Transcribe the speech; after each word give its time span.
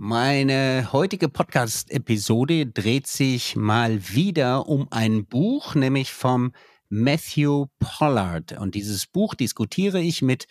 Meine 0.00 0.90
heutige 0.92 1.28
Podcast-Episode 1.28 2.66
dreht 2.66 3.08
sich 3.08 3.56
mal 3.56 4.08
wieder 4.10 4.68
um 4.68 4.86
ein 4.92 5.26
Buch, 5.26 5.74
nämlich 5.74 6.12
vom 6.12 6.52
Matthew 6.88 7.66
Pollard. 7.80 8.52
Und 8.52 8.76
dieses 8.76 9.08
Buch 9.08 9.34
diskutiere 9.34 10.00
ich 10.00 10.22
mit 10.22 10.46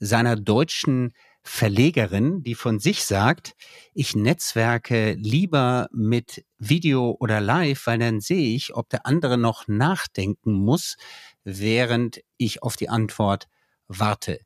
seiner 0.00 0.36
deutschen 0.36 1.14
Verlegerin, 1.42 2.42
die 2.42 2.54
von 2.54 2.78
sich 2.78 3.02
sagt, 3.06 3.54
ich 3.94 4.14
netzwerke 4.14 5.12
lieber 5.14 5.88
mit 5.94 6.44
Video 6.58 7.16
oder 7.18 7.40
Live, 7.40 7.86
weil 7.86 8.00
dann 8.00 8.20
sehe 8.20 8.54
ich, 8.54 8.74
ob 8.74 8.90
der 8.90 9.06
andere 9.06 9.38
noch 9.38 9.66
nachdenken 9.66 10.52
muss, 10.52 10.96
während 11.42 12.20
ich 12.36 12.62
auf 12.62 12.76
die 12.76 12.90
Antwort 12.90 13.48
warte. 13.88 14.40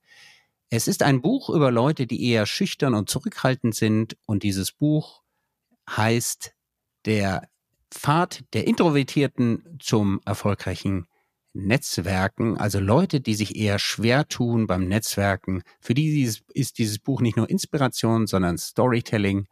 Es 0.76 0.88
ist 0.88 1.04
ein 1.04 1.22
Buch 1.22 1.50
über 1.50 1.70
Leute, 1.70 2.04
die 2.04 2.28
eher 2.28 2.46
schüchtern 2.46 2.94
und 2.94 3.08
zurückhaltend 3.08 3.76
sind 3.76 4.16
und 4.26 4.42
dieses 4.42 4.72
Buch 4.72 5.22
heißt 5.88 6.52
Der 7.06 7.48
Pfad 7.92 8.42
der 8.54 8.66
Introvertierten 8.66 9.78
zum 9.78 10.20
erfolgreichen 10.24 11.06
Netzwerken, 11.52 12.58
also 12.58 12.80
Leute, 12.80 13.20
die 13.20 13.36
sich 13.36 13.54
eher 13.54 13.78
schwer 13.78 14.26
tun 14.26 14.66
beim 14.66 14.88
Netzwerken. 14.88 15.62
Für 15.78 15.94
die 15.94 16.28
ist 16.54 16.78
dieses 16.78 16.98
Buch 16.98 17.20
nicht 17.20 17.36
nur 17.36 17.48
Inspiration, 17.48 18.26
sondern 18.26 18.58
Storytelling 18.58 19.46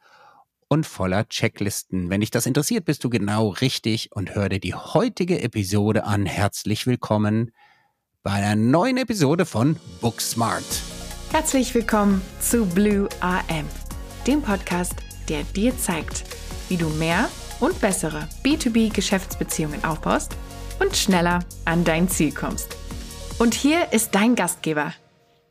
und 0.67 0.87
voller 0.87 1.29
Checklisten. 1.29 2.11
Wenn 2.11 2.23
dich 2.23 2.33
das 2.33 2.47
interessiert, 2.47 2.85
bist 2.85 3.05
du 3.05 3.11
genau 3.11 3.51
richtig 3.51 4.11
und 4.11 4.35
hör 4.35 4.49
dir 4.49 4.59
die 4.59 4.75
heutige 4.75 5.41
Episode 5.41 6.03
an. 6.03 6.27
Herzlich 6.27 6.89
willkommen 6.89 7.53
bei 8.25 8.33
einer 8.33 8.57
neuen 8.57 8.97
Episode 8.97 9.47
von 9.47 9.77
Booksmart. 10.01 10.92
Herzlich 11.33 11.75
willkommen 11.75 12.21
zu 12.41 12.67
Blue 12.67 13.09
AM, 13.21 13.67
dem 14.27 14.43
Podcast, 14.43 14.97
der 15.31 15.45
dir 15.45 15.75
zeigt, 15.79 16.25
wie 16.69 16.77
du 16.77 16.91
mehr 16.91 17.31
und 17.59 17.81
bessere 17.81 18.29
B2B-Geschäftsbeziehungen 18.45 19.83
aufbaust 19.83 20.37
und 20.79 20.95
schneller 20.95 21.39
an 21.65 21.85
dein 21.85 22.11
Ziel 22.11 22.35
kommst. 22.35 22.77
Und 23.39 23.55
hier 23.55 23.95
ist 23.95 24.15
dein 24.15 24.35
Gastgeber, 24.35 24.93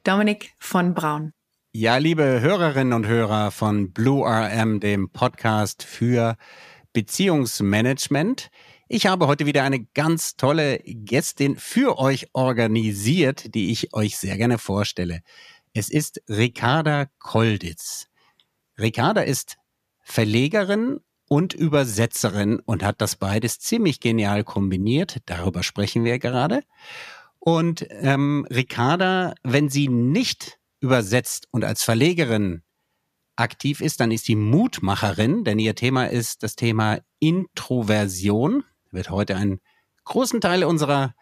Dominik 0.03 0.51
von 0.59 0.93
Braun. 0.93 1.33
Ja, 1.73 1.97
liebe 1.97 2.41
Hörerinnen 2.41 2.93
und 2.93 3.07
Hörer 3.07 3.49
von 3.49 3.91
Blue 3.91 4.23
RM, 4.23 4.81
dem 4.81 5.09
Podcast 5.09 5.81
für 5.81 6.35
Beziehungsmanagement. 6.93 8.51
Ich 8.87 9.07
habe 9.07 9.25
heute 9.25 9.47
wieder 9.47 9.63
eine 9.63 9.83
ganz 9.95 10.35
tolle 10.35 10.77
Gästin 10.85 11.55
für 11.55 11.97
euch 11.97 12.27
organisiert, 12.33 13.55
die 13.55 13.71
ich 13.71 13.95
euch 13.95 14.17
sehr 14.17 14.37
gerne 14.37 14.59
vorstelle. 14.59 15.21
Es 15.73 15.89
ist 15.89 16.21
Ricarda 16.27 17.07
Kolditz. 17.19 18.07
Ricarda 18.77 19.21
ist 19.21 19.57
Verlegerin 20.01 20.99
und 21.29 21.53
Übersetzerin 21.53 22.59
und 22.59 22.83
hat 22.83 22.99
das 22.99 23.15
beides 23.15 23.59
ziemlich 23.59 24.01
genial 24.01 24.43
kombiniert. 24.43 25.19
Darüber 25.27 25.63
sprechen 25.63 26.03
wir 26.03 26.19
gerade. 26.19 26.63
Und 27.39 27.85
ähm, 27.89 28.45
Ricarda, 28.49 29.33
wenn 29.43 29.69
sie 29.69 29.87
nicht 29.87 30.59
übersetzt 30.81 31.47
und 31.51 31.63
als 31.63 31.83
Verlegerin 31.83 32.63
aktiv 33.37 33.79
ist, 33.79 34.01
dann 34.01 34.11
ist 34.11 34.25
sie 34.25 34.35
Mutmacherin, 34.35 35.45
denn 35.45 35.57
ihr 35.57 35.75
Thema 35.75 36.05
ist 36.05 36.43
das 36.43 36.57
Thema 36.57 36.99
Introversion. 37.19 38.65
Wird 38.91 39.09
heute 39.09 39.37
einen 39.37 39.61
großen 40.03 40.41
Teil 40.41 40.65
unserer 40.65 41.15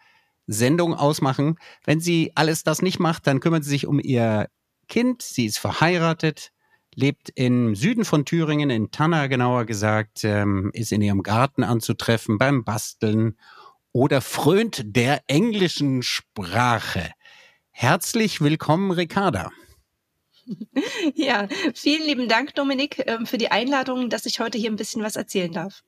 Sendung 0.50 0.94
ausmachen. 0.94 1.58
Wenn 1.84 2.00
sie 2.00 2.32
alles 2.34 2.64
das 2.64 2.82
nicht 2.82 2.98
macht, 2.98 3.26
dann 3.26 3.40
kümmert 3.40 3.64
sie 3.64 3.70
sich 3.70 3.86
um 3.86 4.00
ihr 4.00 4.48
Kind. 4.88 5.22
Sie 5.22 5.46
ist 5.46 5.58
verheiratet, 5.58 6.50
lebt 6.94 7.30
im 7.36 7.76
Süden 7.76 8.04
von 8.04 8.24
Thüringen, 8.24 8.68
in 8.68 8.90
Tanna 8.90 9.28
genauer 9.28 9.64
gesagt, 9.64 10.24
ähm, 10.24 10.70
ist 10.74 10.92
in 10.92 11.02
ihrem 11.02 11.22
Garten 11.22 11.62
anzutreffen 11.62 12.36
beim 12.38 12.64
Basteln 12.64 13.36
oder 13.92 14.20
frönt 14.20 14.82
der 14.84 15.22
englischen 15.28 16.02
Sprache. 16.02 17.10
Herzlich 17.70 18.40
willkommen, 18.40 18.90
Ricarda. 18.90 19.50
Ja, 21.14 21.46
vielen 21.74 22.04
lieben 22.04 22.28
Dank, 22.28 22.56
Dominik, 22.56 23.04
ähm, 23.06 23.24
für 23.24 23.38
die 23.38 23.52
Einladung, 23.52 24.10
dass 24.10 24.26
ich 24.26 24.40
heute 24.40 24.58
hier 24.58 24.70
ein 24.70 24.76
bisschen 24.76 25.02
was 25.02 25.14
erzählen 25.14 25.52
darf. 25.52 25.84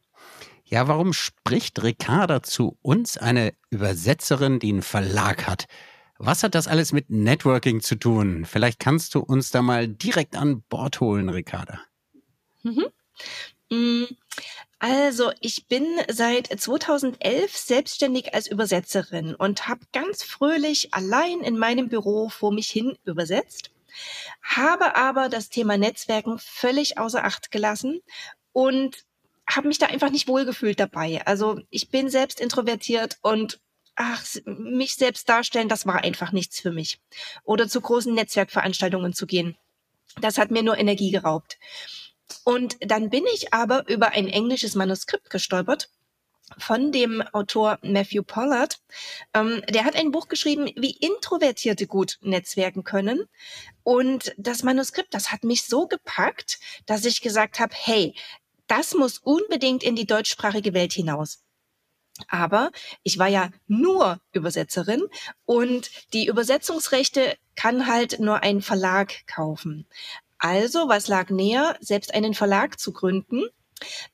Ja, 0.72 0.88
warum 0.88 1.12
spricht 1.12 1.82
Ricarda 1.82 2.42
zu 2.42 2.78
uns, 2.80 3.18
eine 3.18 3.52
Übersetzerin, 3.68 4.58
die 4.58 4.70
einen 4.70 4.80
Verlag 4.80 5.46
hat? 5.46 5.66
Was 6.16 6.42
hat 6.42 6.54
das 6.54 6.66
alles 6.66 6.92
mit 6.92 7.10
Networking 7.10 7.82
zu 7.82 7.94
tun? 7.94 8.46
Vielleicht 8.46 8.80
kannst 8.80 9.14
du 9.14 9.20
uns 9.20 9.50
da 9.50 9.60
mal 9.60 9.86
direkt 9.86 10.34
an 10.34 10.62
Bord 10.70 10.98
holen, 11.00 11.28
Ricarda. 11.28 11.78
Mhm. 12.62 12.86
Mm, 13.68 14.04
also, 14.78 15.30
ich 15.40 15.66
bin 15.68 15.86
seit 16.10 16.46
2011 16.46 17.54
selbstständig 17.54 18.32
als 18.32 18.46
Übersetzerin 18.46 19.34
und 19.34 19.68
habe 19.68 19.82
ganz 19.92 20.22
fröhlich 20.22 20.94
allein 20.94 21.40
in 21.40 21.58
meinem 21.58 21.90
Büro 21.90 22.30
vor 22.30 22.50
mich 22.50 22.70
hin 22.70 22.96
übersetzt, 23.04 23.72
habe 24.40 24.96
aber 24.96 25.28
das 25.28 25.50
Thema 25.50 25.76
Netzwerken 25.76 26.38
völlig 26.38 26.96
außer 26.96 27.24
Acht 27.24 27.50
gelassen 27.50 28.00
und 28.54 29.04
habe 29.56 29.68
mich 29.68 29.78
da 29.78 29.86
einfach 29.86 30.10
nicht 30.10 30.28
wohlgefühlt 30.28 30.78
dabei. 30.80 31.24
Also 31.26 31.60
ich 31.70 31.90
bin 31.90 32.08
selbst 32.08 32.40
introvertiert 32.40 33.18
und 33.22 33.60
ach, 33.94 34.24
mich 34.44 34.94
selbst 34.94 35.28
darstellen, 35.28 35.68
das 35.68 35.86
war 35.86 36.02
einfach 36.02 36.32
nichts 36.32 36.60
für 36.60 36.72
mich. 36.72 37.00
Oder 37.44 37.68
zu 37.68 37.80
großen 37.80 38.14
Netzwerkveranstaltungen 38.14 39.12
zu 39.12 39.26
gehen. 39.26 39.56
Das 40.20 40.38
hat 40.38 40.50
mir 40.50 40.62
nur 40.62 40.78
Energie 40.78 41.10
geraubt. 41.10 41.58
Und 42.44 42.76
dann 42.80 43.10
bin 43.10 43.24
ich 43.34 43.52
aber 43.52 43.88
über 43.88 44.10
ein 44.10 44.28
englisches 44.28 44.74
Manuskript 44.74 45.30
gestolpert 45.30 45.90
von 46.58 46.92
dem 46.92 47.22
Autor 47.32 47.78
Matthew 47.82 48.22
Pollard. 48.22 48.80
Ähm, 49.34 49.62
der 49.68 49.84
hat 49.84 49.96
ein 49.96 50.10
Buch 50.10 50.28
geschrieben, 50.28 50.70
wie 50.76 50.96
Introvertierte 50.98 51.86
gut 51.86 52.18
netzwerken 52.20 52.84
können. 52.84 53.26
Und 53.84 54.34
das 54.36 54.62
Manuskript, 54.62 55.14
das 55.14 55.32
hat 55.32 55.44
mich 55.44 55.64
so 55.64 55.86
gepackt, 55.86 56.58
dass 56.86 57.04
ich 57.04 57.20
gesagt 57.20 57.58
habe, 57.60 57.74
hey, 57.76 58.14
das 58.72 58.94
muss 58.94 59.18
unbedingt 59.18 59.82
in 59.82 59.96
die 59.96 60.06
deutschsprachige 60.06 60.72
Welt 60.72 60.94
hinaus. 60.94 61.42
Aber 62.28 62.70
ich 63.02 63.18
war 63.18 63.28
ja 63.28 63.50
nur 63.66 64.18
Übersetzerin 64.32 65.02
und 65.44 65.90
die 66.14 66.26
Übersetzungsrechte 66.26 67.36
kann 67.54 67.86
halt 67.86 68.18
nur 68.18 68.42
ein 68.42 68.62
Verlag 68.62 69.26
kaufen. 69.26 69.86
Also, 70.38 70.88
was 70.88 71.06
lag 71.06 71.28
näher, 71.28 71.76
selbst 71.80 72.14
einen 72.14 72.32
Verlag 72.32 72.80
zu 72.80 72.94
gründen? 72.94 73.44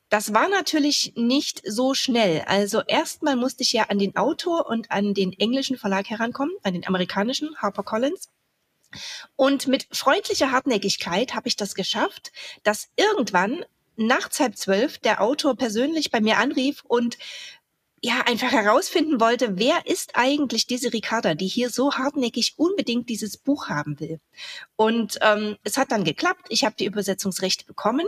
Das 0.09 0.35
war 0.35 0.49
natürlich 0.49 1.13
nicht 1.15 1.63
so 1.65 1.95
schnell. 1.95 2.43
Also 2.47 2.83
erstmal 2.83 3.37
musste 3.37 3.63
ich 3.63 3.73
ja 3.73 3.85
an 3.85 4.01
den 4.01 4.17
Autor 4.17 4.67
und 4.67 4.91
an 4.91 5.15
den 5.15 5.33
englischen 5.35 5.79
Verlag 5.79 6.11
herankommen, 6.11 6.57
an 6.65 6.73
den 6.73 6.87
amerikanischen 6.87 7.55
HarperCollins. 7.59 8.29
Und 9.37 9.69
mit 9.69 9.87
freundlicher 9.93 10.51
Hartnäckigkeit 10.51 11.35
habe 11.37 11.47
ich 11.47 11.55
das 11.55 11.77
geschafft, 11.77 12.33
dass 12.65 12.89
irgendwann 12.97 13.65
nachts 13.98 14.41
halb 14.41 14.56
zwölf 14.56 14.98
der 14.98 15.20
Autor 15.20 15.56
persönlich 15.56 16.10
bei 16.10 16.20
mir 16.20 16.38
anrief 16.38 16.82
und 16.86 17.19
ja, 18.00 18.20
einfach 18.26 18.53
herausfinden 18.53 19.20
wollte, 19.20 19.59
wer 19.59 19.86
ist 19.86 20.12
eigentlich 20.14 20.66
diese 20.66 20.92
Ricarda, 20.92 21.34
die 21.34 21.48
hier 21.48 21.69
so 21.69 21.94
hartnäckig 21.94 22.54
unbedingt 22.56 23.09
dieses 23.09 23.36
Buch 23.36 23.69
haben 23.69 23.98
will. 23.98 24.20
Und 24.76 25.19
ähm, 25.20 25.56
es 25.64 25.76
hat 25.76 25.91
dann 25.91 26.04
geklappt. 26.04 26.47
Ich 26.48 26.64
habe 26.64 26.76
die 26.78 26.84
Übersetzungsrechte 26.84 27.66
bekommen, 27.66 28.06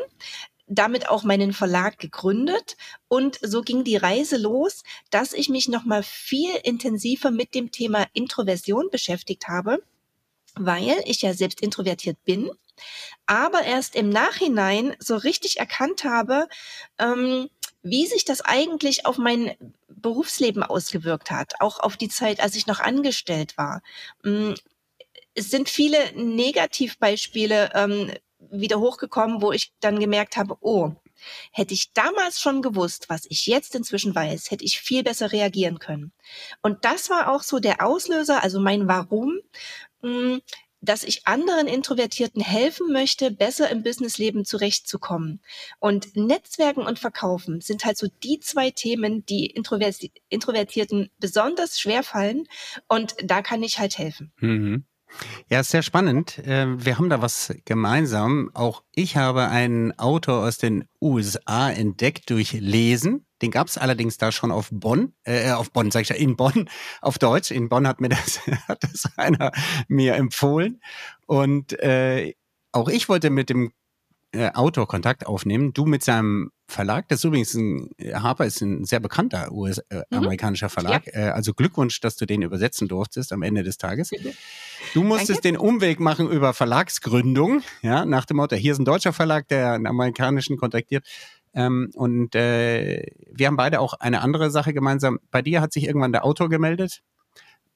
damit 0.68 1.08
auch 1.08 1.24
meinen 1.24 1.52
Verlag 1.52 1.98
gegründet 1.98 2.76
und 3.08 3.40
so 3.42 3.62
ging 3.62 3.82
die 3.82 3.96
Reise 3.96 4.36
los, 4.36 4.84
dass 5.10 5.32
ich 5.32 5.48
mich 5.48 5.68
noch 5.68 5.84
mal 5.84 6.04
viel 6.04 6.54
intensiver 6.62 7.32
mit 7.32 7.56
dem 7.56 7.72
Thema 7.72 8.06
Introversion 8.12 8.88
beschäftigt 8.90 9.48
habe, 9.48 9.82
weil 10.54 11.02
ich 11.04 11.22
ja 11.22 11.34
selbst 11.34 11.60
introvertiert 11.60 12.22
bin 12.24 12.50
aber 13.26 13.62
erst 13.62 13.94
im 13.94 14.08
Nachhinein 14.08 14.96
so 14.98 15.16
richtig 15.16 15.58
erkannt 15.58 16.04
habe, 16.04 16.48
ähm, 16.98 17.48
wie 17.82 18.06
sich 18.06 18.24
das 18.24 18.40
eigentlich 18.42 19.06
auf 19.06 19.18
mein 19.18 19.54
Berufsleben 19.88 20.62
ausgewirkt 20.62 21.30
hat, 21.30 21.54
auch 21.60 21.80
auf 21.80 21.96
die 21.96 22.08
Zeit, 22.08 22.40
als 22.40 22.56
ich 22.56 22.66
noch 22.66 22.80
angestellt 22.80 23.56
war. 23.56 23.82
Mm, 24.22 24.52
es 25.34 25.50
sind 25.50 25.68
viele 25.68 26.12
Negativbeispiele 26.14 27.70
ähm, 27.74 28.12
wieder 28.38 28.80
hochgekommen, 28.80 29.42
wo 29.42 29.52
ich 29.52 29.72
dann 29.80 30.00
gemerkt 30.00 30.36
habe, 30.36 30.56
oh, 30.60 30.92
hätte 31.52 31.74
ich 31.74 31.92
damals 31.92 32.40
schon 32.40 32.62
gewusst, 32.62 33.06
was 33.08 33.26
ich 33.28 33.46
jetzt 33.46 33.74
inzwischen 33.74 34.14
weiß, 34.14 34.50
hätte 34.50 34.64
ich 34.64 34.80
viel 34.80 35.02
besser 35.02 35.32
reagieren 35.32 35.78
können. 35.78 36.12
Und 36.62 36.84
das 36.84 37.10
war 37.10 37.30
auch 37.30 37.42
so 37.42 37.58
der 37.60 37.86
Auslöser, 37.86 38.42
also 38.42 38.58
mein 38.60 38.88
Warum, 38.88 39.38
mm, 40.02 40.38
dass 40.82 41.02
ich 41.02 41.26
anderen 41.26 41.66
Introvertierten 41.66 42.42
helfen 42.42 42.92
möchte, 42.92 43.30
besser 43.30 43.70
im 43.70 43.82
Businessleben 43.82 44.44
zurechtzukommen. 44.44 45.40
Und 45.78 46.16
Netzwerken 46.16 46.82
und 46.82 46.98
Verkaufen 46.98 47.60
sind 47.60 47.84
halt 47.84 47.98
so 47.98 48.08
die 48.22 48.40
zwei 48.40 48.70
Themen, 48.70 49.24
die 49.26 49.46
Introvertierten 49.46 51.10
besonders 51.18 51.78
schwer 51.78 52.02
fallen. 52.02 52.46
Und 52.88 53.14
da 53.22 53.42
kann 53.42 53.62
ich 53.62 53.78
halt 53.78 53.98
helfen. 53.98 54.32
Mhm. 54.38 54.84
Ja, 55.48 55.62
sehr 55.62 55.82
spannend. 55.82 56.40
Ähm, 56.44 56.84
wir 56.84 56.98
haben 56.98 57.10
da 57.10 57.22
was 57.22 57.54
gemeinsam. 57.64 58.50
Auch 58.54 58.82
ich 58.94 59.16
habe 59.16 59.48
einen 59.48 59.98
Autor 59.98 60.44
aus 60.46 60.58
den 60.58 60.84
USA 61.00 61.70
entdeckt 61.70 62.30
durch 62.30 62.52
Lesen. 62.52 63.26
Den 63.42 63.50
gab 63.50 63.68
es 63.68 63.78
allerdings 63.78 64.18
da 64.18 64.32
schon 64.32 64.52
auf 64.52 64.68
Bonn, 64.70 65.14
äh, 65.24 65.50
auf 65.52 65.72
Bonn, 65.72 65.90
sag 65.90 66.02
ich 66.02 66.10
ja, 66.10 66.16
in 66.16 66.36
Bonn, 66.36 66.68
auf 67.00 67.18
Deutsch. 67.18 67.50
In 67.50 67.68
Bonn 67.68 67.88
hat 67.88 68.00
mir 68.00 68.10
das, 68.10 68.40
hat 68.68 68.82
das 68.82 69.08
einer 69.16 69.52
mir 69.88 70.14
empfohlen. 70.14 70.80
Und 71.26 71.78
äh, 71.80 72.34
auch 72.72 72.88
ich 72.88 73.08
wollte 73.08 73.30
mit 73.30 73.50
dem 73.50 73.72
äh, 74.32 74.50
Autor 74.52 74.86
Kontakt 74.86 75.26
aufnehmen. 75.26 75.72
Du 75.72 75.86
mit 75.86 76.04
seinem 76.04 76.52
Verlag, 76.68 77.08
das 77.08 77.18
ist 77.20 77.24
übrigens 77.24 77.54
ein, 77.54 77.90
Harper 78.12 78.46
ist 78.46 78.60
ein 78.60 78.84
sehr 78.84 79.00
bekannter 79.00 79.50
US, 79.50 79.78
äh, 79.88 80.02
mhm. 80.10 80.18
amerikanischer 80.18 80.68
Verlag. 80.68 81.06
Ja. 81.06 81.12
Äh, 81.12 81.30
also 81.30 81.52
Glückwunsch, 81.52 82.00
dass 82.00 82.16
du 82.16 82.26
den 82.26 82.42
übersetzen 82.42 82.86
durftest 82.86 83.32
am 83.32 83.42
Ende 83.42 83.64
des 83.64 83.76
Tages. 83.76 84.10
Du 84.94 85.02
musstest 85.02 85.44
Danke. 85.44 85.48
den 85.48 85.56
Umweg 85.56 85.98
machen 85.98 86.30
über 86.30 86.54
Verlagsgründung, 86.54 87.62
ja, 87.82 88.04
nach 88.04 88.24
dem 88.24 88.36
Motto, 88.36 88.54
hier 88.54 88.72
ist 88.72 88.78
ein 88.78 88.84
deutscher 88.84 89.12
Verlag, 89.12 89.48
der 89.48 89.72
einen 89.72 89.86
amerikanischen 89.86 90.56
kontaktiert. 90.56 91.04
Ähm, 91.52 91.90
und 91.94 92.36
äh, 92.36 93.06
wir 93.32 93.48
haben 93.48 93.56
beide 93.56 93.80
auch 93.80 93.94
eine 93.94 94.20
andere 94.20 94.52
Sache 94.52 94.72
gemeinsam. 94.72 95.18
Bei 95.32 95.42
dir 95.42 95.60
hat 95.60 95.72
sich 95.72 95.84
irgendwann 95.86 96.12
der 96.12 96.24
Autor 96.24 96.48
gemeldet, 96.48 97.02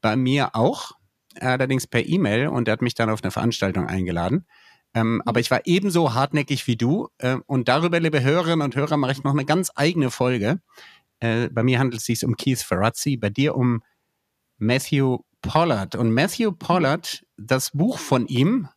bei 0.01 0.15
mir 0.15 0.55
auch, 0.55 0.93
allerdings 1.41 1.89
per 1.89 2.07
E-Mail 2.07 2.47
und 2.47 2.69
er 2.69 2.73
hat 2.73 2.83
mich 2.83 2.95
dann 2.95 3.11
auf 3.11 3.25
eine 3.25 3.33
Veranstaltung 3.33 3.89
eingeladen. 3.89 4.47
Ähm, 4.95 5.23
aber 5.27 5.41
ich 5.41 5.51
war 5.51 5.63
ebenso 5.65 6.15
hartnäckig 6.15 6.67
wie 6.67 6.77
du. 6.77 7.09
Äh, 7.19 7.37
und 7.47 7.69
darüber, 7.69 8.01
liebe 8.01 8.23
Hörerinnen 8.23 8.63
und 8.63 8.77
Hörer, 8.77 8.97
mache 8.97 9.13
ich 9.13 9.25
noch 9.25 9.33
eine 9.33 9.45
ganz 9.45 9.71
eigene 9.75 10.11
Folge. 10.11 10.61
Äh, 11.21 11.49
bei 11.49 11.63
mir 11.63 11.79
handelt 11.79 12.01
es 12.01 12.07
sich 12.07 12.25
um 12.25 12.37
Keith 12.37 12.61
Ferrazzi, 12.61 13.17
bei 13.17 13.31
dir 13.31 13.57
um 13.57 13.83
Matthew 14.59 15.19
Pollard. 15.43 15.97
Und 15.97 16.13
Matthew 16.13 16.53
Pollard, 16.53 17.25
das 17.37 17.73
Buch 17.73 17.99
von 17.99 18.27
ihm, 18.27 18.69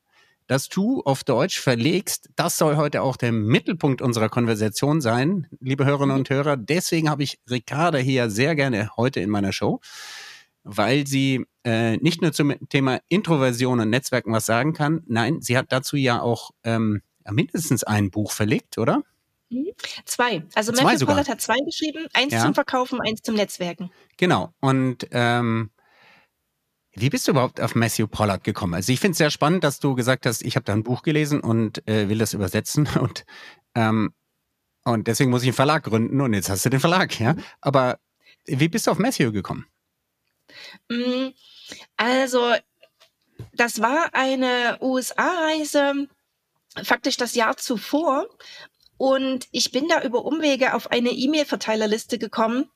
das 0.48 0.70
du 0.70 1.02
auf 1.04 1.24
Deutsch 1.24 1.60
verlegst, 1.60 2.30
das 2.36 2.58
soll 2.58 2.78
heute 2.78 3.02
auch 3.02 3.18
der 3.18 3.32
Mittelpunkt 3.32 4.02
unserer 4.02 4.30
Konversation 4.30 5.02
sein, 5.02 5.48
liebe 5.60 5.86
Hörerinnen 5.86 6.16
und 6.16 6.30
Hörer. 6.30 6.58
Deswegen 6.58 7.10
habe 7.10 7.24
ich 7.24 7.40
Ricarda 7.50 7.98
hier 7.98 8.30
sehr 8.30 8.56
gerne 8.56 8.92
heute 8.96 9.20
in 9.20 9.30
meiner 9.30 9.52
Show 9.52 9.82
weil 10.68 11.08
sie 11.08 11.46
äh, 11.64 11.98
nicht 11.98 12.22
nur 12.22 12.34
zum 12.34 12.54
Thema 12.70 13.00
Introversion 13.08 13.80
und 13.80 13.90
Netzwerken 13.90 14.32
was 14.32 14.46
sagen 14.46 14.74
kann, 14.74 15.04
nein, 15.08 15.42
sie 15.42 15.58
hat 15.58 15.72
dazu 15.72 15.96
ja 15.96 16.22
auch 16.22 16.52
ähm, 16.64 17.02
mindestens 17.30 17.84
ein 17.84 18.12
Buch 18.12 18.32
verlegt, 18.32 18.78
oder? 18.78 19.04
Mhm. 19.50 19.72
Zwei. 20.06 20.44
Also 20.56 20.72
zwei 20.72 20.84
Matthew 20.84 21.06
Pollard 21.06 21.30
hat 21.30 21.42
zwei 21.42 21.58
geschrieben, 21.66 22.08
eins 22.14 22.34
ja. 22.34 22.42
zum 22.42 22.54
Verkaufen, 22.54 23.00
eins 23.02 23.22
zum 23.22 23.36
Netzwerken. 23.36 23.92
Genau. 24.18 24.54
Und 24.60 25.08
ähm, 25.12 25.72
wie 26.94 27.10
bist 27.10 27.28
du 27.28 27.32
überhaupt 27.32 27.62
auf 27.62 27.76
Matthew 27.76 28.08
Pollard 28.08 28.44
gekommen? 28.44 28.74
Also 28.74 28.92
ich 28.92 29.00
finde 29.00 29.12
es 29.12 29.18
sehr 29.20 29.32
spannend, 29.32 29.64
dass 29.64 29.80
du 29.80 29.96
gesagt 29.96 30.26
hast, 30.26 30.42
ich 30.42 30.56
habe 30.56 30.66
da 30.66 30.74
ein 30.74 30.84
Buch 30.84 31.02
gelesen 31.02 31.40
und 31.40 31.88
äh, 31.88 32.10
will 32.10 32.18
das 32.18 32.34
übersetzen 32.34 32.88
und 33.00 33.26
ähm, 33.76 34.14
und 34.84 35.08
deswegen 35.08 35.32
muss 35.32 35.42
ich 35.42 35.50
einen 35.50 35.56
Verlag 35.56 35.84
gründen 35.84 36.22
und 36.22 36.34
jetzt 36.34 36.50
hast 36.50 36.64
du 36.66 36.70
den 36.70 36.80
Verlag, 36.80 37.20
ja. 37.20 37.36
Aber 37.60 38.00
wie 38.46 38.70
bist 38.70 38.88
du 38.88 38.92
auf 38.92 39.00
Matthew 39.00 39.34
gekommen? 39.34 39.66
Mm, 40.90 41.30
also, 41.98 42.54
das 43.54 43.82
war 43.82 44.10
eine 44.14 44.78
USA-Reise, 44.82 46.08
faktisch 46.84 47.18
das 47.18 47.36
Jahr 47.36 47.58
zuvor. 47.58 48.28
Und 48.98 49.48
ich 49.52 49.72
bin 49.72 49.88
da 49.88 50.02
über 50.02 50.26
Umwege 50.26 50.74
auf 50.74 50.92
eine 50.92 51.10
E-Mail-Verteilerliste 51.10 52.18
gekommen, 52.18 52.70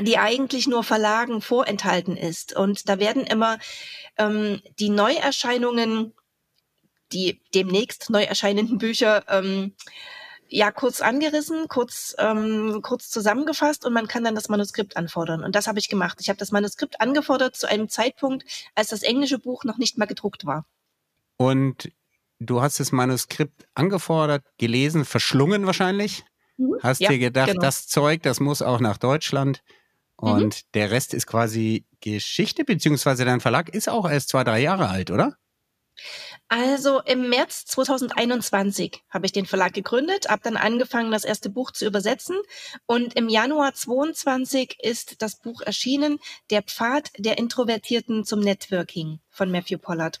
die 0.00 0.18
eigentlich 0.18 0.66
nur 0.66 0.84
Verlagen 0.84 1.40
vorenthalten 1.40 2.16
ist. 2.16 2.54
Und 2.54 2.88
da 2.88 2.98
werden 2.98 3.26
immer 3.26 3.58
ähm, 4.18 4.60
die 4.78 4.90
Neuerscheinungen, 4.90 6.12
die 7.12 7.40
demnächst 7.54 8.10
neu 8.10 8.24
erscheinenden 8.24 8.78
Bücher 8.78 9.24
ähm, 9.28 9.74
ja 10.48 10.70
kurz 10.70 11.00
angerissen, 11.00 11.68
kurz, 11.68 12.14
ähm, 12.18 12.80
kurz 12.82 13.10
zusammengefasst 13.10 13.84
und 13.84 13.92
man 13.92 14.08
kann 14.08 14.24
dann 14.24 14.34
das 14.34 14.48
Manuskript 14.48 14.96
anfordern. 14.96 15.42
Und 15.42 15.54
das 15.54 15.66
habe 15.66 15.78
ich 15.78 15.88
gemacht. 15.88 16.18
Ich 16.20 16.28
habe 16.28 16.38
das 16.38 16.52
Manuskript 16.52 17.00
angefordert 17.00 17.56
zu 17.56 17.68
einem 17.68 17.88
Zeitpunkt, 17.88 18.44
als 18.74 18.88
das 18.88 19.02
englische 19.02 19.38
Buch 19.38 19.64
noch 19.64 19.78
nicht 19.78 19.98
mal 19.98 20.06
gedruckt 20.06 20.46
war. 20.46 20.66
Und 21.36 21.90
du 22.38 22.62
hast 22.62 22.80
das 22.80 22.92
Manuskript 22.92 23.66
angefordert, 23.74 24.44
gelesen, 24.58 25.04
verschlungen 25.04 25.66
wahrscheinlich. 25.66 26.24
Mhm. 26.56 26.76
Hast 26.82 27.00
ja, 27.00 27.10
dir 27.10 27.18
gedacht, 27.18 27.48
genau. 27.48 27.62
das 27.62 27.86
Zeug, 27.86 28.22
das 28.22 28.40
muss 28.40 28.62
auch 28.62 28.80
nach 28.80 28.98
Deutschland. 28.98 29.62
Und 30.16 30.54
mhm. 30.54 30.60
der 30.74 30.90
Rest 30.90 31.14
ist 31.14 31.26
quasi 31.26 31.84
Geschichte, 32.00 32.64
beziehungsweise 32.64 33.24
dein 33.24 33.40
Verlag 33.40 33.68
ist 33.70 33.88
auch 33.88 34.08
erst 34.08 34.28
zwei, 34.28 34.44
drei 34.44 34.60
Jahre 34.60 34.88
alt, 34.88 35.10
oder? 35.10 35.36
Also 36.56 37.00
im 37.00 37.30
März 37.30 37.64
2021 37.64 39.02
habe 39.10 39.26
ich 39.26 39.32
den 39.32 39.44
Verlag 39.44 39.72
gegründet, 39.72 40.28
habe 40.28 40.42
dann 40.44 40.56
angefangen, 40.56 41.10
das 41.10 41.24
erste 41.24 41.50
Buch 41.50 41.72
zu 41.72 41.84
übersetzen 41.84 42.36
und 42.86 43.16
im 43.16 43.28
Januar 43.28 43.74
22 43.74 44.78
ist 44.80 45.20
das 45.20 45.34
Buch 45.34 45.62
erschienen, 45.62 46.20
Der 46.52 46.62
Pfad 46.62 47.10
der 47.18 47.38
Introvertierten 47.38 48.24
zum 48.24 48.38
Networking 48.38 49.18
von 49.30 49.50
Matthew 49.50 49.78
Pollard. 49.78 50.20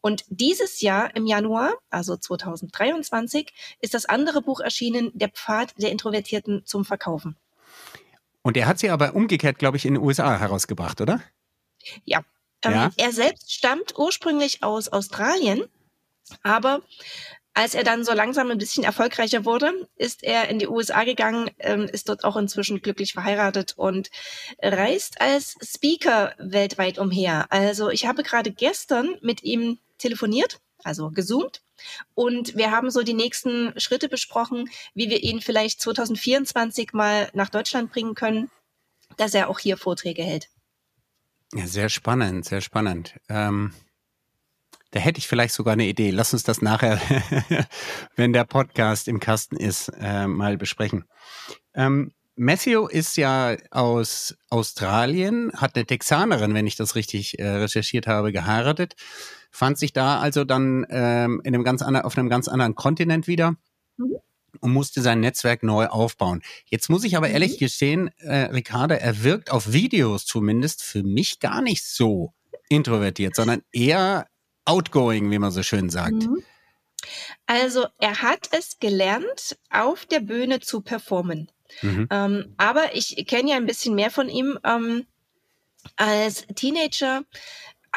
Und 0.00 0.24
dieses 0.28 0.80
Jahr 0.80 1.14
im 1.14 1.26
Januar, 1.26 1.74
also 1.90 2.16
2023, 2.16 3.52
ist 3.82 3.92
das 3.92 4.06
andere 4.06 4.40
Buch 4.40 4.60
erschienen, 4.60 5.10
Der 5.12 5.28
Pfad 5.28 5.74
der 5.76 5.90
Introvertierten 5.90 6.64
zum 6.64 6.86
Verkaufen. 6.86 7.36
Und 8.40 8.56
er 8.56 8.64
hat 8.68 8.78
sie 8.78 8.88
aber 8.88 9.14
umgekehrt, 9.14 9.58
glaube 9.58 9.76
ich, 9.76 9.84
in 9.84 9.92
den 9.92 10.02
USA 10.02 10.38
herausgebracht, 10.38 11.02
oder? 11.02 11.20
Ja, 12.06 12.24
ja. 12.72 12.86
Ähm, 12.86 12.92
er 12.96 13.12
selbst 13.12 13.52
stammt 13.52 13.98
ursprünglich 13.98 14.62
aus 14.62 14.88
Australien, 14.88 15.64
aber 16.42 16.82
als 17.54 17.74
er 17.74 17.84
dann 17.84 18.04
so 18.04 18.12
langsam 18.12 18.50
ein 18.50 18.58
bisschen 18.58 18.82
erfolgreicher 18.82 19.44
wurde, 19.44 19.88
ist 19.94 20.24
er 20.24 20.48
in 20.48 20.58
die 20.58 20.66
USA 20.66 21.04
gegangen, 21.04 21.50
ähm, 21.60 21.84
ist 21.84 22.08
dort 22.08 22.24
auch 22.24 22.36
inzwischen 22.36 22.82
glücklich 22.82 23.12
verheiratet 23.12 23.74
und 23.76 24.10
reist 24.60 25.20
als 25.20 25.54
Speaker 25.62 26.34
weltweit 26.38 26.98
umher. 26.98 27.46
Also 27.50 27.90
ich 27.90 28.06
habe 28.06 28.24
gerade 28.24 28.50
gestern 28.50 29.16
mit 29.20 29.44
ihm 29.44 29.78
telefoniert, 29.98 30.58
also 30.82 31.10
gezoomt. 31.10 31.62
Und 32.14 32.56
wir 32.56 32.72
haben 32.72 32.90
so 32.90 33.02
die 33.02 33.14
nächsten 33.14 33.78
Schritte 33.78 34.08
besprochen, 34.08 34.68
wie 34.94 35.08
wir 35.08 35.22
ihn 35.22 35.40
vielleicht 35.40 35.80
2024 35.80 36.92
mal 36.92 37.30
nach 37.34 37.50
Deutschland 37.50 37.92
bringen 37.92 38.16
können, 38.16 38.50
dass 39.16 39.34
er 39.34 39.48
auch 39.48 39.60
hier 39.60 39.76
Vorträge 39.76 40.24
hält. 40.24 40.48
Ja, 41.54 41.68
sehr 41.68 41.88
spannend, 41.88 42.44
sehr 42.44 42.60
spannend. 42.60 43.14
Ähm, 43.28 43.72
da 44.90 44.98
hätte 44.98 45.18
ich 45.18 45.28
vielleicht 45.28 45.54
sogar 45.54 45.74
eine 45.74 45.86
Idee. 45.86 46.10
Lass 46.10 46.32
uns 46.32 46.42
das 46.42 46.62
nachher, 46.62 47.00
wenn 48.16 48.32
der 48.32 48.44
Podcast 48.44 49.06
im 49.06 49.20
Kasten 49.20 49.56
ist, 49.56 49.88
äh, 50.00 50.26
mal 50.26 50.56
besprechen. 50.56 51.04
Ähm, 51.74 52.12
Matthew 52.34 52.88
ist 52.88 53.16
ja 53.16 53.56
aus 53.70 54.36
Australien, 54.50 55.52
hat 55.54 55.76
eine 55.76 55.86
Texanerin, 55.86 56.54
wenn 56.54 56.66
ich 56.66 56.74
das 56.74 56.96
richtig 56.96 57.38
äh, 57.38 57.46
recherchiert 57.46 58.08
habe, 58.08 58.32
geheiratet, 58.32 58.96
fand 59.52 59.78
sich 59.78 59.92
da 59.92 60.18
also 60.18 60.42
dann 60.42 60.84
ähm, 60.90 61.40
in 61.44 61.54
einem 61.54 61.62
ganz 61.62 61.82
anderen, 61.82 62.04
auf 62.04 62.18
einem 62.18 62.28
ganz 62.28 62.48
anderen 62.48 62.74
Kontinent 62.74 63.28
wieder. 63.28 63.52
Mhm 63.96 64.23
und 64.60 64.72
musste 64.72 65.02
sein 65.02 65.20
Netzwerk 65.20 65.62
neu 65.62 65.86
aufbauen. 65.86 66.42
Jetzt 66.66 66.88
muss 66.90 67.04
ich 67.04 67.16
aber 67.16 67.28
mhm. 67.28 67.34
ehrlich 67.34 67.58
gestehen, 67.58 68.10
äh, 68.18 68.46
Ricarda, 68.46 68.94
er 68.94 69.22
wirkt 69.22 69.50
auf 69.50 69.72
Videos 69.72 70.26
zumindest 70.26 70.82
für 70.82 71.02
mich 71.02 71.40
gar 71.40 71.62
nicht 71.62 71.84
so 71.84 72.32
introvertiert, 72.68 73.34
sondern 73.34 73.62
eher 73.72 74.26
outgoing, 74.64 75.30
wie 75.30 75.38
man 75.38 75.50
so 75.50 75.62
schön 75.62 75.90
sagt. 75.90 76.26
Mhm. 76.26 76.42
Also 77.46 77.86
er 77.98 78.22
hat 78.22 78.48
es 78.52 78.78
gelernt, 78.78 79.58
auf 79.70 80.06
der 80.06 80.20
Bühne 80.20 80.60
zu 80.60 80.80
performen. 80.80 81.50
Mhm. 81.82 82.08
Ähm, 82.10 82.54
aber 82.56 82.94
ich 82.94 83.26
kenne 83.26 83.50
ja 83.50 83.56
ein 83.56 83.66
bisschen 83.66 83.94
mehr 83.94 84.10
von 84.10 84.28
ihm. 84.28 84.58
Ähm, 84.64 85.06
als 85.96 86.46
Teenager 86.54 87.24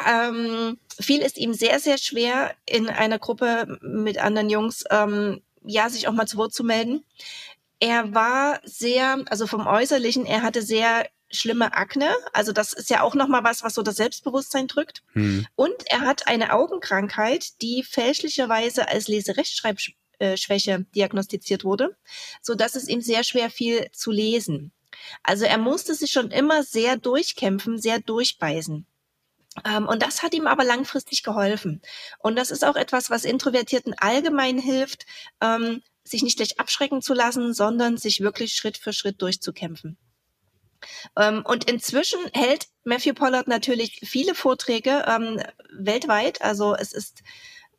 ähm, 0.06 0.78
fiel 1.00 1.22
es 1.22 1.36
ihm 1.36 1.54
sehr, 1.54 1.80
sehr 1.80 1.98
schwer, 1.98 2.54
in 2.66 2.88
einer 2.88 3.18
Gruppe 3.18 3.78
mit 3.80 4.18
anderen 4.18 4.50
Jungs 4.50 4.84
ähm, 4.90 5.40
ja, 5.64 5.88
sich 5.88 6.08
auch 6.08 6.12
mal 6.12 6.26
zu 6.26 6.36
Wort 6.36 6.52
zu 6.52 6.64
melden. 6.64 7.04
Er 7.80 8.14
war 8.14 8.60
sehr, 8.64 9.22
also 9.28 9.46
vom 9.46 9.66
Äußerlichen, 9.66 10.26
er 10.26 10.42
hatte 10.42 10.62
sehr 10.62 11.06
schlimme 11.30 11.74
Akne. 11.74 12.10
Also 12.32 12.52
das 12.52 12.72
ist 12.72 12.90
ja 12.90 13.02
auch 13.02 13.14
nochmal 13.14 13.44
was, 13.44 13.62
was 13.62 13.74
so 13.74 13.82
das 13.82 13.96
Selbstbewusstsein 13.96 14.66
drückt. 14.66 15.02
Hm. 15.12 15.46
Und 15.54 15.74
er 15.86 16.00
hat 16.00 16.26
eine 16.26 16.52
Augenkrankheit, 16.52 17.60
die 17.62 17.82
fälschlicherweise 17.82 18.88
als 18.88 19.08
Leserechtschreibschwäche 19.08 20.86
diagnostiziert 20.94 21.64
wurde, 21.64 21.96
so 22.42 22.54
dass 22.54 22.74
es 22.74 22.88
ihm 22.88 23.00
sehr 23.00 23.24
schwer 23.24 23.50
fiel 23.50 23.88
zu 23.92 24.10
lesen. 24.10 24.72
Also 25.22 25.44
er 25.44 25.58
musste 25.58 25.94
sich 25.94 26.10
schon 26.10 26.30
immer 26.30 26.62
sehr 26.62 26.96
durchkämpfen, 26.96 27.78
sehr 27.78 28.00
durchbeißen. 28.00 28.86
Ähm, 29.64 29.86
und 29.86 30.02
das 30.02 30.22
hat 30.22 30.34
ihm 30.34 30.46
aber 30.46 30.64
langfristig 30.64 31.22
geholfen. 31.22 31.82
Und 32.18 32.36
das 32.36 32.50
ist 32.50 32.64
auch 32.64 32.76
etwas, 32.76 33.10
was 33.10 33.24
Introvertierten 33.24 33.94
allgemein 33.98 34.58
hilft, 34.58 35.06
ähm, 35.40 35.82
sich 36.04 36.22
nicht 36.22 36.36
gleich 36.36 36.58
abschrecken 36.58 37.02
zu 37.02 37.14
lassen, 37.14 37.52
sondern 37.52 37.96
sich 37.96 38.20
wirklich 38.20 38.54
Schritt 38.54 38.78
für 38.78 38.92
Schritt 38.92 39.20
durchzukämpfen. 39.20 39.98
Ähm, 41.16 41.42
und 41.44 41.70
inzwischen 41.70 42.20
hält 42.32 42.68
Matthew 42.84 43.14
Pollard 43.14 43.48
natürlich 43.48 44.00
viele 44.04 44.34
Vorträge 44.34 45.04
weltweit. 45.72 46.40
Also 46.42 46.74
es 46.74 46.92
ist 46.92 47.22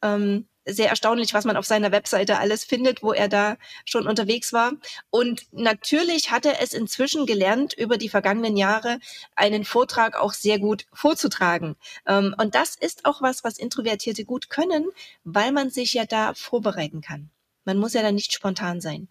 ähm, 0.01 0.48
sehr 0.65 0.89
erstaunlich, 0.89 1.33
was 1.33 1.45
man 1.45 1.57
auf 1.57 1.65
seiner 1.65 1.91
Webseite 1.91 2.37
alles 2.37 2.63
findet, 2.63 3.01
wo 3.03 3.13
er 3.13 3.27
da 3.27 3.57
schon 3.85 4.07
unterwegs 4.07 4.53
war. 4.53 4.73
Und 5.09 5.45
natürlich 5.51 6.31
hat 6.31 6.45
er 6.45 6.61
es 6.61 6.73
inzwischen 6.73 7.25
gelernt, 7.25 7.73
über 7.73 7.97
die 7.97 8.09
vergangenen 8.09 8.57
Jahre 8.57 8.99
einen 9.35 9.65
Vortrag 9.65 10.17
auch 10.17 10.33
sehr 10.33 10.59
gut 10.59 10.85
vorzutragen. 10.93 11.75
Ähm, 12.05 12.35
und 12.37 12.55
das 12.55 12.75
ist 12.75 13.05
auch 13.05 13.21
was, 13.21 13.43
was 13.43 13.57
Introvertierte 13.57 14.25
gut 14.25 14.49
können, 14.49 14.85
weil 15.23 15.51
man 15.51 15.69
sich 15.69 15.93
ja 15.93 16.05
da 16.05 16.33
vorbereiten 16.33 17.01
kann. 17.01 17.29
Man 17.65 17.77
muss 17.77 17.93
ja 17.93 18.01
da 18.01 18.11
nicht 18.11 18.33
spontan 18.33 18.81
sein. 18.81 19.07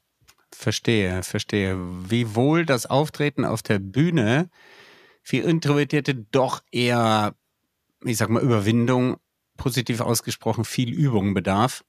Verstehe, 0.52 1.22
verstehe. 1.22 1.76
Wie 2.08 2.34
wohl 2.34 2.64
das 2.64 2.86
Auftreten 2.86 3.44
auf 3.44 3.62
der 3.62 3.78
Bühne 3.78 4.48
für 5.22 5.38
Introvertierte 5.38 6.14
doch 6.14 6.62
eher, 6.72 7.34
ich 8.02 8.16
sag 8.16 8.30
mal, 8.30 8.42
Überwindung 8.42 9.18
positiv 9.58 10.00
ausgesprochen 10.00 10.64
viel 10.64 10.90
Übung 10.90 11.34
bedarf. 11.34 11.84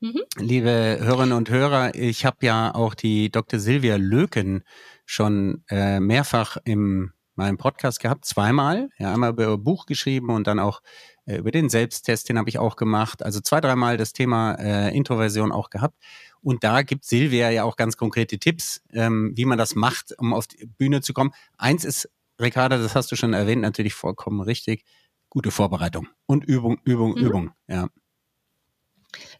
Mhm. 0.00 0.22
Liebe 0.38 0.98
Hörerinnen 1.00 1.36
und 1.36 1.50
Hörer, 1.50 1.94
ich 1.94 2.24
habe 2.24 2.38
ja 2.46 2.74
auch 2.74 2.94
die 2.94 3.30
Dr. 3.30 3.60
Silvia 3.60 3.96
Löken 3.96 4.64
schon 5.04 5.62
äh, 5.68 6.00
mehrfach 6.00 6.56
in 6.64 7.12
meinem 7.34 7.58
Podcast 7.58 8.00
gehabt, 8.00 8.24
zweimal. 8.24 8.88
Ja, 8.98 9.12
einmal 9.12 9.30
über 9.30 9.44
ihr 9.44 9.58
Buch 9.58 9.86
geschrieben 9.86 10.30
und 10.30 10.46
dann 10.46 10.58
auch 10.58 10.80
äh, 11.26 11.36
über 11.36 11.50
den 11.50 11.68
Selbsttest, 11.68 12.28
den 12.28 12.38
habe 12.38 12.48
ich 12.48 12.58
auch 12.58 12.76
gemacht. 12.76 13.22
Also 13.22 13.40
zwei, 13.40 13.60
dreimal 13.60 13.96
das 13.96 14.12
Thema 14.12 14.54
äh, 14.54 14.96
Introversion 14.96 15.52
auch 15.52 15.70
gehabt. 15.70 15.96
Und 16.40 16.64
da 16.64 16.82
gibt 16.82 17.04
Silvia 17.04 17.50
ja 17.50 17.64
auch 17.64 17.76
ganz 17.76 17.96
konkrete 17.96 18.38
Tipps, 18.38 18.82
ähm, 18.92 19.32
wie 19.36 19.44
man 19.44 19.58
das 19.58 19.74
macht, 19.74 20.18
um 20.18 20.34
auf 20.34 20.46
die 20.46 20.66
Bühne 20.66 21.00
zu 21.00 21.12
kommen. 21.12 21.32
Eins 21.58 21.84
ist, 21.84 22.10
Ricarda, 22.40 22.78
das 22.78 22.96
hast 22.96 23.12
du 23.12 23.16
schon 23.16 23.34
erwähnt, 23.34 23.62
natürlich 23.62 23.94
vollkommen 23.94 24.40
richtig 24.40 24.84
gute 25.32 25.50
Vorbereitung 25.50 26.08
und 26.26 26.44
Übung, 26.44 26.78
Übung, 26.84 27.12
mhm. 27.12 27.26
Übung, 27.26 27.50
ja. 27.66 27.88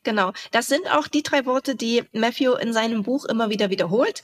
Genau, 0.05 0.33
das 0.51 0.67
sind 0.67 0.91
auch 0.91 1.07
die 1.07 1.23
drei 1.23 1.45
Worte, 1.45 1.77
die 1.77 2.05
Matthew 2.13 2.55
in 2.55 2.73
seinem 2.73 3.03
Buch 3.03 3.27
immer 3.27 3.51
wieder 3.51 3.69
wiederholt. 3.69 4.23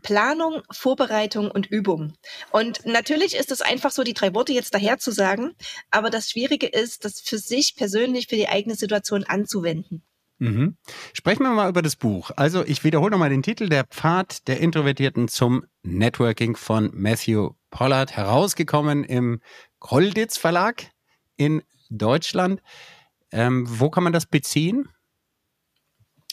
Planung, 0.00 0.62
Vorbereitung 0.70 1.50
und 1.50 1.66
Übung. 1.66 2.14
Und 2.50 2.84
natürlich 2.86 3.36
ist 3.36 3.52
es 3.52 3.60
einfach 3.60 3.90
so, 3.90 4.02
die 4.02 4.14
drei 4.14 4.34
Worte 4.34 4.52
jetzt 4.52 4.74
daher 4.74 4.98
zu 4.98 5.12
sagen, 5.12 5.52
aber 5.90 6.08
das 6.08 6.30
Schwierige 6.30 6.66
ist, 6.66 7.04
das 7.04 7.20
für 7.20 7.38
sich 7.38 7.76
persönlich, 7.76 8.26
für 8.26 8.36
die 8.36 8.48
eigene 8.48 8.74
Situation 8.74 9.22
anzuwenden. 9.22 10.02
Mhm. 10.38 10.76
Sprechen 11.12 11.44
wir 11.44 11.50
mal 11.50 11.68
über 11.68 11.82
das 11.82 11.94
Buch. 11.94 12.32
Also 12.34 12.64
ich 12.64 12.82
wiederhole 12.82 13.12
nochmal 13.12 13.30
den 13.30 13.44
Titel, 13.44 13.68
Der 13.68 13.84
Pfad 13.84 14.48
der 14.48 14.58
Introvertierten 14.60 15.28
zum 15.28 15.66
Networking 15.82 16.56
von 16.56 16.90
Matthew 16.94 17.50
Pollard, 17.70 18.16
herausgekommen 18.16 19.04
im 19.04 19.40
Kolditz 19.78 20.38
Verlag 20.38 20.90
in 21.36 21.62
Deutschland. 21.90 22.62
Ähm, 23.30 23.66
wo 23.68 23.90
kann 23.90 24.04
man 24.04 24.12
das 24.12 24.26
beziehen? 24.26 24.88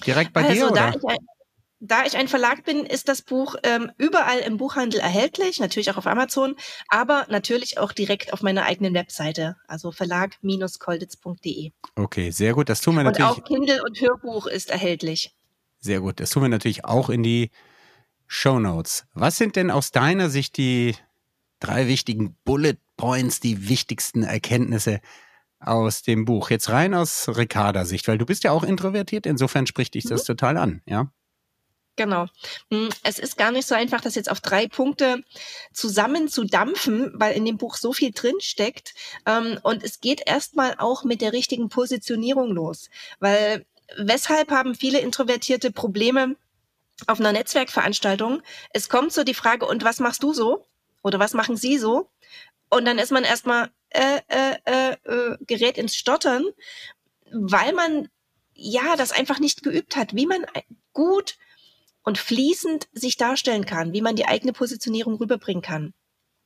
Direkt 0.05 0.33
bei 0.33 0.43
also, 0.43 0.69
dir? 0.69 0.73
Da 0.75 0.89
ich, 0.89 1.03
ein, 1.05 1.17
da 1.79 2.03
ich 2.05 2.17
ein 2.17 2.27
Verlag 2.27 2.65
bin, 2.65 2.85
ist 2.85 3.07
das 3.07 3.21
Buch 3.21 3.55
ähm, 3.63 3.91
überall 3.97 4.39
im 4.39 4.57
Buchhandel 4.57 4.99
erhältlich, 4.99 5.59
natürlich 5.59 5.91
auch 5.91 5.97
auf 5.97 6.07
Amazon, 6.07 6.55
aber 6.89 7.25
natürlich 7.29 7.77
auch 7.77 7.91
direkt 7.91 8.33
auf 8.33 8.41
meiner 8.41 8.65
eigenen 8.65 8.93
Webseite, 8.93 9.55
also 9.67 9.91
verlag-kolditz.de. 9.91 11.71
Okay, 11.95 12.31
sehr 12.31 12.53
gut. 12.53 12.69
Das 12.69 12.81
tun 12.81 12.95
wir 12.95 13.03
natürlich. 13.03 13.29
Und 13.31 13.43
auch 13.43 13.45
Kindle 13.45 13.83
und 13.83 13.99
Hörbuch 14.01 14.47
ist 14.47 14.69
erhältlich. 14.69 15.35
Sehr 15.79 16.01
gut. 16.01 16.19
Das 16.19 16.31
tun 16.31 16.43
wir 16.43 16.49
natürlich 16.49 16.83
auch 16.85 17.09
in 17.09 17.23
die 17.23 17.51
Show 18.27 18.59
Notes. 18.59 19.05
Was 19.13 19.37
sind 19.37 19.55
denn 19.55 19.71
aus 19.71 19.91
deiner 19.91 20.29
Sicht 20.29 20.57
die 20.57 20.95
drei 21.59 21.87
wichtigen 21.87 22.35
Bullet 22.43 22.77
Points, 22.97 23.39
die 23.39 23.69
wichtigsten 23.69 24.23
Erkenntnisse 24.23 25.01
aus 25.59 26.03
dem 26.03 26.25
Buch. 26.25 26.49
Jetzt 26.49 26.69
rein 26.69 26.93
aus 26.93 27.27
Ricarda-Sicht, 27.29 28.07
weil 28.07 28.17
du 28.17 28.25
bist 28.25 28.43
ja 28.43 28.51
auch 28.51 28.63
introvertiert, 28.63 29.25
insofern 29.25 29.67
spricht 29.67 29.93
dich 29.93 30.05
das 30.05 30.23
mhm. 30.23 30.27
total 30.27 30.57
an, 30.57 30.81
ja? 30.85 31.11
Genau. 31.99 32.27
Hm, 32.71 32.87
es 33.03 33.19
ist 33.19 33.35
gar 33.35 33.51
nicht 33.51 33.67
so 33.67 33.75
einfach, 33.75 33.99
das 33.99 34.15
jetzt 34.15 34.31
auf 34.31 34.39
drei 34.39 34.69
Punkte 34.69 35.21
zusammen 35.73 36.29
zu 36.29 36.45
dampfen, 36.45 37.11
weil 37.13 37.35
in 37.35 37.43
dem 37.43 37.57
Buch 37.57 37.75
so 37.75 37.91
viel 37.91 38.11
drin 38.13 38.35
steckt. 38.39 38.93
Ähm, 39.25 39.59
und 39.63 39.83
es 39.83 39.99
geht 39.99 40.21
erstmal 40.25 40.75
auch 40.77 41.03
mit 41.03 41.19
der 41.19 41.33
richtigen 41.33 41.67
Positionierung 41.67 42.51
los. 42.51 42.89
Weil 43.19 43.65
weshalb 43.97 44.49
haben 44.49 44.75
viele 44.75 44.99
Introvertierte 44.99 45.71
Probleme 45.71 46.37
auf 47.05 47.19
einer 47.19 47.33
Netzwerkveranstaltung? 47.33 48.43
Es 48.71 48.87
kommt 48.87 49.11
so 49.11 49.25
die 49.25 49.33
Frage, 49.33 49.65
und 49.65 49.83
was 49.83 49.99
machst 49.99 50.23
du 50.23 50.33
so? 50.33 50.68
Oder 51.01 51.19
was 51.19 51.33
machen 51.33 51.55
Sie 51.55 51.77
so? 51.77 52.09
Und 52.69 52.85
dann 52.85 52.99
ist 52.99 53.11
man 53.11 53.23
erstmal 53.23 53.69
äh, 53.89 54.19
äh, 54.27 54.55
äh, 54.65 54.91
äh, 55.03 55.37
gerät 55.41 55.77
ins 55.77 55.95
Stottern, 55.95 56.45
weil 57.31 57.73
man 57.73 58.09
ja 58.53 58.95
das 58.95 59.11
einfach 59.11 59.39
nicht 59.39 59.63
geübt 59.63 59.95
hat, 59.95 60.15
wie 60.15 60.27
man 60.27 60.45
gut 60.93 61.37
und 62.03 62.17
fließend 62.17 62.87
sich 62.91 63.17
darstellen 63.17 63.65
kann, 63.65 63.93
wie 63.93 64.01
man 64.01 64.15
die 64.15 64.25
eigene 64.25 64.53
Positionierung 64.53 65.15
rüberbringen 65.15 65.61
kann. 65.61 65.93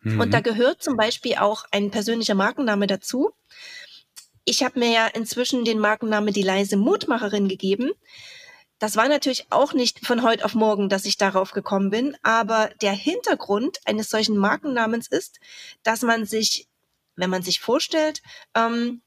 Mhm. 0.02 0.20
Und 0.20 0.32
da 0.34 0.42
gehört 0.42 0.82
zum 0.82 0.96
Beispiel 0.96 1.36
auch 1.36 1.66
ein 1.72 1.92
persönlicher 1.92 2.36
Markenname 2.36 2.88
dazu. 2.88 3.32
Ich 4.46 4.64
habe 4.64 4.80
mir 4.80 4.92
ja 4.92 5.08
inzwischen 5.08 5.66
den 5.66 5.80
Markennamen 5.80 6.34
die 6.34 6.42
leise 6.44 6.78
Mutmacherin 6.78 7.48
gegeben, 7.48 7.92
das 8.84 8.98
war 8.98 9.08
natürlich 9.08 9.48
auch 9.50 9.72
nicht 9.72 10.06
von 10.06 10.24
heute 10.24 10.44
auf 10.44 10.56
morgen, 10.56 10.90
dass 10.90 11.06
ich 11.06 11.16
darauf 11.16 11.52
gekommen 11.52 11.90
bin, 11.90 12.18
aber 12.22 12.70
der 12.82 12.92
Hintergrund 12.92 13.80
eines 13.86 14.10
solchen 14.10 14.36
Markennamens 14.36 15.08
ist, 15.08 15.40
dass 15.84 16.02
man 16.02 16.26
sich, 16.26 16.68
wenn 17.16 17.30
man 17.30 17.44
sich 17.44 17.62
vorstellt, 17.62 18.22
ähm, 18.54 19.02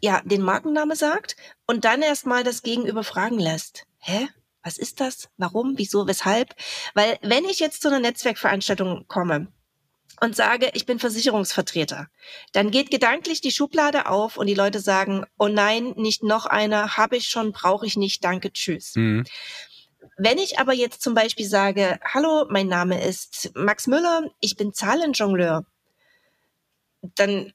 ja, 0.00 0.22
den 0.24 0.40
Markenname 0.40 0.96
sagt 0.96 1.36
und 1.66 1.84
dann 1.84 2.00
erstmal 2.00 2.42
das 2.42 2.62
Gegenüber 2.62 3.04
fragen 3.04 3.38
lässt. 3.38 3.84
Hä? 3.98 4.28
Was 4.62 4.78
ist 4.78 4.98
das? 4.98 5.28
Warum? 5.36 5.74
Wieso? 5.76 6.06
Weshalb? 6.06 6.56
Weil 6.94 7.18
wenn 7.20 7.44
ich 7.44 7.60
jetzt 7.60 7.82
zu 7.82 7.88
einer 7.88 8.00
Netzwerkveranstaltung 8.00 9.04
komme 9.08 9.52
und 10.22 10.36
sage, 10.36 10.70
ich 10.74 10.86
bin 10.86 11.00
Versicherungsvertreter, 11.00 12.06
dann 12.52 12.70
geht 12.70 12.92
gedanklich 12.92 13.40
die 13.40 13.50
Schublade 13.50 14.06
auf 14.06 14.36
und 14.36 14.46
die 14.46 14.54
Leute 14.54 14.78
sagen, 14.78 15.26
oh 15.36 15.48
nein, 15.48 15.94
nicht 15.96 16.22
noch 16.22 16.46
einer, 16.46 16.96
habe 16.96 17.16
ich 17.16 17.26
schon, 17.26 17.50
brauche 17.50 17.86
ich 17.86 17.96
nicht, 17.96 18.22
danke, 18.22 18.52
tschüss. 18.52 18.94
Mhm. 18.94 19.24
Wenn 20.16 20.38
ich 20.38 20.60
aber 20.60 20.74
jetzt 20.74 21.02
zum 21.02 21.14
Beispiel 21.14 21.46
sage, 21.46 21.98
hallo, 22.04 22.46
mein 22.48 22.68
Name 22.68 23.04
ist 23.04 23.50
Max 23.56 23.88
Müller, 23.88 24.30
ich 24.38 24.56
bin 24.56 24.72
Zahlenjongleur, 24.72 25.64
dann 27.16 27.52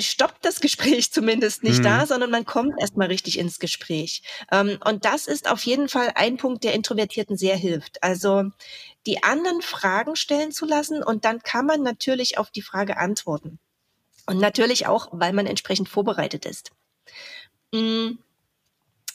stoppt 0.00 0.44
das 0.44 0.60
Gespräch 0.60 1.12
zumindest 1.12 1.62
nicht 1.62 1.78
mhm. 1.78 1.84
da, 1.84 2.06
sondern 2.06 2.30
man 2.30 2.44
kommt 2.44 2.80
erstmal 2.80 3.08
richtig 3.08 3.38
ins 3.38 3.58
Gespräch. 3.58 4.22
Ähm, 4.50 4.78
und 4.84 5.04
das 5.04 5.26
ist 5.26 5.50
auf 5.50 5.64
jeden 5.64 5.88
Fall 5.88 6.12
ein 6.14 6.36
Punkt, 6.36 6.64
der 6.64 6.74
Introvertierten 6.74 7.36
sehr 7.36 7.56
hilft. 7.56 8.02
Also 8.02 8.44
die 9.06 9.22
anderen 9.22 9.62
Fragen 9.62 10.16
stellen 10.16 10.52
zu 10.52 10.66
lassen 10.66 11.02
und 11.02 11.24
dann 11.24 11.42
kann 11.42 11.66
man 11.66 11.82
natürlich 11.82 12.38
auf 12.38 12.50
die 12.50 12.62
Frage 12.62 12.96
antworten. 12.96 13.58
Und 14.26 14.38
natürlich 14.38 14.86
auch, 14.86 15.08
weil 15.12 15.32
man 15.32 15.46
entsprechend 15.46 15.88
vorbereitet 15.88 16.44
ist. 16.44 16.70
Mhm. 17.72 18.18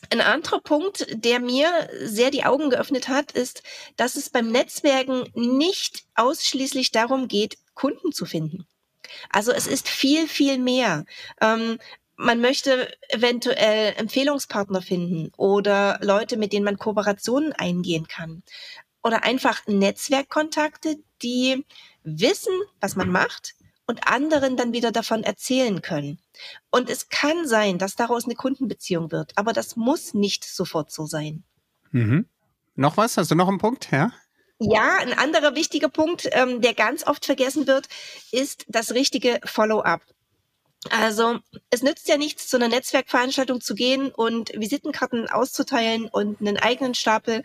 Ein 0.10 0.22
anderer 0.22 0.60
Punkt, 0.60 1.08
der 1.12 1.40
mir 1.40 1.90
sehr 2.02 2.30
die 2.30 2.44
Augen 2.44 2.70
geöffnet 2.70 3.08
hat, 3.08 3.32
ist, 3.32 3.64
dass 3.96 4.16
es 4.16 4.30
beim 4.30 4.52
Netzwerken 4.52 5.30
nicht 5.34 6.04
ausschließlich 6.16 6.92
darum 6.92 7.28
geht, 7.28 7.58
Kunden 7.74 8.12
zu 8.12 8.26
finden. 8.26 8.68
Also 9.30 9.52
es 9.52 9.68
ist 9.68 9.90
viel, 9.90 10.28
viel 10.28 10.58
mehr. 10.58 11.06
Ähm, 11.42 11.78
man 12.16 12.42
möchte 12.42 12.96
eventuell 13.10 13.94
Empfehlungspartner 13.98 14.82
finden 14.82 15.32
oder 15.38 16.00
Leute, 16.02 16.38
mit 16.38 16.54
denen 16.54 16.66
man 16.66 16.78
Kooperationen 16.78 17.54
eingehen 17.54 18.08
kann. 18.08 18.44
Oder 19.02 19.24
einfach 19.24 19.66
Netzwerkkontakte, 19.68 20.98
die 21.22 21.66
wissen, 22.04 22.54
was 22.80 22.96
man 22.96 23.10
macht 23.10 23.56
und 23.86 24.08
anderen 24.08 24.56
dann 24.56 24.74
wieder 24.74 24.92
davon 24.92 25.24
erzählen 25.24 25.82
können. 25.82 26.20
Und 26.72 26.90
es 26.90 27.10
kann 27.10 27.48
sein, 27.48 27.78
dass 27.78 27.96
daraus 27.96 28.26
eine 28.26 28.36
Kundenbeziehung 28.36 29.12
wird, 29.12 29.34
aber 29.38 29.52
das 29.52 29.76
muss 29.76 30.14
nicht 30.14 30.46
sofort 30.46 30.92
so 30.92 31.06
sein. 31.06 31.44
Mhm. 31.92 32.28
Noch 32.76 32.98
was? 32.98 33.18
Hast 33.18 33.30
du 33.30 33.36
noch 33.36 33.50
einen 33.50 33.60
Punkt? 33.60 33.92
Ja. 33.92 34.12
Ja, 34.60 34.98
ein 34.98 35.14
anderer 35.14 35.56
wichtiger 35.56 35.90
Punkt, 35.90 36.30
ähm, 36.32 36.62
der 36.62 36.74
ganz 36.74 37.06
oft 37.06 37.26
vergessen 37.26 37.68
wird, 37.68 37.88
ist 38.32 38.66
das 38.68 38.92
richtige 38.92 39.40
Follow-up. 39.44 40.02
Also 40.90 41.40
es 41.70 41.82
nützt 41.82 42.08
ja 42.08 42.18
nichts, 42.18 42.48
zu 42.48 42.58
einer 42.58 42.68
Netzwerkveranstaltung 42.68 43.62
zu 43.62 43.74
gehen 43.74 44.12
und 44.12 44.52
Visitenkarten 44.54 45.30
auszuteilen 45.30 46.08
und 46.08 46.42
einen 46.42 46.58
eigenen 46.58 46.94
Stapel 46.94 47.44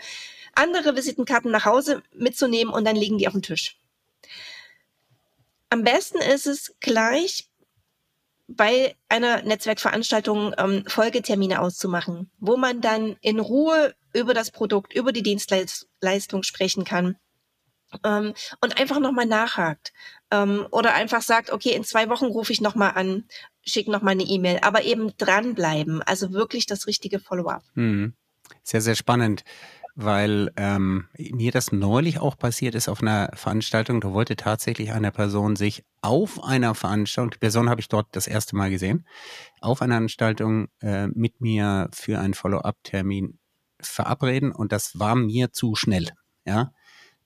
andere 0.55 0.97
Visitenkarten 0.97 1.51
nach 1.51 1.65
Hause 1.65 2.03
mitzunehmen 2.13 2.73
und 2.75 2.85
dann 2.85 2.97
liegen 2.97 3.19
die 3.19 3.29
auf 3.29 3.33
dem 3.33 3.43
Tisch. 3.43 3.79
Am 5.71 5.85
besten 5.85 6.19
ist 6.19 6.47
es 6.47 6.75
gleich 6.81 7.49
bei 8.49 8.97
einer 9.09 9.43
Netzwerkveranstaltung 9.43 10.55
ähm, 10.57 10.85
Folgetermine 10.87 11.61
auszumachen, 11.61 12.31
wo 12.39 12.57
man 12.57 12.81
dann 12.81 13.17
in 13.21 13.39
Ruhe 13.39 13.95
über 14.19 14.35
das 14.35 14.51
Produkt, 14.51 14.93
über 14.95 15.13
die 15.13 15.23
Dienstleistung 15.23 16.43
sprechen 16.43 16.85
kann. 16.85 17.17
ähm, 18.05 18.35
und 18.61 18.79
einfach 18.79 19.01
nochmal 19.01 19.25
nachhakt. 19.25 19.95
Ähm, 20.31 20.67
oder 20.71 20.93
einfach 20.93 21.23
sagt, 21.23 21.51
okay, 21.51 21.71
in 21.71 21.85
zwei 21.85 22.11
Wochen 22.11 22.27
rufe 22.27 22.53
ich 22.53 22.61
nochmal 22.61 22.93
an, 22.95 23.25
schicke 23.65 23.91
nochmal 23.91 24.13
eine 24.13 24.25
E-Mail, 24.25 24.59
aber 24.61 24.83
eben 24.83 25.17
dranbleiben, 25.17 26.03
also 26.03 26.35
wirklich 26.35 26.67
das 26.67 26.87
richtige 26.87 27.19
Follow-up. 27.19 27.63
Hm. 27.75 28.13
Sehr, 28.63 28.83
sehr 28.83 28.95
spannend 28.95 29.45
weil 30.01 30.53
ähm, 30.57 31.09
mir 31.19 31.51
das 31.51 31.73
neulich 31.73 32.21
auch 32.21 32.39
passiert 32.39 32.77
ist 32.77 32.89
auf 32.89 33.03
einer 33.03 33.31
Veranstaltung. 33.35 34.01
Da 34.01 34.13
wollte 34.13 34.37
tatsächlich 34.37 34.93
eine 34.93 35.11
Person 35.11 35.57
sich 35.57 35.85
auf 36.03 36.41
einer 36.45 36.77
Veranstaltung, 36.77 37.33
die 37.33 37.39
Person 37.39 37.69
habe 37.69 37.81
ich 37.81 37.89
dort 37.89 38.07
das 38.13 38.29
erste 38.29 38.55
Mal 38.55 38.71
gesehen, 38.71 39.05
auf 39.61 39.83
einer 39.83 39.97
Veranstaltung 39.97 40.69
äh, 40.83 41.09
mit 41.09 41.41
mir 41.41 41.89
für 41.93 42.21
einen 42.21 42.35
Follow-up-Termin 42.35 43.41
verabreden 43.81 44.53
und 44.53 44.73
das 44.73 44.99
war 44.99 45.15
mir 45.15 45.53
zu 45.53 45.75
schnell. 45.75 46.09
Ja, 46.45 46.73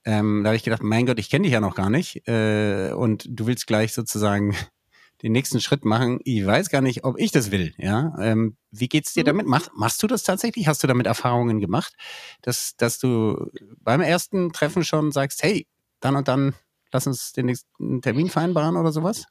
ähm, 0.05 0.43
da 0.43 0.49
habe 0.49 0.57
ich 0.57 0.65
gedacht, 0.65 0.83
mein 0.83 1.07
Gott, 1.07 1.19
ich 1.19 1.31
kenne 1.31 1.45
dich 1.45 1.53
ja 1.53 1.61
noch 1.61 1.75
gar 1.75 1.91
nicht 1.91 2.27
äh, 2.29 2.93
und 2.93 3.27
du 3.29 3.47
willst 3.47 3.67
gleich 3.67 3.93
sozusagen 3.93 4.57
den 5.23 5.33
nächsten 5.33 5.61
Schritt 5.61 5.85
machen. 5.85 6.19
Ich 6.25 6.45
weiß 6.45 6.69
gar 6.71 6.81
nicht, 6.81 7.05
ob 7.05 7.19
ich 7.19 7.31
das 7.31 7.51
will. 7.53 7.73
Ja, 7.79 8.15
ähm, 8.19 8.57
wie 8.71 8.89
geht's 8.89 9.13
dir 9.13 9.23
mhm. 9.23 9.27
damit? 9.27 9.47
Mach, 9.47 9.69
machst 9.75 10.03
du 10.03 10.07
das 10.07 10.25
tatsächlich? 10.25 10.67
Hast 10.67 10.83
du 10.83 10.89
damit 10.89 11.07
Erfahrungen 11.07 11.61
gemacht, 11.61 11.95
dass 12.43 12.75
dass 12.77 12.99
du 12.99 13.51
beim 13.79 14.01
ersten 14.01 14.53
Treffen 14.53 14.85
schon 14.85 15.13
sagst, 15.13 15.43
hey, 15.43 15.67
dann 16.01 16.17
und 16.17 16.27
dann 16.27 16.55
lass 16.91 17.07
uns 17.07 17.33
den 17.33 17.47
nächsten 17.47 18.03
Termin 18.03 18.29
vereinbaren 18.29 18.77
oder 18.77 18.93
sowas? 18.93 19.27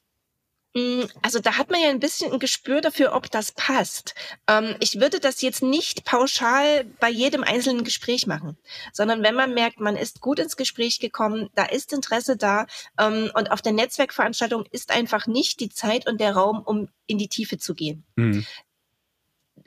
Mm, 0.74 1.04
also 1.22 1.40
da 1.40 1.58
hat 1.58 1.70
man 1.70 1.82
ja 1.82 1.90
ein 1.90 2.00
bisschen 2.00 2.32
ein 2.32 2.40
Gespür 2.40 2.80
dafür, 2.80 3.14
ob 3.14 3.30
das 3.30 3.52
passt. 3.52 4.16
Ähm, 4.48 4.76
ich 4.80 5.00
würde 5.02 5.20
das 5.20 5.42
jetzt 5.42 5.62
nicht 5.62 6.06
pauschal 6.06 6.86
bei 7.00 7.10
jedem 7.10 7.44
einzelnen 7.44 7.84
Gespräch 7.84 8.26
machen, 8.26 8.58
sondern 8.94 9.22
wenn 9.22 9.36
man 9.36 9.54
merkt, 9.54 9.82
man 9.82 9.98
ist 9.98 10.22
gut 10.22 10.40
ins 10.40 10.56
Gespräch 10.56 11.00
gekommen, 11.00 11.50
da 11.56 11.66
ist 11.66 11.92
Interesse 11.92 12.38
da 12.38 12.68
ähm, 12.98 13.30
und 13.34 13.52
auf 13.52 13.62
der 13.62 13.74
Netzwerkveranstaltung 13.74 14.66
ist 14.72 14.92
einfach 14.92 15.28
nicht 15.28 15.60
die 15.60 15.70
Zeit 15.70 16.08
und 16.08 16.22
der 16.22 16.34
Raum, 16.34 16.62
um 16.64 16.88
in 17.06 17.18
die 17.18 17.28
Tiefe 17.28 17.58
zu 17.58 17.76
gehen. 17.76 18.06
Mhm 18.16 18.46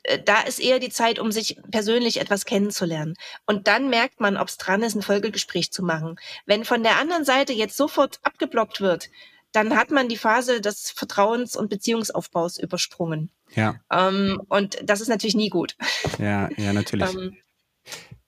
äh, 0.05 0.19
da 0.23 0.43
ist 0.43 0.59
eher 0.59 0.81
die 0.81 0.91
Zeit, 0.91 1.19
um 1.19 1.33
sich 1.33 1.57
persönlich 1.71 2.21
etwas 2.21 2.45
kennenzulernen. 2.45 3.15
Und 3.47 3.69
dann 3.69 3.89
merkt 3.89 4.21
man, 4.21 4.37
ob 4.37 4.49
es 4.49 4.59
dran 4.59 4.83
ist, 4.83 4.95
ein 4.95 5.01
Folgegespräch 5.03 5.73
zu 5.73 5.83
machen. 5.83 6.17
Wenn 6.45 6.67
von 6.67 6.83
der 6.83 6.99
anderen 6.99 7.25
Seite 7.25 7.55
jetzt 7.55 7.77
sofort 7.77 8.21
abgeblockt 8.23 8.83
wird, 8.83 9.09
dann 9.55 9.77
hat 9.77 9.91
man 9.91 10.09
die 10.09 10.17
Phase 10.17 10.61
des 10.61 10.91
Vertrauens 10.91 11.57
und 11.57 11.71
Beziehungsaufbaus 11.71 12.59
übersprungen. 12.59 13.31
Ja. 13.55 13.77
Ähm, 13.91 14.43
und 14.49 14.77
das 14.83 15.01
ist 15.01 15.09
natürlich 15.09 15.37
nie 15.37 15.49
gut. 15.49 15.77
Ja, 16.19 16.51
ja, 16.57 16.73
natürlich. 16.73 17.09
ähm, 17.15 17.37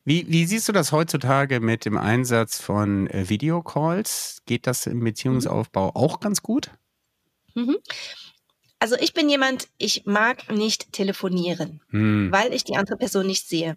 wie, 0.04 0.24
wie 0.28 0.46
siehst 0.46 0.68
du 0.68 0.72
das 0.72 0.92
heutzutage 0.92 1.58
mit 1.58 1.84
dem 1.84 1.98
Einsatz 1.98 2.60
von 2.60 3.08
äh, 3.08 3.28
Videocalls? 3.28 4.42
Geht 4.46 4.68
das 4.68 4.86
im 4.86 5.00
Beziehungsaufbau 5.00 5.86
mhm. 5.86 5.96
auch 5.96 6.20
ganz 6.20 6.42
gut? 6.42 6.70
Mhm. 7.54 7.76
Also 8.78 8.96
ich 8.96 9.14
bin 9.14 9.28
jemand, 9.28 9.68
ich 9.78 10.04
mag 10.04 10.50
nicht 10.50 10.92
telefonieren, 10.92 11.80
hm. 11.90 12.30
weil 12.30 12.52
ich 12.52 12.64
die 12.64 12.76
andere 12.76 12.96
Person 12.96 13.26
nicht 13.26 13.48
sehe. 13.48 13.76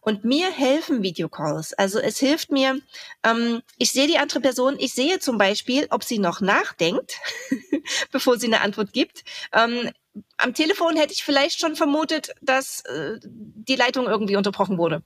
Und 0.00 0.24
mir 0.24 0.50
helfen 0.50 1.02
Videocalls. 1.02 1.72
Also 1.74 2.00
es 2.00 2.18
hilft 2.18 2.50
mir, 2.50 2.80
ähm, 3.22 3.62
ich 3.78 3.92
sehe 3.92 4.08
die 4.08 4.18
andere 4.18 4.40
Person, 4.40 4.76
ich 4.78 4.92
sehe 4.92 5.20
zum 5.20 5.38
Beispiel, 5.38 5.86
ob 5.90 6.02
sie 6.02 6.18
noch 6.18 6.40
nachdenkt, 6.40 7.14
bevor 8.10 8.38
sie 8.38 8.48
eine 8.48 8.62
Antwort 8.62 8.92
gibt. 8.92 9.22
Ähm, 9.52 9.90
am 10.36 10.54
Telefon 10.54 10.96
hätte 10.96 11.12
ich 11.12 11.24
vielleicht 11.24 11.60
schon 11.60 11.76
vermutet, 11.76 12.34
dass 12.42 12.84
äh, 12.86 13.18
die 13.22 13.76
Leitung 13.76 14.06
irgendwie 14.06 14.36
unterbrochen 14.36 14.76
wurde. 14.76 15.02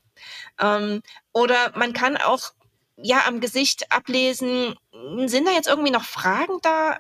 Ähm, 0.58 1.02
oder 1.32 1.72
man 1.76 1.92
kann 1.92 2.16
auch 2.16 2.52
ja 2.96 3.24
am 3.26 3.40
Gesicht 3.40 3.92
ablesen, 3.92 4.74
sind 5.26 5.46
da 5.46 5.52
jetzt 5.52 5.68
irgendwie 5.68 5.92
noch 5.92 6.04
Fragen 6.04 6.58
da? 6.62 6.98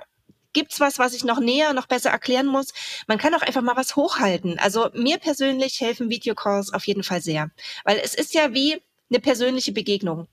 Gibt's 0.56 0.80
was, 0.80 0.98
was 0.98 1.12
ich 1.12 1.22
noch 1.22 1.38
näher, 1.38 1.74
noch 1.74 1.84
besser 1.84 2.08
erklären 2.08 2.46
muss? 2.46 2.72
Man 3.06 3.18
kann 3.18 3.34
auch 3.34 3.42
einfach 3.42 3.60
mal 3.60 3.76
was 3.76 3.94
hochhalten. 3.94 4.58
Also 4.58 4.88
mir 4.94 5.18
persönlich 5.18 5.82
helfen 5.82 6.08
Videocalls 6.08 6.72
auf 6.72 6.86
jeden 6.86 7.02
Fall 7.02 7.20
sehr, 7.20 7.50
weil 7.84 8.00
es 8.02 8.14
ist 8.14 8.32
ja 8.32 8.54
wie 8.54 8.80
eine 9.10 9.20
persönliche 9.20 9.72
Begegnung, 9.72 10.28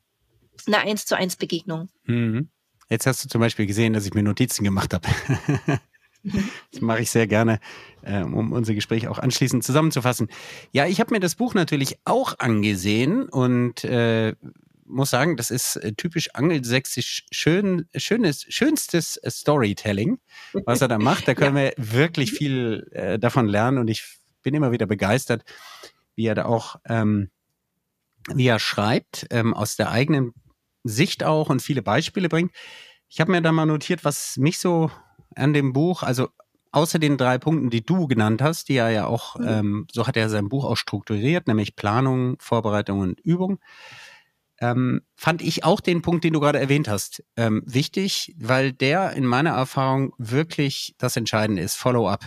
eine 0.65 0.77
eins 0.77 1.05
zu 1.05 1.17
eins 1.17 1.35
Begegnung. 1.35 1.89
Mhm. 2.05 2.47
Jetzt 2.87 3.05
hast 3.05 3.25
du 3.25 3.27
zum 3.27 3.41
Beispiel 3.41 3.65
gesehen, 3.65 3.91
dass 3.91 4.05
ich 4.05 4.13
mir 4.13 4.23
Notizen 4.23 4.63
gemacht 4.63 4.93
habe. 4.93 5.09
Das 6.71 6.79
mache 6.79 7.01
ich 7.01 7.11
sehr 7.11 7.27
gerne, 7.27 7.59
ähm, 8.01 8.33
um 8.33 8.53
unser 8.53 8.73
Gespräch 8.73 9.09
auch 9.09 9.19
anschließend 9.19 9.61
zusammenzufassen. 9.61 10.29
Ja, 10.71 10.87
ich 10.87 11.01
habe 11.01 11.13
mir 11.13 11.19
das 11.19 11.35
Buch 11.35 11.53
natürlich 11.53 11.97
auch 12.05 12.39
angesehen 12.39 13.27
und 13.27 13.83
äh, 13.83 14.33
muss 14.93 15.09
sagen, 15.09 15.35
das 15.37 15.51
ist 15.51 15.75
äh, 15.77 15.93
typisch 15.93 16.33
angelsächsisch 16.33 17.25
schön, 17.31 17.87
schönes, 17.95 18.45
schönstes 18.49 19.19
Storytelling, 19.27 20.19
was 20.65 20.81
er 20.81 20.87
da 20.87 20.97
macht. 20.99 21.27
Da 21.27 21.35
können 21.35 21.57
ja. 21.57 21.63
wir 21.63 21.73
wirklich 21.77 22.31
viel 22.31 22.87
äh, 22.91 23.19
davon 23.19 23.47
lernen 23.47 23.77
und 23.77 23.89
ich 23.89 24.03
bin 24.41 24.53
immer 24.53 24.71
wieder 24.71 24.85
begeistert, 24.85 25.43
wie 26.15 26.27
er 26.27 26.35
da 26.35 26.45
auch, 26.45 26.77
ähm, 26.85 27.29
wie 28.33 28.47
er 28.47 28.59
schreibt, 28.59 29.27
ähm, 29.31 29.53
aus 29.53 29.75
der 29.75 29.91
eigenen 29.91 30.33
Sicht 30.83 31.23
auch 31.23 31.49
und 31.49 31.61
viele 31.61 31.81
Beispiele 31.81 32.29
bringt. 32.29 32.51
Ich 33.09 33.19
habe 33.19 33.31
mir 33.31 33.41
da 33.41 33.51
mal 33.51 33.65
notiert, 33.65 34.03
was 34.05 34.37
mich 34.37 34.59
so 34.59 34.91
an 35.35 35.53
dem 35.53 35.73
Buch, 35.73 36.03
also 36.03 36.29
außer 36.71 36.99
den 36.99 37.17
drei 37.17 37.37
Punkten, 37.37 37.69
die 37.69 37.85
du 37.85 38.07
genannt 38.07 38.41
hast, 38.41 38.67
die 38.67 38.75
er 38.75 38.89
ja 38.89 39.05
auch, 39.05 39.37
mhm. 39.37 39.47
ähm, 39.47 39.87
so 39.91 40.07
hat 40.07 40.17
er 40.17 40.29
sein 40.29 40.49
Buch 40.49 40.65
auch 40.65 40.77
strukturiert, 40.77 41.47
nämlich 41.47 41.75
Planung, 41.75 42.37
Vorbereitung 42.39 42.99
und 42.99 43.19
Übung 43.21 43.59
ähm, 44.59 45.01
fand 45.15 45.41
ich 45.41 45.63
auch 45.63 45.79
den 45.81 46.01
Punkt, 46.01 46.23
den 46.23 46.33
du 46.33 46.39
gerade 46.39 46.59
erwähnt 46.59 46.87
hast, 46.87 47.23
ähm, 47.35 47.63
wichtig, 47.65 48.35
weil 48.37 48.71
der 48.71 49.13
in 49.13 49.25
meiner 49.25 49.51
Erfahrung 49.51 50.13
wirklich 50.17 50.95
das 50.97 51.17
Entscheidende 51.17 51.61
ist. 51.61 51.75
Follow-up. 51.75 52.23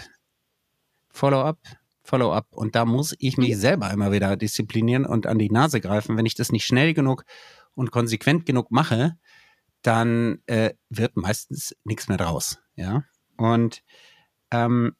Follow-up, 1.09 1.59
Follow-up. 2.03 2.49
Und 2.51 2.75
da 2.75 2.85
muss 2.85 3.15
ich 3.19 3.39
mich 3.39 3.57
selber 3.57 3.91
immer 3.91 4.12
wieder 4.12 4.37
disziplinieren 4.37 5.07
und 5.07 5.27
an 5.27 5.39
die 5.39 5.51
Nase 5.51 5.81
greifen. 5.81 6.17
Wenn 6.17 6.27
ich 6.27 6.35
das 6.35 6.53
nicht 6.53 6.67
schnell 6.67 6.95
genug 6.95 7.25
und 7.75 7.91
konsequent 7.91 8.45
genug 8.45 8.71
mache, 8.71 9.17
dann 9.83 10.43
äh, 10.47 10.75
wird 10.91 11.17
meistens 11.17 11.75
nichts 11.85 12.09
mehr 12.09 12.19
draus. 12.19 12.59
Ja. 12.75 13.05
Und 13.37 13.83
ähm, 14.51 14.97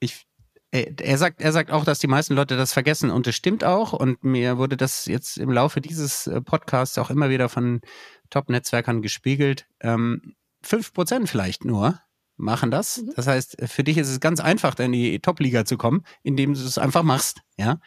ich 0.00 0.26
er 0.70 1.16
sagt, 1.16 1.40
er 1.40 1.52
sagt 1.52 1.70
auch, 1.70 1.84
dass 1.84 1.98
die 1.98 2.08
meisten 2.08 2.34
Leute 2.34 2.56
das 2.56 2.72
vergessen 2.72 3.10
und 3.10 3.26
das 3.26 3.34
stimmt 3.34 3.64
auch. 3.64 3.92
Und 3.92 4.22
mir 4.22 4.58
wurde 4.58 4.76
das 4.76 5.06
jetzt 5.06 5.38
im 5.38 5.50
Laufe 5.50 5.80
dieses 5.80 6.26
äh, 6.26 6.40
Podcasts 6.40 6.98
auch 6.98 7.10
immer 7.10 7.30
wieder 7.30 7.48
von 7.48 7.80
Top-Netzwerkern 8.30 9.00
gespiegelt. 9.00 9.66
Ähm, 9.80 10.34
fünf 10.62 10.92
Prozent 10.92 11.28
vielleicht 11.28 11.64
nur 11.64 12.00
machen 12.36 12.70
das. 12.70 12.98
Mhm. 12.98 13.12
Das 13.16 13.26
heißt, 13.26 13.56
für 13.66 13.84
dich 13.84 13.96
ist 13.98 14.08
es 14.08 14.20
ganz 14.20 14.40
einfach, 14.40 14.78
in 14.78 14.92
die 14.92 15.20
Top-Liga 15.20 15.64
zu 15.64 15.78
kommen, 15.78 16.04
indem 16.22 16.54
du 16.54 16.60
es 16.60 16.78
einfach 16.78 17.02
machst, 17.02 17.40
ja, 17.56 17.80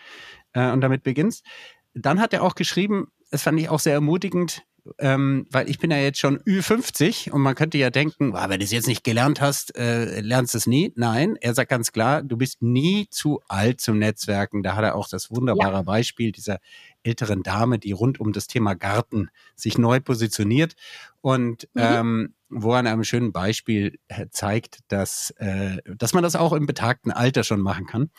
äh, 0.53 0.71
und 0.71 0.81
damit 0.81 1.03
beginnst. 1.03 1.45
Dann 1.93 2.19
hat 2.19 2.33
er 2.33 2.43
auch 2.43 2.55
geschrieben, 2.55 3.11
das 3.29 3.43
fand 3.43 3.59
ich 3.59 3.69
auch 3.69 3.79
sehr 3.79 3.93
ermutigend, 3.93 4.63
ähm, 4.97 5.45
weil 5.51 5.69
ich 5.69 5.79
bin 5.79 5.91
ja 5.91 5.97
jetzt 5.97 6.19
schon 6.19 6.39
Ü50 6.39 7.31
und 7.31 7.41
man 7.41 7.55
könnte 7.55 7.77
ja 7.77 7.89
denken, 7.89 8.33
wow, 8.33 8.49
wenn 8.49 8.59
du 8.59 8.65
es 8.65 8.71
jetzt 8.71 8.87
nicht 8.87 9.03
gelernt 9.03 9.39
hast, 9.39 9.75
äh, 9.77 10.21
lernst 10.21 10.53
du 10.53 10.57
es 10.57 10.67
nie. 10.67 10.91
Nein, 10.95 11.37
er 11.39 11.53
sagt 11.53 11.69
ganz 11.69 11.91
klar, 11.91 12.23
du 12.23 12.37
bist 12.37 12.61
nie 12.61 13.07
zu 13.09 13.41
alt 13.47 13.79
zum 13.79 13.99
Netzwerken. 13.99 14.63
Da 14.63 14.75
hat 14.75 14.83
er 14.83 14.95
auch 14.95 15.07
das 15.07 15.29
wunderbare 15.29 15.73
ja. 15.73 15.81
Beispiel 15.83 16.31
dieser 16.31 16.59
älteren 17.03 17.43
Dame, 17.43 17.79
die 17.79 17.91
rund 17.91 18.19
um 18.19 18.33
das 18.33 18.47
Thema 18.47 18.73
Garten 18.73 19.29
sich 19.55 19.77
neu 19.77 19.99
positioniert 19.99 20.73
und 21.21 21.67
mhm. 21.73 21.81
ähm, 21.81 22.33
wo 22.51 22.73
er 22.73 22.79
an 22.79 22.87
einem 22.87 23.03
schönen 23.03 23.31
Beispiel 23.31 23.99
äh, 24.07 24.27
zeigt, 24.29 24.79
dass, 24.89 25.31
äh, 25.37 25.77
dass 25.85 26.13
man 26.13 26.23
das 26.23 26.35
auch 26.35 26.53
im 26.53 26.65
betagten 26.65 27.11
Alter 27.11 27.43
schon 27.43 27.61
machen 27.61 27.85
kann. 27.85 28.09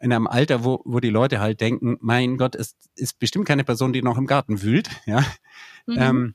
In 0.00 0.12
einem 0.12 0.26
Alter, 0.26 0.64
wo, 0.64 0.82
wo 0.84 1.00
die 1.00 1.10
Leute 1.10 1.40
halt 1.40 1.60
denken, 1.60 1.96
mein 2.00 2.36
Gott, 2.36 2.54
es 2.54 2.76
ist 2.94 3.18
bestimmt 3.18 3.46
keine 3.46 3.64
Person, 3.64 3.92
die 3.92 4.02
noch 4.02 4.18
im 4.18 4.26
Garten 4.26 4.62
wühlt, 4.62 4.88
ja. 5.06 5.24
Mhm. 5.86 5.96
Ähm, 5.98 6.34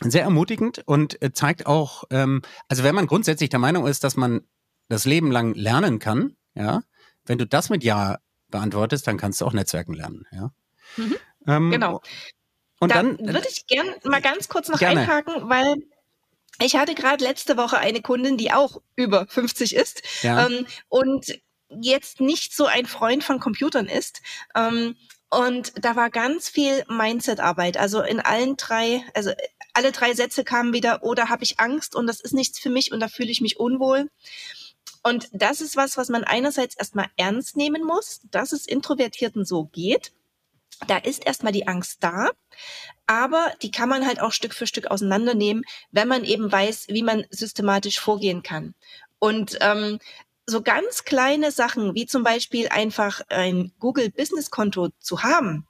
sehr 0.00 0.22
ermutigend 0.22 0.82
und 0.86 1.20
äh, 1.22 1.32
zeigt 1.32 1.66
auch, 1.66 2.04
ähm, 2.10 2.42
also 2.68 2.84
wenn 2.84 2.94
man 2.94 3.06
grundsätzlich 3.06 3.50
der 3.50 3.58
Meinung 3.58 3.86
ist, 3.86 4.04
dass 4.04 4.16
man 4.16 4.42
das 4.88 5.04
Leben 5.04 5.30
lang 5.30 5.54
lernen 5.54 5.98
kann, 5.98 6.36
ja, 6.54 6.82
wenn 7.26 7.38
du 7.38 7.46
das 7.46 7.68
mit 7.68 7.84
Ja 7.84 8.18
beantwortest, 8.48 9.06
dann 9.06 9.16
kannst 9.16 9.40
du 9.40 9.44
auch 9.44 9.52
Netzwerken 9.52 9.94
lernen, 9.94 10.24
ja. 10.30 10.52
Mhm. 10.96 11.16
Ähm, 11.46 11.70
genau. 11.70 12.00
Und 12.80 12.92
da 12.92 12.96
dann 12.96 13.18
würde 13.18 13.48
ich 13.50 13.66
gern 13.66 13.86
mal 14.04 14.20
ganz 14.22 14.48
kurz 14.48 14.68
noch 14.68 14.78
gerne. 14.78 15.00
einhaken, 15.00 15.48
weil 15.48 15.76
ich 16.60 16.76
hatte 16.76 16.94
gerade 16.94 17.24
letzte 17.24 17.56
Woche 17.56 17.78
eine 17.78 18.02
Kundin, 18.02 18.36
die 18.36 18.52
auch 18.52 18.80
über 18.96 19.26
50 19.28 19.74
ist 19.74 20.02
ja. 20.22 20.46
ähm, 20.46 20.66
und 20.88 21.38
jetzt 21.68 22.20
nicht 22.20 22.54
so 22.54 22.66
ein 22.66 22.86
Freund 22.86 23.22
von 23.22 23.40
Computern 23.40 23.86
ist. 23.86 24.20
Ähm, 24.54 24.96
und 25.30 25.72
da 25.84 25.94
war 25.94 26.08
ganz 26.08 26.48
viel 26.48 26.84
Mindset-Arbeit. 26.88 27.76
Also 27.76 28.00
in 28.02 28.20
allen 28.20 28.56
drei, 28.56 29.04
also 29.14 29.32
alle 29.74 29.92
drei 29.92 30.14
Sätze 30.14 30.42
kamen 30.42 30.72
wieder, 30.72 31.02
oder 31.02 31.28
habe 31.28 31.44
ich 31.44 31.60
Angst 31.60 31.94
und 31.94 32.06
das 32.06 32.20
ist 32.20 32.32
nichts 32.32 32.58
für 32.58 32.70
mich 32.70 32.92
und 32.92 33.00
da 33.00 33.08
fühle 33.08 33.30
ich 33.30 33.40
mich 33.40 33.60
unwohl. 33.60 34.10
Und 35.02 35.28
das 35.32 35.60
ist 35.60 35.76
was, 35.76 35.96
was 35.96 36.08
man 36.08 36.24
einerseits 36.24 36.76
erstmal 36.76 37.06
ernst 37.16 37.56
nehmen 37.56 37.84
muss, 37.84 38.20
dass 38.30 38.52
es 38.52 38.66
Introvertierten 38.66 39.44
so 39.44 39.64
geht. 39.64 40.12
Da 40.86 40.96
ist 40.98 41.26
erstmal 41.26 41.52
die 41.52 41.66
Angst 41.66 41.98
da, 42.00 42.30
aber 43.06 43.52
die 43.62 43.70
kann 43.70 43.88
man 43.88 44.06
halt 44.06 44.20
auch 44.20 44.32
Stück 44.32 44.54
für 44.54 44.66
Stück 44.66 44.86
auseinandernehmen, 44.86 45.64
wenn 45.90 46.08
man 46.08 46.24
eben 46.24 46.50
weiß, 46.50 46.88
wie 46.88 47.02
man 47.02 47.24
systematisch 47.30 47.98
vorgehen 47.98 48.42
kann. 48.42 48.74
Und 49.18 49.58
ähm, 49.60 49.98
so 50.46 50.62
ganz 50.62 51.04
kleine 51.04 51.52
Sachen, 51.52 51.94
wie 51.94 52.06
zum 52.06 52.22
Beispiel 52.22 52.68
einfach 52.68 53.20
ein 53.28 53.72
Google 53.78 54.10
Business 54.10 54.50
Konto 54.50 54.88
zu 54.98 55.22
haben, 55.22 55.66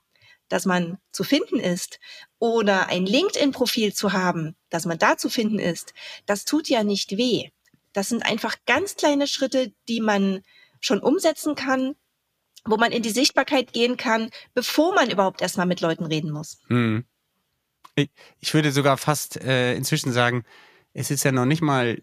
dass 0.47 0.65
man 0.65 0.97
zu 1.11 1.23
finden 1.23 1.59
ist, 1.59 1.99
oder 2.39 2.87
ein 2.87 3.05
LinkedIn-Profil 3.05 3.93
zu 3.93 4.13
haben, 4.13 4.55
dass 4.69 4.85
man 4.85 4.97
da 4.97 5.17
zu 5.17 5.29
finden 5.29 5.59
ist, 5.59 5.93
das 6.25 6.45
tut 6.45 6.69
ja 6.69 6.83
nicht 6.83 7.17
weh. 7.17 7.49
Das 7.93 8.09
sind 8.09 8.25
einfach 8.25 8.55
ganz 8.65 8.95
kleine 8.95 9.27
Schritte, 9.27 9.73
die 9.87 9.99
man 9.99 10.41
schon 10.79 11.01
umsetzen 11.01 11.55
kann, 11.55 11.95
wo 12.65 12.77
man 12.77 12.91
in 12.91 13.03
die 13.03 13.09
Sichtbarkeit 13.09 13.73
gehen 13.73 13.97
kann, 13.97 14.29
bevor 14.53 14.93
man 14.93 15.09
überhaupt 15.09 15.41
erstmal 15.41 15.65
mit 15.65 15.81
Leuten 15.81 16.05
reden 16.05 16.31
muss. 16.31 16.59
Hm. 16.67 17.05
Ich 18.39 18.53
würde 18.53 18.71
sogar 18.71 18.97
fast 18.97 19.41
äh, 19.41 19.75
inzwischen 19.75 20.11
sagen, 20.11 20.43
es 20.93 21.11
ist 21.11 21.23
ja 21.23 21.31
noch 21.31 21.45
nicht 21.45 21.61
mal 21.61 22.01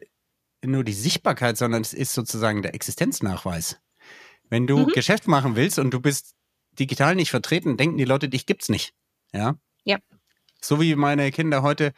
nur 0.64 0.84
die 0.84 0.92
Sichtbarkeit, 0.92 1.56
sondern 1.56 1.82
es 1.82 1.92
ist 1.92 2.12
sozusagen 2.12 2.62
der 2.62 2.74
Existenznachweis. 2.74 3.78
Wenn 4.48 4.66
du 4.66 4.78
mhm. 4.78 4.86
Geschäft 4.88 5.26
machen 5.26 5.56
willst 5.56 5.78
und 5.78 5.90
du 5.90 6.00
bist 6.00 6.34
digital 6.78 7.14
nicht 7.14 7.30
vertreten, 7.30 7.76
denken 7.76 7.96
die 7.96 8.04
Leute, 8.04 8.28
dich 8.28 8.46
gibt's 8.46 8.68
nicht. 8.68 8.94
Ja. 9.32 9.56
Ja. 9.84 9.98
So 10.60 10.80
wie 10.80 10.94
meine 10.94 11.30
Kinder 11.30 11.62
heute 11.62 11.92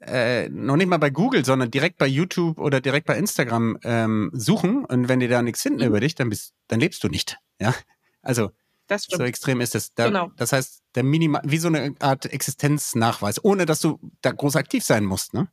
äh, 0.00 0.48
noch 0.48 0.76
nicht 0.76 0.88
mal 0.88 0.98
bei 0.98 1.10
Google, 1.10 1.44
sondern 1.44 1.70
direkt 1.70 1.98
bei 1.98 2.06
YouTube 2.06 2.58
oder 2.58 2.80
direkt 2.80 3.06
bei 3.06 3.18
Instagram 3.18 3.78
ähm, 3.84 4.30
suchen 4.32 4.84
und 4.84 5.08
wenn 5.08 5.20
die 5.20 5.28
da 5.28 5.42
nichts 5.42 5.62
finden 5.62 5.80
mhm. 5.80 5.86
über 5.86 6.00
dich, 6.00 6.14
dann 6.14 6.30
bist, 6.30 6.54
dann 6.68 6.80
lebst 6.80 7.02
du 7.04 7.08
nicht. 7.08 7.38
Ja, 7.60 7.74
also 8.22 8.50
so 8.98 9.22
extrem 9.24 9.60
ist 9.60 9.74
es. 9.74 9.94
Da, 9.94 10.06
genau. 10.06 10.30
Das 10.36 10.52
heißt, 10.52 10.82
der 10.94 11.04
Minimal, 11.04 11.42
wie 11.44 11.58
so 11.58 11.68
eine 11.68 11.94
Art 12.00 12.26
Existenznachweis, 12.26 13.42
ohne 13.42 13.66
dass 13.66 13.80
du 13.80 13.98
da 14.20 14.30
groß 14.30 14.56
aktiv 14.56 14.84
sein 14.84 15.04
musst. 15.04 15.34
Ne? 15.34 15.48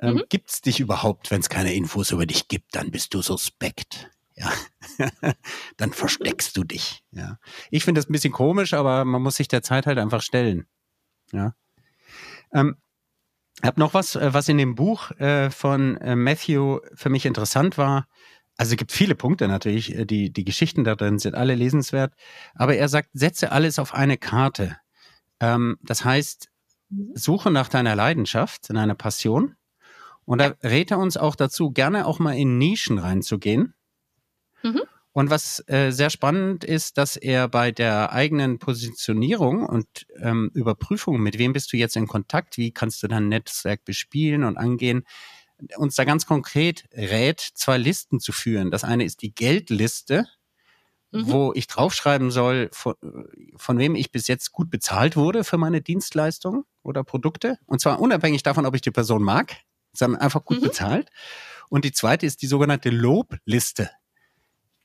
Ähm, 0.00 0.14
mhm. 0.14 0.22
Gibt 0.28 0.50
es 0.50 0.60
dich 0.60 0.80
überhaupt, 0.80 1.30
wenn 1.30 1.40
es 1.40 1.48
keine 1.48 1.74
Infos 1.74 2.10
über 2.10 2.26
dich 2.26 2.48
gibt, 2.48 2.74
dann 2.74 2.90
bist 2.90 3.14
du 3.14 3.22
suspekt. 3.22 4.10
Ja, 4.34 4.50
dann 5.76 5.92
versteckst 5.92 6.56
du 6.56 6.64
dich. 6.64 7.04
Ja, 7.10 7.38
ich 7.70 7.84
finde 7.84 8.00
das 8.00 8.08
ein 8.08 8.12
bisschen 8.12 8.32
komisch, 8.32 8.72
aber 8.72 9.04
man 9.04 9.22
muss 9.22 9.36
sich 9.36 9.48
der 9.48 9.62
Zeit 9.62 9.86
halt 9.86 9.98
einfach 9.98 10.22
stellen. 10.22 10.66
Ja. 11.32 11.54
Ähm, 12.52 12.76
hab 13.62 13.76
noch 13.76 13.94
was, 13.94 14.16
äh, 14.16 14.32
was 14.32 14.48
in 14.48 14.58
dem 14.58 14.74
Buch 14.74 15.10
äh, 15.12 15.50
von 15.50 15.98
äh, 15.98 16.16
Matthew 16.16 16.80
für 16.94 17.10
mich 17.10 17.26
interessant 17.26 17.76
war. 17.76 18.08
Also 18.56 18.72
es 18.72 18.76
gibt 18.76 18.92
viele 18.92 19.14
Punkte 19.14 19.48
natürlich, 19.48 19.94
äh, 19.94 20.04
die, 20.04 20.32
die 20.32 20.44
Geschichten 20.44 20.84
da 20.84 20.94
drin 20.94 21.18
sind 21.18 21.34
alle 21.34 21.54
lesenswert. 21.54 22.14
Aber 22.54 22.76
er 22.76 22.88
sagt, 22.88 23.10
setze 23.12 23.52
alles 23.52 23.78
auf 23.78 23.94
eine 23.94 24.18
Karte. 24.18 24.76
Ähm, 25.40 25.78
das 25.82 26.04
heißt, 26.04 26.50
mhm. 26.90 27.12
suche 27.14 27.50
nach 27.50 27.68
deiner 27.68 27.96
Leidenschaft, 27.96 28.70
deiner 28.70 28.94
Passion. 28.94 29.56
Und 30.24 30.40
da 30.40 30.54
rät 30.62 30.90
er 30.90 30.98
uns 30.98 31.16
auch 31.16 31.34
dazu, 31.34 31.72
gerne 31.72 32.06
auch 32.06 32.18
mal 32.20 32.36
in 32.36 32.58
Nischen 32.58 32.98
reinzugehen. 32.98 33.74
Mhm. 34.62 34.82
Und 35.14 35.28
was 35.28 35.62
äh, 35.66 35.90
sehr 35.90 36.08
spannend 36.08 36.64
ist, 36.64 36.96
dass 36.96 37.16
er 37.16 37.48
bei 37.48 37.70
der 37.70 38.12
eigenen 38.12 38.58
Positionierung 38.58 39.66
und 39.66 39.86
ähm, 40.18 40.50
Überprüfung, 40.54 41.20
mit 41.20 41.38
wem 41.38 41.52
bist 41.52 41.72
du 41.72 41.76
jetzt 41.76 41.96
in 41.96 42.06
Kontakt, 42.06 42.56
wie 42.56 42.72
kannst 42.72 43.02
du 43.02 43.08
dein 43.08 43.28
Netzwerk 43.28 43.84
bespielen 43.84 44.42
und 44.42 44.56
angehen, 44.56 45.04
uns 45.76 45.94
da 45.96 46.04
ganz 46.04 46.26
konkret 46.26 46.84
rät, 46.92 47.40
zwei 47.40 47.78
Listen 47.78 48.20
zu 48.20 48.32
führen. 48.32 48.70
Das 48.70 48.84
eine 48.84 49.04
ist 49.04 49.22
die 49.22 49.34
Geldliste, 49.34 50.26
mhm. 51.10 51.30
wo 51.30 51.52
ich 51.54 51.66
draufschreiben 51.66 52.30
soll, 52.30 52.68
von, 52.72 52.94
von 53.56 53.78
wem 53.78 53.94
ich 53.94 54.12
bis 54.12 54.28
jetzt 54.28 54.52
gut 54.52 54.70
bezahlt 54.70 55.16
wurde 55.16 55.44
für 55.44 55.58
meine 55.58 55.80
Dienstleistungen 55.80 56.64
oder 56.82 57.04
Produkte. 57.04 57.58
Und 57.66 57.80
zwar 57.80 58.00
unabhängig 58.00 58.42
davon, 58.42 58.66
ob 58.66 58.74
ich 58.74 58.82
die 58.82 58.90
Person 58.90 59.22
mag, 59.22 59.56
sondern 59.92 60.20
einfach 60.20 60.44
gut 60.44 60.58
mhm. 60.58 60.64
bezahlt. 60.64 61.10
Und 61.68 61.84
die 61.84 61.92
zweite 61.92 62.26
ist 62.26 62.42
die 62.42 62.46
sogenannte 62.46 62.90
Lobliste. 62.90 63.90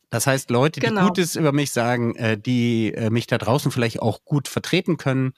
Das 0.09 0.25
heißt, 0.25 0.49
Leute, 0.49 0.79
die 0.79 0.85
genau. 0.87 1.07
Gutes 1.07 1.35
über 1.35 1.51
mich 1.51 1.71
sagen, 1.71 2.15
äh, 2.15 2.37
die 2.37 2.93
äh, 2.93 3.09
mich 3.09 3.27
da 3.27 3.37
draußen 3.37 3.71
vielleicht 3.71 4.01
auch 4.01 4.23
gut 4.23 4.47
vertreten 4.47 4.97
können. 4.97 5.33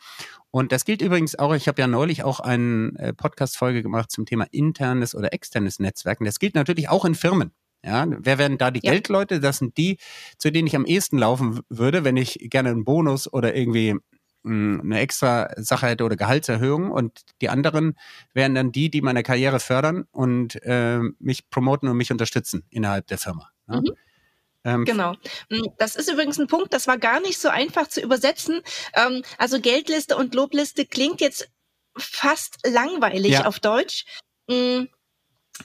Und 0.52 0.72
das 0.72 0.86
gilt 0.86 1.02
übrigens 1.02 1.38
auch, 1.38 1.54
ich 1.54 1.68
habe 1.68 1.82
ja 1.82 1.88
neulich 1.88 2.24
auch 2.24 2.40
eine 2.40 2.94
äh, 2.98 3.14
Podcast-Folge 3.14 3.82
gemacht 3.82 4.12
zum 4.12 4.26
Thema 4.26 4.46
internes 4.52 5.16
oder 5.16 5.34
externes 5.34 5.80
Netzwerken. 5.80 6.26
Das 6.26 6.40
gilt 6.40 6.56
natürlich 6.56 6.90
auch 6.90 7.06
in 7.06 7.16
Firmen. 7.16 7.52
Ja, 7.84 8.06
wer 8.10 8.38
werden 8.38 8.58
da 8.58 8.72
die 8.72 8.82
ja. 8.84 8.92
Geldleute? 8.92 9.40
Das 9.40 9.58
sind 9.58 9.78
die, 9.78 9.98
zu 10.38 10.52
denen 10.52 10.68
ich 10.68 10.76
am 10.76 10.86
ehesten 10.86 11.18
laufen 11.18 11.62
würde, 11.70 12.04
wenn 12.04 12.18
ich 12.18 12.38
gerne 12.42 12.70
einen 12.70 12.84
Bonus 12.84 13.32
oder 13.32 13.56
irgendwie 13.56 13.96
hm, 14.44 14.82
eine 14.84 15.00
extra 15.00 15.50
Sache 15.56 15.88
hätte 15.88 16.04
oder 16.04 16.18
Gehaltserhöhung 16.18 16.92
und 16.92 17.22
die 17.42 17.50
anderen 17.50 17.96
wären 18.34 18.54
dann 18.54 18.72
die, 18.72 18.90
die 18.90 19.02
meine 19.02 19.24
Karriere 19.24 19.60
fördern 19.60 20.06
und 20.12 20.62
äh, 20.64 21.00
mich 21.20 21.50
promoten 21.50 21.88
und 21.88 21.98
mich 21.98 22.12
unterstützen 22.12 22.64
innerhalb 22.70 23.08
der 23.08 23.18
Firma. 23.18 23.50
Ja? 23.68 23.78
Mhm. 23.78 23.92
Ähm, 24.66 24.86
genau. 24.86 25.16
Hm, 25.50 25.68
das 25.78 25.96
ist 25.96 26.12
übrigens 26.12 26.40
ein 26.40 26.48
Punkt, 26.48 26.74
das 26.74 26.88
war 26.88 26.98
gar 26.98 27.20
nicht 27.20 27.40
so 27.40 27.50
einfach 27.50 27.88
zu 27.88 28.02
übersetzen. 28.02 28.62
Ähm, 28.94 29.24
also 29.38 29.60
Geldliste 29.60 30.18
und 30.18 30.36
Lobliste 30.36 30.86
klingt 30.86 31.22
jetzt 31.22 31.50
fast 31.98 32.58
langweilig 32.66 33.34
ja. 33.34 33.46
auf 33.46 33.60
Deutsch. 33.60 34.06
Ähm, 34.50 34.90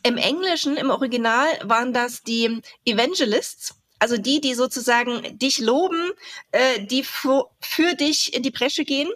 Im 0.03 0.17
Englischen, 0.17 0.77
im 0.77 0.91
Original, 0.91 1.47
waren 1.63 1.93
das 1.93 2.23
die 2.23 2.61
Evangelists. 2.85 3.77
Also 3.99 4.19
die, 4.19 4.41
die 4.41 4.55
sozusagen 4.55 5.39
dich 5.39 5.59
loben, 5.59 6.11
äh, 6.51 6.85
die 6.85 7.05
für, 7.05 7.51
für 7.61 7.95
dich 7.95 8.35
in 8.35 8.43
die 8.43 8.51
Bresche 8.51 8.85
gehen. 8.85 9.11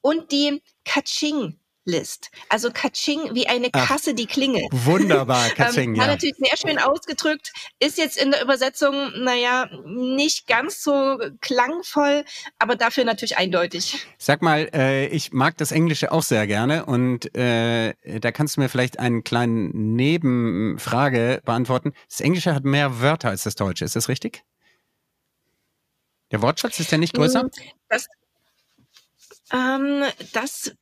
Und 0.00 0.32
die 0.32 0.62
Kaching 0.84 1.58
List. 1.84 2.30
Also 2.48 2.70
Kaching 2.70 3.34
wie 3.34 3.46
eine 3.46 3.70
Kasse, 3.70 4.10
Ach, 4.10 4.16
die 4.16 4.26
klingelt. 4.26 4.66
Wunderbar, 4.70 5.48
Kaching, 5.56 5.90
ähm, 5.90 5.94
ja. 5.96 6.06
natürlich 6.06 6.36
sehr 6.38 6.56
schön 6.56 6.78
ausgedrückt, 6.78 7.52
ist 7.78 7.98
jetzt 7.98 8.16
in 8.16 8.30
der 8.30 8.42
Übersetzung, 8.42 9.12
naja, 9.22 9.68
nicht 9.84 10.46
ganz 10.46 10.82
so 10.82 11.18
klangvoll, 11.40 12.24
aber 12.58 12.76
dafür 12.76 13.04
natürlich 13.04 13.36
eindeutig. 13.36 14.06
Sag 14.18 14.40
mal, 14.40 14.70
äh, 14.72 15.06
ich 15.08 15.32
mag 15.32 15.56
das 15.58 15.72
Englische 15.72 16.10
auch 16.12 16.22
sehr 16.22 16.46
gerne 16.46 16.86
und 16.86 17.34
äh, 17.36 17.94
da 18.20 18.32
kannst 18.32 18.56
du 18.56 18.60
mir 18.60 18.68
vielleicht 18.68 18.98
einen 18.98 19.22
kleinen 19.22 19.94
Nebenfrage 19.94 21.42
beantworten. 21.44 21.92
Das 22.08 22.20
Englische 22.20 22.54
hat 22.54 22.64
mehr 22.64 23.00
Wörter 23.00 23.28
als 23.28 23.42
das 23.42 23.56
Deutsche, 23.56 23.84
ist 23.84 23.96
das 23.96 24.08
richtig? 24.08 24.42
Der 26.30 26.42
Wortschatz 26.42 26.80
ist 26.80 26.90
ja 26.90 26.98
nicht 26.98 27.14
größer? 27.14 27.44
Mm, 27.44 27.50
das, 27.88 28.08
ähm, 29.52 30.02
das 30.32 30.74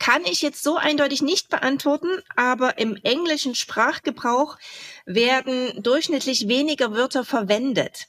kann 0.00 0.24
ich 0.24 0.42
jetzt 0.42 0.64
so 0.64 0.76
eindeutig 0.76 1.22
nicht 1.22 1.50
beantworten, 1.50 2.08
aber 2.34 2.78
im 2.78 2.96
englischen 2.96 3.54
Sprachgebrauch 3.54 4.58
werden 5.04 5.82
durchschnittlich 5.82 6.48
weniger 6.48 6.92
Wörter 6.92 7.24
verwendet. 7.24 8.08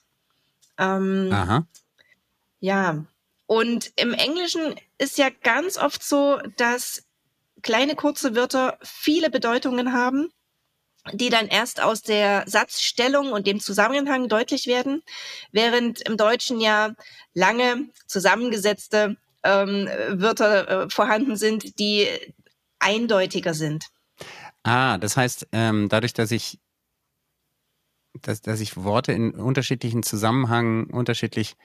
Ähm, 0.80 1.30
Aha. 1.32 1.68
Ja, 2.62 3.06
und 3.46 3.92
im 3.98 4.14
Englischen 4.14 4.76
ist 4.98 5.18
ja 5.18 5.30
ganz 5.30 5.78
oft 5.78 6.02
so, 6.02 6.40
dass 6.56 7.04
kleine 7.62 7.96
kurze 7.96 8.36
Wörter 8.36 8.80
viele 8.82 9.30
Bedeutungen 9.30 9.92
haben, 9.92 10.32
die 11.12 11.30
dann 11.30 11.48
erst 11.48 11.82
aus 11.82 12.02
der 12.02 12.46
Satzstellung 12.48 13.34
und 13.34 13.48
dem 13.48 13.60
Zusammenhang 13.60 14.30
deutlich 14.30 14.66
werden, 14.66 15.04
während 15.52 16.02
im 16.08 16.16
Deutschen 16.16 16.62
ja 16.62 16.96
lange 17.34 17.90
zusammengesetzte 18.08 19.18
ähm, 19.44 19.88
Wörter 20.14 20.84
äh, 20.84 20.90
vorhanden 20.90 21.36
sind, 21.36 21.80
die 21.80 22.08
eindeutiger 22.80 23.54
sind. 23.54 23.86
Ah, 24.64 24.98
das 24.98 25.18
heißt, 25.18 25.48
ähm, 25.52 25.90
dadurch, 25.90 26.14
dass 26.14 26.32
ich, 26.32 26.60
dass, 28.22 28.42
dass 28.42 28.60
ich 28.60 28.78
Worte 28.78 29.12
in 29.12 29.32
unterschiedlichen 29.32 30.04
Zusammenhängen 30.04 30.86
unterschiedlich 30.86 31.56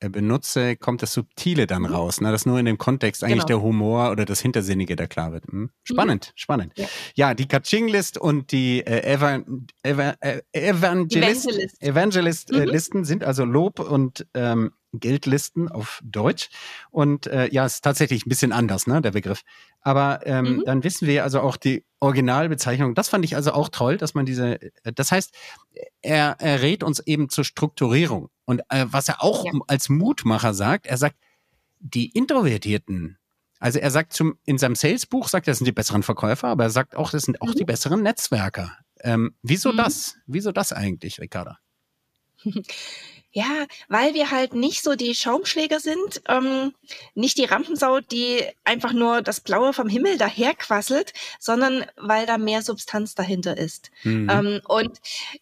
äh, 0.00 0.08
benutze, 0.08 0.76
kommt 0.76 1.02
das 1.02 1.12
Subtile 1.12 1.66
dann 1.66 1.82
mhm. 1.82 1.94
raus, 1.94 2.20
ne? 2.20 2.30
dass 2.30 2.46
nur 2.46 2.58
in 2.58 2.66
dem 2.66 2.78
Kontext 2.78 3.24
eigentlich 3.24 3.46
genau. 3.46 3.46
der 3.46 3.62
Humor 3.62 4.10
oder 4.10 4.24
das 4.24 4.40
Hintersinnige 4.40 4.96
da 4.96 5.06
klar 5.06 5.32
wird. 5.32 5.46
Hm? 5.46 5.70
Spannend, 5.82 6.28
mhm. 6.28 6.32
spannend. 6.36 6.72
Ja. 6.76 6.86
ja, 7.14 7.34
die 7.34 7.46
Kaching-List 7.46 8.18
und 8.18 8.52
die 8.52 8.80
äh, 8.80 9.12
Evan, 9.12 9.66
Evan, 9.82 10.14
äh, 10.20 10.42
Evangelist, 10.52 11.48
Evangelist, 11.48 11.82
Evangelist 11.82 12.52
äh, 12.52 12.60
mhm. 12.60 12.64
Listen 12.64 13.04
sind 13.04 13.24
also 13.24 13.44
Lob 13.44 13.78
und 13.80 14.26
ähm, 14.34 14.72
Geldlisten 15.00 15.68
auf 15.68 16.00
Deutsch. 16.04 16.48
Und 16.90 17.26
äh, 17.26 17.48
ja, 17.50 17.66
ist 17.66 17.82
tatsächlich 17.82 18.26
ein 18.26 18.28
bisschen 18.28 18.52
anders, 18.52 18.86
ne, 18.86 19.00
der 19.00 19.12
Begriff. 19.12 19.42
Aber 19.80 20.20
ähm, 20.24 20.56
mhm. 20.56 20.62
dann 20.64 20.84
wissen 20.84 21.06
wir 21.06 21.24
also 21.24 21.40
auch 21.40 21.56
die 21.56 21.84
Originalbezeichnung. 22.00 22.94
Das 22.94 23.08
fand 23.08 23.24
ich 23.24 23.36
also 23.36 23.52
auch 23.52 23.68
toll, 23.68 23.96
dass 23.96 24.14
man 24.14 24.26
diese, 24.26 24.60
äh, 24.60 24.92
das 24.94 25.12
heißt, 25.12 25.34
er, 26.02 26.36
er 26.38 26.62
rät 26.62 26.82
uns 26.82 27.00
eben 27.00 27.28
zur 27.28 27.44
Strukturierung. 27.44 28.30
Und 28.44 28.62
äh, 28.68 28.86
was 28.88 29.08
er 29.08 29.22
auch 29.22 29.44
ja. 29.44 29.52
als 29.68 29.88
Mutmacher 29.88 30.54
sagt, 30.54 30.86
er 30.86 30.96
sagt, 30.96 31.16
die 31.80 32.10
Introvertierten, 32.10 33.18
also 33.58 33.78
er 33.78 33.90
sagt 33.90 34.12
zum, 34.12 34.38
in 34.44 34.58
seinem 34.58 34.74
Salesbuch, 34.74 35.28
sagt 35.28 35.46
er, 35.46 35.52
das 35.52 35.58
sind 35.58 35.66
die 35.66 35.72
besseren 35.72 36.02
Verkäufer, 36.02 36.48
aber 36.48 36.64
er 36.64 36.70
sagt 36.70 36.96
auch, 36.96 37.10
das 37.10 37.22
sind 37.22 37.40
auch 37.42 37.48
mhm. 37.48 37.58
die 37.58 37.64
besseren 37.64 38.02
Netzwerker. 38.02 38.76
Ähm, 39.00 39.34
wieso 39.42 39.72
mhm. 39.72 39.76
das? 39.76 40.16
Wieso 40.26 40.50
das 40.50 40.72
eigentlich, 40.72 41.20
Ricarda? 41.20 41.58
Ja, 43.36 43.66
weil 43.88 44.14
wir 44.14 44.30
halt 44.30 44.54
nicht 44.54 44.84
so 44.84 44.94
die 44.94 45.12
Schaumschläger 45.12 45.80
sind, 45.80 46.22
ähm, 46.28 46.72
nicht 47.16 47.36
die 47.36 47.44
Rampensau, 47.44 47.98
die 47.98 48.44
einfach 48.62 48.92
nur 48.92 49.22
das 49.22 49.40
Blaue 49.40 49.72
vom 49.72 49.88
Himmel 49.88 50.18
daherquasselt, 50.18 51.12
sondern 51.40 51.84
weil 51.96 52.26
da 52.26 52.38
mehr 52.38 52.62
Substanz 52.62 53.16
dahinter 53.16 53.58
ist. 53.58 53.90
Mhm. 54.04 54.30
Ähm, 54.30 54.60
und 54.68 55.00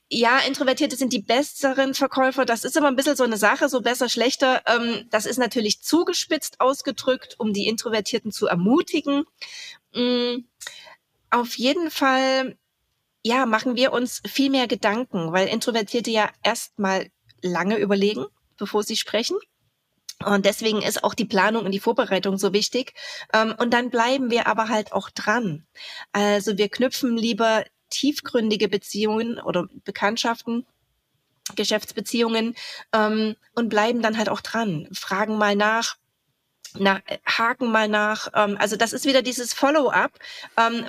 ja, 0.09 0.39
Introvertierte 0.39 0.97
sind 0.97 1.13
die 1.13 1.21
besseren 1.21 1.93
Verkäufer. 1.93 2.47
Das 2.47 2.65
ist 2.65 2.79
immer 2.79 2.89
ein 2.89 2.97
bisschen 2.97 3.17
so 3.17 3.25
eine 3.25 3.37
Sache, 3.37 3.69
so 3.69 3.83
besser, 3.83 4.09
schlechter. 4.09 4.63
Ähm, 4.65 5.07
das 5.11 5.27
ist 5.27 5.39
natürlich 5.39 5.83
zugespitzt 5.83 6.63
ausgedrückt, 6.63 7.35
um 7.37 7.53
die 7.53 7.67
Introvertierten 7.67 8.33
zu 8.33 8.47
ermutigen. 8.47 9.25
Mhm. 9.95 10.47
Auf 11.29 11.59
jeden 11.59 11.91
Fall 11.91 12.57
ja, 13.23 13.47
machen 13.47 13.77
wir 13.77 13.93
uns 13.93 14.21
viel 14.27 14.51
mehr 14.51 14.67
Gedanken, 14.67 15.33
weil 15.33 15.47
Introvertierte 15.47 16.11
ja 16.11 16.31
erstmal 16.43 17.12
lange 17.43 17.77
überlegen, 17.77 18.27
bevor 18.57 18.83
sie 18.83 18.97
sprechen. 18.97 19.37
Und 20.25 20.47
deswegen 20.47 20.83
ist 20.83 21.05
auch 21.05 21.15
die 21.15 21.25
Planung 21.25 21.65
und 21.65 21.73
die 21.73 21.81
Vorbereitung 21.81 22.39
so 22.39 22.53
wichtig. 22.53 22.95
Ähm, 23.33 23.55
und 23.59 23.73
dann 23.73 23.91
bleiben 23.91 24.31
wir 24.31 24.47
aber 24.47 24.69
halt 24.69 24.93
auch 24.93 25.11
dran. 25.11 25.67
Also 26.13 26.59
wir 26.59 26.69
knüpfen 26.69 27.17
lieber 27.17 27.65
tiefgründige 27.91 28.69
Beziehungen 28.69 29.39
oder 29.39 29.67
Bekanntschaften, 29.85 30.67
Geschäftsbeziehungen 31.57 32.55
ähm, 32.93 33.37
und 33.55 33.69
bleiben 33.69 34.01
dann 34.03 34.17
halt 34.17 34.29
auch 34.29 34.41
dran. 34.41 34.89
Fragen 34.93 35.37
mal 35.39 35.57
nach, 35.57 35.97
na, 36.79 37.03
haken 37.27 37.71
mal 37.71 37.89
nach. 37.89 38.29
Ähm, 38.35 38.57
also 38.59 38.77
das 38.77 38.93
ist 38.93 39.05
wieder 39.05 39.23
dieses 39.23 39.53
Follow-up, 39.53 40.13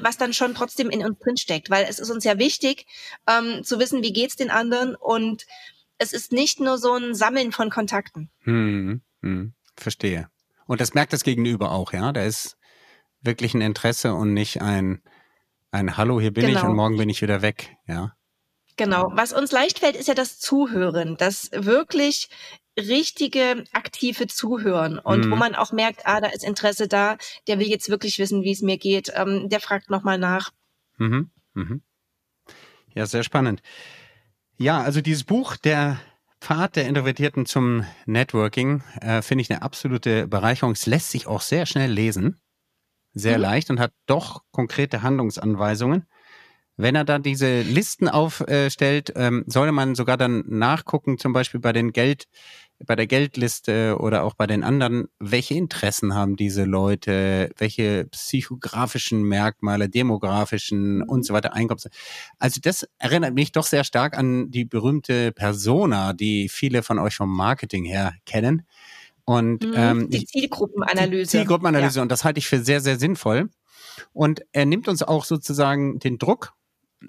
was 0.01 0.17
dann 0.17 0.33
schon 0.33 0.55
trotzdem 0.55 0.89
in 0.89 1.03
uns 1.03 1.19
drin 1.19 1.37
steckt, 1.37 1.69
weil 1.69 1.85
es 1.89 1.99
ist 1.99 2.09
uns 2.09 2.23
ja 2.23 2.37
wichtig 2.37 2.85
zu 3.63 3.79
wissen, 3.79 4.03
wie 4.03 4.13
geht's 4.13 4.35
den 4.35 4.51
anderen 4.51 4.95
und 4.95 5.45
es 5.97 6.13
ist 6.13 6.31
nicht 6.31 6.59
nur 6.59 6.77
so 6.77 6.93
ein 6.93 7.15
Sammeln 7.15 7.51
von 7.51 7.69
Kontakten. 7.69 8.29
Hm, 8.39 9.01
hm, 9.21 9.53
verstehe. 9.75 10.29
Und 10.65 10.81
das 10.81 10.93
merkt 10.93 11.13
das 11.13 11.23
Gegenüber 11.23 11.71
auch, 11.71 11.93
ja? 11.93 12.11
Da 12.11 12.23
ist 12.23 12.57
wirklich 13.21 13.53
ein 13.53 13.61
Interesse 13.61 14.13
und 14.13 14.33
nicht 14.33 14.61
ein, 14.61 15.01
ein 15.71 15.97
Hallo, 15.97 16.19
hier 16.19 16.31
bin 16.31 16.47
genau. 16.47 16.59
ich 16.59 16.65
und 16.65 16.75
morgen 16.75 16.97
bin 16.97 17.09
ich 17.09 17.21
wieder 17.21 17.41
weg, 17.41 17.75
ja? 17.87 18.15
Genau. 18.75 19.11
Was 19.13 19.33
uns 19.33 19.51
leicht 19.51 19.79
fällt, 19.79 19.95
ist 19.95 20.07
ja 20.07 20.15
das 20.15 20.39
Zuhören, 20.39 21.15
das 21.17 21.51
wirklich 21.53 22.29
richtige, 22.77 23.65
aktive 23.71 24.25
Zuhören 24.27 24.97
und 24.97 25.25
mhm. 25.25 25.31
wo 25.31 25.35
man 25.35 25.53
auch 25.53 25.71
merkt, 25.71 26.07
ah, 26.07 26.21
da 26.21 26.27
ist 26.27 26.43
Interesse 26.43 26.87
da, 26.87 27.17
der 27.47 27.59
will 27.59 27.67
jetzt 27.67 27.89
wirklich 27.89 28.17
wissen, 28.17 28.41
wie 28.41 28.51
es 28.51 28.61
mir 28.61 28.77
geht, 28.77 29.11
ähm, 29.15 29.47
der 29.49 29.59
fragt 29.59 29.91
nochmal 29.91 30.17
nach. 30.17 30.51
Mhm. 30.97 31.29
Mhm. 31.53 31.83
Ja, 32.95 33.05
sehr 33.05 33.23
spannend. 33.23 33.61
Ja, 34.63 34.81
also 34.81 35.01
dieses 35.01 35.25
Buch, 35.25 35.57
der 35.57 35.99
Pfad 36.39 36.77
der 36.77 36.87
Introvertierten 36.87 37.45
zum 37.45 37.85
Networking, 38.05 38.81
äh, 39.01 39.21
finde 39.21 39.41
ich 39.41 39.51
eine 39.51 39.61
absolute 39.61 40.25
Bereicherung. 40.25 40.71
Es 40.71 40.85
lässt 40.85 41.11
sich 41.11 41.27
auch 41.27 41.41
sehr 41.41 41.65
schnell 41.65 41.91
lesen, 41.91 42.39
sehr 43.13 43.35
mhm. 43.35 43.41
leicht 43.41 43.69
und 43.71 43.81
hat 43.81 43.91
doch 44.05 44.43
konkrete 44.51 45.03
Handlungsanweisungen. 45.03 46.05
Wenn 46.77 46.95
er 46.95 47.03
da 47.03 47.19
diese 47.19 47.61
Listen 47.61 48.07
aufstellt, 48.07 49.11
ähm, 49.17 49.43
sollte 49.47 49.73
man 49.73 49.95
sogar 49.95 50.15
dann 50.15 50.45
nachgucken, 50.47 51.17
zum 51.17 51.33
Beispiel 51.33 51.59
bei 51.59 51.73
den 51.73 51.91
Geld, 51.91 52.29
bei 52.85 52.95
der 52.95 53.07
Geldliste 53.07 53.97
oder 53.99 54.23
auch 54.23 54.33
bei 54.33 54.47
den 54.47 54.63
anderen, 54.63 55.07
welche 55.19 55.53
Interessen 55.53 56.13
haben 56.13 56.35
diese 56.35 56.63
Leute, 56.63 57.49
welche 57.57 58.05
psychografischen 58.05 59.23
Merkmale, 59.23 59.89
demografischen 59.89 61.01
und 61.03 61.25
so 61.25 61.33
weiter 61.33 61.53
Einkommens. 61.53 61.89
Also 62.39 62.59
das 62.61 62.87
erinnert 62.97 63.33
mich 63.33 63.51
doch 63.51 63.65
sehr 63.65 63.83
stark 63.83 64.17
an 64.17 64.51
die 64.51 64.65
berühmte 64.65 65.31
Persona, 65.31 66.13
die 66.13 66.49
viele 66.49 66.83
von 66.83 66.99
euch 66.99 67.15
vom 67.15 67.35
Marketing 67.35 67.85
her 67.85 68.13
kennen. 68.25 68.63
Und 69.25 69.63
mhm, 69.63 69.73
ähm, 69.75 70.09
die 70.09 70.25
Zielgruppenanalyse. 70.25 71.23
Die 71.23 71.27
Zielgruppenanalyse 71.27 71.99
ja. 71.99 72.03
und 72.03 72.11
das 72.11 72.23
halte 72.23 72.39
ich 72.39 72.47
für 72.47 72.59
sehr, 72.59 72.81
sehr 72.81 72.99
sinnvoll. 72.99 73.49
Und 74.11 74.43
er 74.51 74.65
nimmt 74.65 74.87
uns 74.87 75.03
auch 75.03 75.23
sozusagen 75.23 75.99
den 75.99 76.17
Druck, 76.17 76.53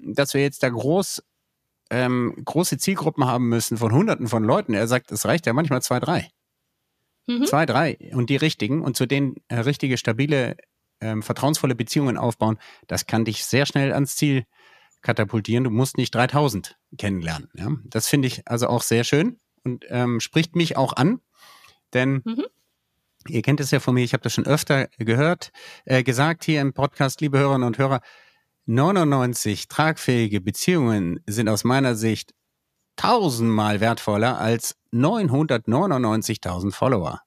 dass 0.03 0.33
wir 0.33 0.41
jetzt 0.41 0.63
da 0.63 0.69
groß 0.69 1.23
ähm, 1.89 2.35
große 2.43 2.77
Zielgruppen 2.77 3.25
haben 3.25 3.47
müssen 3.49 3.77
von 3.77 3.91
Hunderten 3.91 4.27
von 4.27 4.43
Leuten. 4.43 4.73
Er 4.73 4.87
sagt, 4.87 5.11
es 5.11 5.25
reicht 5.25 5.45
ja 5.45 5.53
manchmal 5.53 5.81
zwei, 5.81 5.99
drei. 5.99 6.29
Mhm. 7.27 7.45
Zwei, 7.45 7.65
drei 7.65 7.97
und 8.13 8.29
die 8.29 8.35
richtigen 8.35 8.81
und 8.81 8.95
zu 8.95 9.05
denen 9.05 9.35
äh, 9.47 9.59
richtige, 9.59 9.97
stabile, 9.97 10.57
ähm, 11.01 11.23
vertrauensvolle 11.23 11.75
Beziehungen 11.75 12.17
aufbauen, 12.17 12.57
das 12.87 13.05
kann 13.05 13.25
dich 13.25 13.45
sehr 13.45 13.65
schnell 13.65 13.93
ans 13.93 14.15
Ziel 14.15 14.45
katapultieren. 15.01 15.63
Du 15.63 15.69
musst 15.69 15.97
nicht 15.97 16.13
3000 16.13 16.77
kennenlernen. 16.97 17.49
Ja? 17.55 17.69
Das 17.85 18.07
finde 18.07 18.27
ich 18.27 18.47
also 18.47 18.67
auch 18.67 18.81
sehr 18.81 19.03
schön 19.03 19.39
und 19.63 19.85
ähm, 19.89 20.19
spricht 20.19 20.55
mich 20.55 20.77
auch 20.77 20.93
an, 20.93 21.19
denn 21.93 22.21
mhm. 22.25 22.45
ihr 23.27 23.41
kennt 23.41 23.59
es 23.59 23.71
ja 23.71 23.79
von 23.79 23.95
mir, 23.95 24.03
ich 24.03 24.13
habe 24.13 24.23
das 24.23 24.33
schon 24.33 24.45
öfter 24.45 24.87
gehört, 24.97 25.51
äh, 25.85 26.03
gesagt 26.03 26.45
hier 26.45 26.61
im 26.61 26.73
Podcast, 26.73 27.21
liebe 27.21 27.39
Hörerinnen 27.39 27.67
und 27.67 27.77
Hörer, 27.77 28.01
99 28.65 29.67
tragfähige 29.67 30.41
Beziehungen 30.41 31.21
sind 31.27 31.49
aus 31.49 31.63
meiner 31.63 31.95
Sicht 31.95 32.33
tausendmal 32.95 33.79
wertvoller 33.79 34.39
als 34.39 34.75
999.000 34.93 36.71
Follower. 36.71 37.21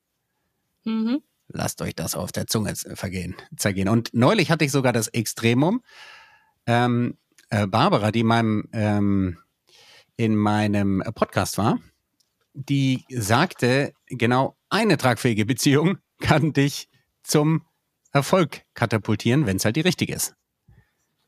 Mhm. 0.85 1.21
Lasst 1.49 1.81
euch 1.81 1.95
das 1.95 2.15
auf 2.15 2.33
der 2.33 2.47
Zunge 2.47 2.75
vergehen, 2.75 3.35
zergehen. 3.57 3.89
Und 3.89 4.11
neulich 4.13 4.51
hatte 4.51 4.65
ich 4.65 4.73
sogar 4.73 4.93
das 4.93 5.09
Extremum. 5.09 5.83
Ähm, 6.67 7.17
äh, 7.51 7.67
Barbara, 7.67 8.11
die 8.11 8.25
meinem, 8.25 8.69
ähm, 8.73 9.39
in 10.17 10.37
meinem 10.37 11.03
Podcast 11.15 11.57
war, 11.57 11.79
die 12.53 13.05
sagte, 13.09 13.95
genau 14.07 14.57
eine 14.69 14.99
tragfähige 14.99 15.47
Beziehung 15.47 15.99
kann 16.21 16.53
dich 16.53 16.89
zum 17.23 17.63
Erfolg 18.13 18.63
katapultieren, 18.75 19.47
wenn 19.47 19.57
es 19.57 19.65
halt 19.65 19.77
die 19.77 19.83
richtige 19.83 20.15
ist. 20.15 20.35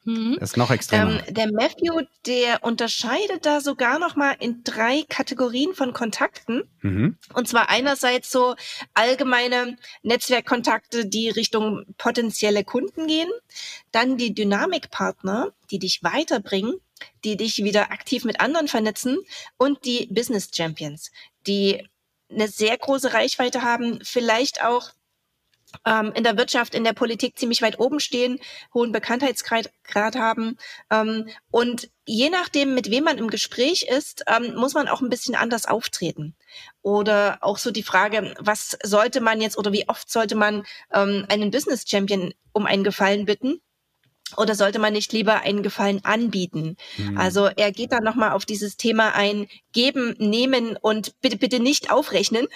Mhm. 0.04 0.36
Das 0.40 0.50
ist 0.50 0.56
noch 0.56 0.70
extremer. 0.70 1.22
Ähm, 1.26 1.34
der 1.34 1.52
Matthew, 1.52 2.02
der 2.26 2.64
unterscheidet 2.64 3.44
da 3.44 3.60
sogar 3.60 3.98
noch 3.98 4.16
mal 4.16 4.34
in 4.38 4.64
drei 4.64 5.04
Kategorien 5.08 5.74
von 5.74 5.92
Kontakten. 5.92 6.64
Mhm. 6.80 7.16
Und 7.34 7.48
zwar 7.48 7.68
einerseits 7.68 8.30
so 8.30 8.54
allgemeine 8.94 9.76
Netzwerkkontakte, 10.02 11.06
die 11.06 11.28
Richtung 11.28 11.84
potenzielle 11.98 12.64
Kunden 12.64 13.06
gehen. 13.06 13.30
Dann 13.92 14.16
die 14.16 14.34
Dynamikpartner, 14.34 15.52
die 15.70 15.78
dich 15.78 16.02
weiterbringen, 16.02 16.74
die 17.24 17.36
dich 17.36 17.58
wieder 17.58 17.90
aktiv 17.90 18.24
mit 18.24 18.40
anderen 18.40 18.68
vernetzen. 18.68 19.18
Und 19.58 19.84
die 19.84 20.06
Business 20.10 20.50
Champions, 20.54 21.10
die 21.46 21.86
eine 22.30 22.48
sehr 22.48 22.76
große 22.78 23.12
Reichweite 23.12 23.62
haben, 23.62 23.98
vielleicht 24.02 24.62
auch 24.62 24.90
ähm, 25.86 26.12
in 26.14 26.24
der 26.24 26.36
Wirtschaft, 26.36 26.74
in 26.74 26.84
der 26.84 26.92
Politik 26.92 27.38
ziemlich 27.38 27.62
weit 27.62 27.78
oben 27.78 28.00
stehen, 28.00 28.38
hohen 28.74 28.92
Bekanntheitsgrad 28.92 29.70
haben. 30.16 30.56
Ähm, 30.90 31.28
und 31.50 31.90
je 32.06 32.30
nachdem, 32.30 32.74
mit 32.74 32.90
wem 32.90 33.04
man 33.04 33.18
im 33.18 33.30
Gespräch 33.30 33.86
ist, 33.88 34.24
ähm, 34.26 34.54
muss 34.54 34.74
man 34.74 34.88
auch 34.88 35.00
ein 35.00 35.10
bisschen 35.10 35.34
anders 35.34 35.66
auftreten. 35.66 36.34
Oder 36.82 37.38
auch 37.40 37.58
so 37.58 37.70
die 37.70 37.82
Frage, 37.82 38.34
was 38.38 38.76
sollte 38.82 39.20
man 39.20 39.40
jetzt 39.40 39.58
oder 39.58 39.72
wie 39.72 39.88
oft 39.88 40.10
sollte 40.10 40.34
man 40.34 40.64
ähm, 40.92 41.26
einen 41.28 41.50
Business 41.50 41.84
Champion 41.88 42.34
um 42.52 42.66
einen 42.66 42.84
Gefallen 42.84 43.24
bitten? 43.24 43.60
Oder 44.36 44.54
sollte 44.54 44.78
man 44.78 44.92
nicht 44.92 45.12
lieber 45.12 45.40
einen 45.40 45.62
Gefallen 45.62 46.04
anbieten? 46.04 46.76
Mhm. 46.96 47.18
Also 47.18 47.46
er 47.46 47.72
geht 47.72 47.92
dann 47.92 48.04
nochmal 48.04 48.32
auf 48.32 48.44
dieses 48.44 48.76
Thema 48.76 49.14
ein, 49.14 49.48
geben, 49.72 50.14
nehmen 50.18 50.76
und 50.76 51.20
bitte, 51.20 51.36
bitte 51.36 51.60
nicht 51.60 51.90
aufrechnen. 51.90 52.46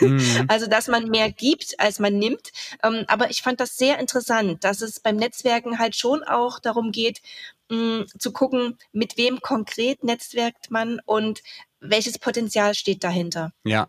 Mhm. 0.00 0.20
Also 0.48 0.66
dass 0.66 0.88
man 0.88 1.08
mehr 1.08 1.30
gibt, 1.30 1.78
als 1.78 1.98
man 1.98 2.18
nimmt. 2.18 2.50
Ähm, 2.82 3.04
aber 3.06 3.30
ich 3.30 3.42
fand 3.42 3.60
das 3.60 3.76
sehr 3.76 3.98
interessant, 3.98 4.64
dass 4.64 4.82
es 4.82 5.00
beim 5.00 5.16
Netzwerken 5.16 5.78
halt 5.78 5.96
schon 5.96 6.22
auch 6.24 6.58
darum 6.58 6.92
geht, 6.92 7.22
mh, 7.70 8.06
zu 8.18 8.32
gucken, 8.32 8.78
mit 8.92 9.16
wem 9.16 9.40
konkret 9.40 10.04
netzwerkt 10.04 10.70
man 10.70 11.00
und 11.04 11.42
welches 11.80 12.18
Potenzial 12.18 12.74
steht 12.74 13.02
dahinter. 13.04 13.52
Ja. 13.64 13.88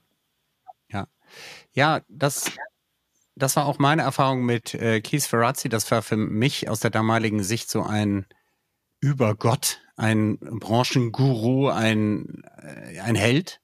Ja. 0.89 1.07
Ja, 1.73 2.01
das 2.07 2.51
das 3.43 3.57
war 3.57 3.65
auch 3.65 3.77
meine 3.77 4.03
Erfahrung 4.03 4.45
mit 4.45 4.73
äh, 4.73 5.01
Keith 5.01 5.23
Ferrazzi. 5.23 5.67
Das 5.67 5.91
war 5.91 6.01
für 6.01 6.15
mich 6.15 6.69
aus 6.69 6.79
der 6.79 6.91
damaligen 6.91 7.43
Sicht 7.43 7.69
so 7.69 7.83
ein 7.83 8.25
Übergott, 9.01 9.81
ein 9.97 10.39
Branchenguru, 10.39 11.67
ein, 11.67 12.43
äh, 12.57 13.01
ein 13.01 13.15
Held. 13.15 13.59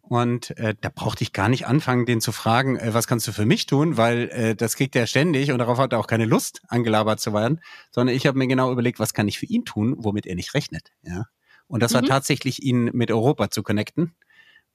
Und 0.00 0.50
äh, 0.58 0.74
da 0.78 0.90
brauchte 0.92 1.22
ich 1.22 1.32
gar 1.32 1.48
nicht 1.48 1.66
anfangen, 1.66 2.06
den 2.06 2.20
zu 2.20 2.32
fragen, 2.32 2.76
äh, 2.76 2.92
was 2.92 3.06
kannst 3.06 3.28
du 3.28 3.32
für 3.32 3.46
mich 3.46 3.66
tun, 3.66 3.96
weil 3.96 4.28
äh, 4.30 4.56
das 4.56 4.74
kriegt 4.74 4.96
er 4.96 5.06
ständig 5.06 5.52
und 5.52 5.58
darauf 5.58 5.78
hat 5.78 5.92
er 5.92 6.00
auch 6.00 6.08
keine 6.08 6.26
Lust, 6.26 6.60
angelabert 6.66 7.20
zu 7.20 7.32
werden, 7.32 7.60
sondern 7.92 8.16
ich 8.16 8.26
habe 8.26 8.36
mir 8.36 8.48
genau 8.48 8.72
überlegt, 8.72 8.98
was 8.98 9.14
kann 9.14 9.28
ich 9.28 9.38
für 9.38 9.46
ihn 9.46 9.64
tun, 9.64 9.94
womit 9.96 10.26
er 10.26 10.34
nicht 10.34 10.54
rechnet. 10.54 10.90
Ja? 11.02 11.26
Und 11.68 11.84
das 11.84 11.92
mhm. 11.92 11.96
war 11.96 12.02
tatsächlich, 12.02 12.62
ihn 12.64 12.90
mit 12.92 13.12
Europa 13.12 13.48
zu 13.50 13.62
connecten 13.62 14.14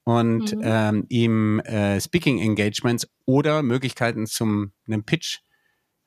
und 0.03 0.55
mhm. 0.55 0.61
ähm, 0.63 1.05
ihm 1.09 1.59
äh, 1.61 1.99
Speaking 1.99 2.39
Engagements 2.39 3.07
oder 3.25 3.61
Möglichkeiten 3.61 4.25
zum 4.25 4.71
einem 4.87 5.03
Pitch 5.03 5.39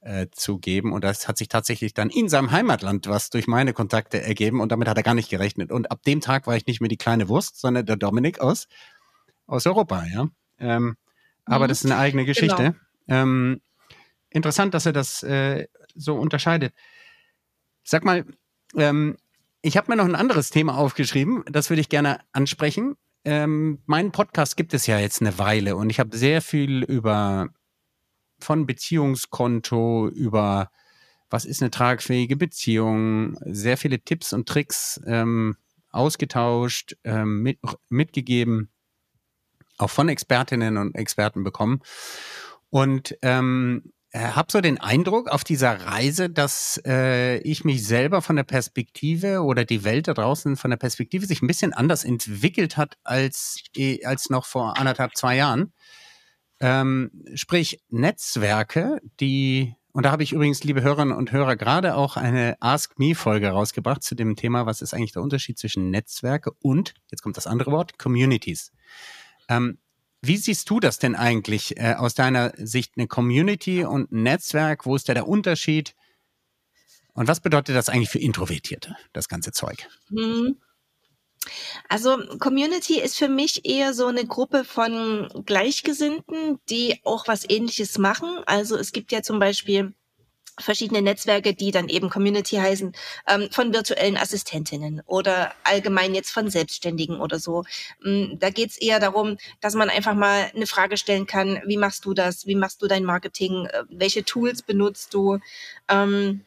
äh, 0.01 0.27
zu 0.33 0.59
geben. 0.59 0.93
Und 0.93 1.05
das 1.05 1.29
hat 1.29 1.39
sich 1.39 1.49
tatsächlich 1.49 1.95
dann 1.95 2.11
in 2.11 2.29
seinem 2.29 2.51
Heimatland 2.51 3.09
was 3.09 3.31
durch 3.31 3.47
meine 3.47 3.73
Kontakte 3.73 4.21
ergeben 4.21 4.61
und 4.61 4.73
damit 4.73 4.89
hat 4.89 4.97
er 4.97 5.03
gar 5.03 5.15
nicht 5.15 5.31
gerechnet. 5.31 5.71
Und 5.71 5.91
ab 5.91 6.03
dem 6.03 6.21
Tag 6.21 6.47
war 6.47 6.57
ich 6.57 6.67
nicht 6.67 6.81
mehr 6.81 6.89
die 6.89 6.97
kleine 6.97 7.29
Wurst, 7.29 7.61
sondern 7.61 7.87
der 7.87 7.97
Dominik 7.97 8.41
aus 8.41 8.67
aus 9.47 9.67
Europa, 9.67 10.05
ja. 10.13 10.29
Ähm, 10.59 10.97
aber 11.45 11.65
mhm. 11.65 11.69
das 11.69 11.85
ist 11.85 11.91
eine 11.91 12.01
eigene 12.01 12.25
Geschichte. 12.25 12.75
Genau. 13.07 13.23
Ähm, 13.23 13.61
interessant, 14.31 14.75
dass 14.75 14.87
er 14.87 14.93
das 14.93 15.23
äh, 15.23 15.67
so 15.95 16.17
unterscheidet. 16.17 16.73
Sag 17.85 18.05
mal, 18.05 18.25
ähm, 18.77 19.17
ich 19.61 19.77
habe 19.77 19.91
mir 19.91 19.97
noch 19.97 20.05
ein 20.05 20.15
anderes 20.15 20.51
Thema 20.51 20.77
aufgeschrieben, 20.77 21.45
das 21.47 21.71
würde 21.71 21.81
ich 21.81 21.89
gerne 21.89 22.21
ansprechen. 22.33 22.97
Ähm, 23.25 23.81
meinen 23.87 24.13
Podcast 24.13 24.57
gibt 24.57 24.75
es 24.75 24.87
ja 24.87 24.99
jetzt 24.99 25.21
eine 25.21 25.39
Weile 25.39 25.77
und 25.77 25.91
ich 25.91 26.01
habe 26.01 26.17
sehr 26.17 26.43
viel 26.43 26.83
über 26.83 27.49
von 28.41 28.67
Beziehungskonto 28.67 30.09
über 30.09 30.71
was 31.31 31.45
ist 31.47 31.63
eine 31.63 31.71
tragfähige 31.71 32.37
Beziehung, 32.37 33.39
sehr 33.47 33.79
viele 33.79 34.01
Tipps 34.01 34.33
und 34.33 34.47
Tricks 34.47 35.01
ähm, 35.07 35.57
ausgetauscht, 35.91 36.97
ähm, 37.05 37.43
mit, 37.43 37.59
mitgegeben, 37.89 38.69
auch 39.79 39.89
von 39.89 40.11
Expertinnen 40.11 40.77
und 40.77 40.95
Experten 40.95 41.43
bekommen. 41.43 41.81
Und 42.69 43.17
ähm, 43.23 43.93
habe 44.19 44.53
so 44.53 44.61
den 44.61 44.79
Eindruck 44.79 45.29
auf 45.29 45.43
dieser 45.43 45.87
Reise, 45.87 46.29
dass 46.29 46.81
äh, 46.87 47.39
ich 47.39 47.65
mich 47.65 47.87
selber 47.87 48.21
von 48.21 48.37
der 48.37 48.43
Perspektive 48.43 49.43
oder 49.43 49.65
die 49.65 49.85
Welt 49.85 50.07
da 50.07 50.15
draußen 50.15 50.57
von 50.57 50.71
der 50.71 50.77
Perspektive 50.77 51.25
sich 51.25 51.41
ein 51.41 51.47
bisschen 51.47 51.73
anders 51.73 52.05
entwickelt 52.05 52.77
hat 52.77 52.99
als, 53.05 53.63
äh, 53.75 54.05
als 54.05 54.29
noch 54.29 54.45
vor 54.45 54.77
anderthalb, 54.79 55.17
zwei 55.17 55.37
Jahren. 55.37 55.73
Ähm, 56.61 57.11
sprich, 57.35 57.81
Netzwerke, 57.89 59.01
die, 59.19 59.75
und 59.93 60.05
da 60.05 60.13
habe 60.13 60.23
ich 60.23 60.33
übrigens, 60.33 60.63
liebe 60.63 60.83
Hörerinnen 60.83 61.17
und 61.17 61.33
Hörer, 61.33 61.57
gerade 61.57 61.97
auch 61.97 62.17
eine 62.17 62.57
Ask 62.61 62.99
Me-Folge 62.99 63.49
rausgebracht 63.49 64.03
zu 64.03 64.15
dem 64.15 64.37
Thema, 64.37 64.67
was 64.67 64.83
ist 64.83 64.93
eigentlich 64.95 65.13
der 65.13 65.23
Unterschied 65.23 65.59
zwischen 65.59 65.91
Netzwerke 65.91 66.53
und, 66.61 66.95
jetzt 67.11 67.23
kommt 67.23 67.37
das 67.37 67.47
andere 67.47 67.73
Wort, 67.73 67.99
Communities. 67.99 68.73
Ähm, 69.49 69.79
wie 70.23 70.37
siehst 70.37 70.71
du 70.71 70.79
das 70.79 70.99
denn 70.99 71.17
eigentlich 71.17 71.77
äh, 71.79 71.95
aus 71.95 72.15
deiner 72.15 72.53
Sicht, 72.57 72.93
eine 72.97 73.09
Community 73.09 73.85
und 73.85 74.13
ein 74.13 74.23
Netzwerk? 74.23 74.87
Wo 74.87 74.95
ist 74.95 75.09
da 75.09 75.15
der 75.15 75.27
Unterschied? 75.27 75.95
Und 77.13 77.29
was 77.29 77.41
bedeutet 77.41 77.77
das 77.77 77.89
eigentlich 77.89 78.09
für 78.09 78.21
Introvertierte, 78.21 78.97
das 79.13 79.29
ganze 79.29 79.53
Zeug? 79.53 79.89
Mhm. 80.11 80.57
Also 81.89 82.19
Community 82.39 83.01
ist 83.01 83.19
für 83.19 83.29
mich 83.29 83.67
eher 83.69 83.95
so 83.95 84.07
eine 84.07 84.25
Gruppe 84.25 84.65
von 84.65 85.29
Gleichgesinnten, 85.45 86.61
die 86.71 87.01
auch 87.05 87.27
was 87.27 87.49
Ähnliches 87.49 87.99
machen. 87.99 88.39
Also 88.47 88.77
es 88.77 88.93
gibt 88.93 89.11
ja 89.11 89.23
zum 89.23 89.41
Beispiel 89.41 89.93
verschiedene 90.59 91.03
Netzwerke, 91.03 91.55
die 91.55 91.71
dann 91.71 91.89
eben 91.89 92.11
Community 92.11 92.57
heißen, 92.57 92.93
ähm, 93.29 93.49
von 93.51 93.73
virtuellen 93.73 94.17
Assistentinnen 94.17 95.03
oder 95.07 95.53
allgemein 95.65 96.15
jetzt 96.15 96.31
von 96.31 96.51
Selbstständigen 96.51 97.21
oder 97.21 97.39
so. 97.39 97.65
Ähm, 98.05 98.37
da 98.39 98.51
geht's 98.51 98.77
eher 98.77 99.01
darum, 99.01 99.39
dass 99.61 99.75
man 99.75 99.91
einfach 99.91 100.15
mal 100.15 100.51
eine 100.55 100.67
Frage 100.67 100.97
stellen 100.97 101.27
kann, 101.27 101.61
wie 101.67 101.77
machst 101.77 102.05
du 102.05 102.15
das, 102.15 102.47
wie 102.47 102.55
machst 102.55 102.83
du 102.83 102.87
dein 102.87 103.05
Marketing, 103.05 103.67
äh, 103.67 103.85
welche 103.89 104.25
Tools 104.25 104.63
benutzt 104.63 105.15
du. 105.15 105.39
Ähm, 105.89 106.45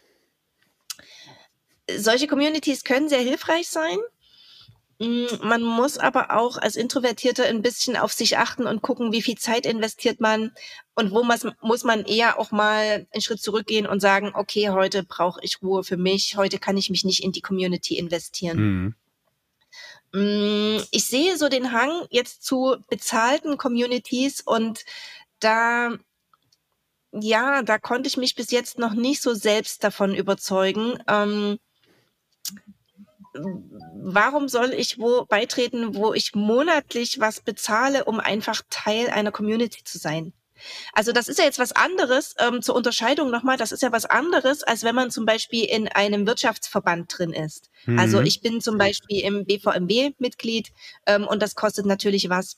solche 1.90 2.28
Communities 2.28 2.84
können 2.84 3.10
sehr 3.10 3.20
hilfreich 3.20 3.70
sein. 3.70 3.98
Mm, 5.00 5.26
man 5.44 5.62
muss 5.62 5.98
aber 5.98 6.32
auch 6.38 6.58
als 6.58 6.76
Introvertierter 6.76 7.46
ein 7.46 7.62
bisschen 7.62 7.98
auf 7.98 8.14
sich 8.14 8.38
achten 8.38 8.66
und 8.66 8.82
gucken, 8.82 9.12
wie 9.12 9.22
viel 9.22 9.38
Zeit 9.38 9.66
investiert 9.66 10.22
man 10.22 10.52
und 10.96 11.12
wo 11.12 11.24
muss 11.24 11.84
man 11.84 12.06
eher 12.06 12.40
auch 12.40 12.52
mal 12.52 13.06
einen 13.12 13.22
Schritt 13.22 13.42
zurückgehen 13.42 13.88
und 13.88 14.00
sagen, 14.00 14.32
okay, 14.34 14.70
heute 14.70 15.04
brauche 15.04 15.42
ich 15.44 15.62
Ruhe 15.62 15.84
für 15.84 15.98
mich, 15.98 16.38
heute 16.38 16.60
kann 16.60 16.78
ich 16.78 16.90
mich 16.90 17.04
nicht 17.04 17.24
in 17.24 17.34
die 17.34 17.42
Community 17.42 17.98
investieren. 17.98 18.96
Mhm. 20.14 20.82
Ich 20.92 21.06
sehe 21.06 21.36
so 21.36 21.50
den 21.50 21.74
Hang 21.74 22.08
jetzt 22.10 22.44
zu 22.46 22.78
bezahlten 22.90 23.58
Communities 23.58 24.40
und 24.40 24.86
da 25.42 25.92
ja, 27.12 27.64
da 27.64 27.78
konnte 27.78 28.08
ich 28.08 28.18
mich 28.18 28.36
bis 28.36 28.52
jetzt 28.52 28.78
noch 28.78 28.94
nicht 28.94 29.22
so 29.22 29.34
selbst 29.34 29.84
davon 29.84 30.14
überzeugen. 30.14 31.00
Ähm, 31.08 31.60
warum 34.02 34.48
soll 34.48 34.74
ich 34.74 35.00
wo 35.00 35.26
beitreten, 35.26 35.96
wo 35.96 36.14
ich 36.14 36.36
monatlich 36.36 37.20
was 37.20 37.42
bezahle, 37.42 38.06
um 38.06 38.20
einfach 38.20 38.62
Teil 38.70 39.10
einer 39.10 39.32
Community 39.32 39.84
zu 39.84 39.98
sein? 39.98 40.34
Also 40.94 41.12
das 41.12 41.28
ist 41.28 41.38
ja 41.38 41.46
jetzt 41.46 41.60
was 41.60 41.74
anderes, 41.74 42.36
ähm, 42.40 42.62
zur 42.62 42.76
Unterscheidung 42.76 43.30
nochmal, 43.30 43.58
das 43.58 43.72
ist 43.72 43.84
ja 43.84 43.92
was 43.92 44.06
anderes, 44.06 44.64
als 44.64 44.84
wenn 44.84 44.96
man 44.96 45.12
zum 45.12 45.26
Beispiel 45.26 45.66
in 45.66 45.88
einem 45.90 46.26
Wirtschaftsverband 46.26 47.14
drin 47.18 47.34
ist. 47.34 47.70
Also 47.86 47.92
mhm. 47.92 48.00
Also 48.00 48.22
ich 48.22 48.42
bin 48.42 48.62
zum 48.62 48.78
Beispiel 48.78 49.22
im 49.22 49.46
BVMW 49.46 50.12
Mitglied 50.20 50.72
ähm, 51.06 51.28
und 51.28 51.42
das 51.42 51.56
kostet 51.56 51.86
natürlich 51.86 52.30
was. 52.30 52.58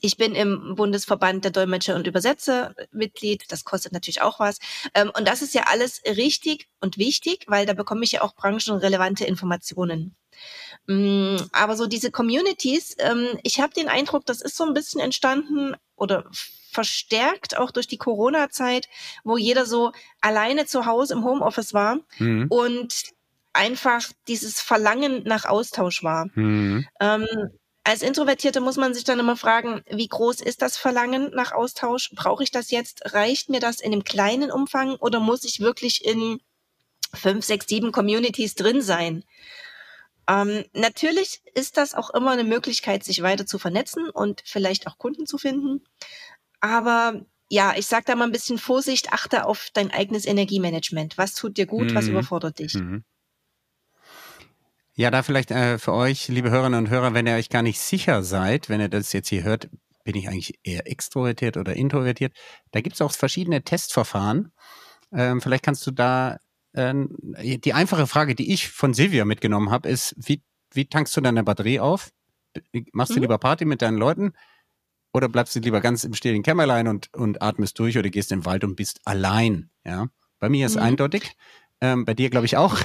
Ich 0.00 0.16
bin 0.16 0.34
im 0.34 0.74
Bundesverband 0.76 1.44
der 1.44 1.50
Dolmetscher 1.50 1.96
und 1.96 2.06
Übersetzer 2.06 2.74
Mitglied. 2.92 3.44
Das 3.48 3.64
kostet 3.64 3.92
natürlich 3.92 4.22
auch 4.22 4.40
was. 4.40 4.58
Ähm, 4.94 5.10
und 5.16 5.26
das 5.26 5.42
ist 5.42 5.54
ja 5.54 5.64
alles 5.66 6.02
richtig 6.06 6.68
und 6.80 6.98
wichtig, 6.98 7.44
weil 7.48 7.66
da 7.66 7.72
bekomme 7.72 8.04
ich 8.04 8.12
ja 8.12 8.22
auch 8.22 8.34
branchenrelevante 8.34 9.24
Informationen. 9.24 10.14
Mm, 10.86 11.36
aber 11.52 11.76
so 11.76 11.86
diese 11.86 12.10
Communities, 12.10 12.96
ähm, 12.98 13.38
ich 13.42 13.60
habe 13.60 13.74
den 13.74 13.88
Eindruck, 13.88 14.26
das 14.26 14.40
ist 14.40 14.56
so 14.56 14.64
ein 14.64 14.74
bisschen 14.74 15.00
entstanden 15.00 15.74
oder 15.96 16.24
verstärkt 16.70 17.58
auch 17.58 17.70
durch 17.70 17.88
die 17.88 17.98
Corona-Zeit, 17.98 18.88
wo 19.24 19.36
jeder 19.36 19.66
so 19.66 19.92
alleine 20.20 20.66
zu 20.66 20.86
Hause 20.86 21.14
im 21.14 21.24
Homeoffice 21.24 21.74
war 21.74 21.98
mhm. 22.18 22.46
und 22.48 22.94
einfach 23.52 24.04
dieses 24.28 24.60
Verlangen 24.60 25.22
nach 25.24 25.44
Austausch 25.44 26.04
war. 26.04 26.26
Mhm. 26.34 26.86
Ähm, 27.00 27.26
als 27.84 28.02
Introvertierte 28.02 28.60
muss 28.60 28.76
man 28.76 28.94
sich 28.94 29.04
dann 29.04 29.18
immer 29.18 29.36
fragen, 29.36 29.82
wie 29.90 30.08
groß 30.08 30.40
ist 30.40 30.62
das 30.62 30.76
Verlangen 30.76 31.30
nach 31.34 31.52
Austausch? 31.52 32.10
Brauche 32.14 32.42
ich 32.42 32.50
das 32.50 32.70
jetzt? 32.70 33.14
Reicht 33.14 33.48
mir 33.48 33.60
das 33.60 33.80
in 33.80 33.92
einem 33.92 34.04
kleinen 34.04 34.50
Umfang 34.50 34.96
oder 34.96 35.20
muss 35.20 35.44
ich 35.44 35.60
wirklich 35.60 36.04
in 36.04 36.40
fünf, 37.14 37.44
sechs, 37.44 37.66
sieben 37.68 37.90
Communities 37.90 38.54
drin 38.54 38.82
sein? 38.82 39.24
Ähm, 40.28 40.64
natürlich 40.74 41.42
ist 41.54 41.76
das 41.76 41.94
auch 41.94 42.10
immer 42.10 42.32
eine 42.32 42.44
Möglichkeit, 42.44 43.02
sich 43.02 43.22
weiter 43.22 43.46
zu 43.46 43.58
vernetzen 43.58 44.10
und 44.10 44.42
vielleicht 44.44 44.86
auch 44.86 44.98
Kunden 44.98 45.26
zu 45.26 45.38
finden. 45.38 45.84
Aber 46.60 47.24
ja, 47.48 47.74
ich 47.76 47.86
sage 47.86 48.04
da 48.06 48.14
mal 48.14 48.24
ein 48.24 48.32
bisschen 48.32 48.58
Vorsicht, 48.58 49.12
achte 49.12 49.44
auf 49.44 49.70
dein 49.72 49.90
eigenes 49.90 50.26
Energiemanagement. 50.26 51.18
Was 51.18 51.34
tut 51.34 51.56
dir 51.56 51.66
gut, 51.66 51.90
mhm. 51.90 51.94
was 51.94 52.06
überfordert 52.06 52.60
dich? 52.60 52.74
Mhm. 52.74 53.04
Ja, 54.94 55.10
da 55.10 55.22
vielleicht 55.22 55.50
äh, 55.50 55.78
für 55.78 55.92
euch, 55.92 56.28
liebe 56.28 56.50
Hörerinnen 56.50 56.86
und 56.86 56.90
Hörer, 56.90 57.14
wenn 57.14 57.26
ihr 57.26 57.34
euch 57.34 57.48
gar 57.48 57.62
nicht 57.62 57.80
sicher 57.80 58.22
seid, 58.22 58.68
wenn 58.68 58.80
ihr 58.80 58.88
das 58.88 59.12
jetzt 59.12 59.28
hier 59.28 59.44
hört, 59.44 59.68
bin 60.04 60.16
ich 60.16 60.28
eigentlich 60.28 60.58
eher 60.62 60.86
extrovertiert 60.90 61.56
oder 61.56 61.74
introvertiert. 61.74 62.32
Da 62.72 62.80
gibt 62.80 62.94
es 62.94 63.02
auch 63.02 63.12
verschiedene 63.12 63.62
Testverfahren. 63.62 64.52
Ähm, 65.12 65.40
vielleicht 65.40 65.64
kannst 65.64 65.86
du 65.86 65.90
da 65.90 66.38
äh, 66.72 66.94
die 67.58 67.72
einfache 67.72 68.06
Frage, 68.06 68.34
die 68.34 68.52
ich 68.52 68.68
von 68.68 68.94
Silvia 68.94 69.24
mitgenommen 69.24 69.70
habe, 69.70 69.88
ist, 69.88 70.14
wie, 70.16 70.42
wie 70.72 70.86
tankst 70.86 71.16
du 71.16 71.20
deine 71.20 71.44
Batterie 71.44 71.80
auf? 71.80 72.10
Machst 72.92 73.12
mhm. 73.12 73.16
du 73.16 73.20
lieber 73.20 73.38
Party 73.38 73.64
mit 73.64 73.82
deinen 73.82 73.98
Leuten 73.98 74.32
oder 75.12 75.28
bleibst 75.28 75.54
du 75.54 75.60
lieber 75.60 75.80
ganz 75.80 76.04
im 76.04 76.14
stillen 76.14 76.42
Kämmerlein 76.42 76.88
und, 76.88 77.12
und 77.14 77.42
atmest 77.42 77.78
durch 77.78 77.96
oder 77.98 78.10
gehst 78.10 78.32
in 78.32 78.40
den 78.40 78.44
Wald 78.44 78.64
und 78.64 78.76
bist 78.76 79.00
allein? 79.04 79.70
Ja, 79.84 80.08
bei 80.38 80.48
mir 80.48 80.66
ist 80.66 80.76
mhm. 80.76 80.82
eindeutig. 80.82 81.36
Ähm, 81.80 82.04
bei 82.04 82.14
dir 82.14 82.30
glaube 82.30 82.46
ich 82.46 82.56
auch. 82.56 82.76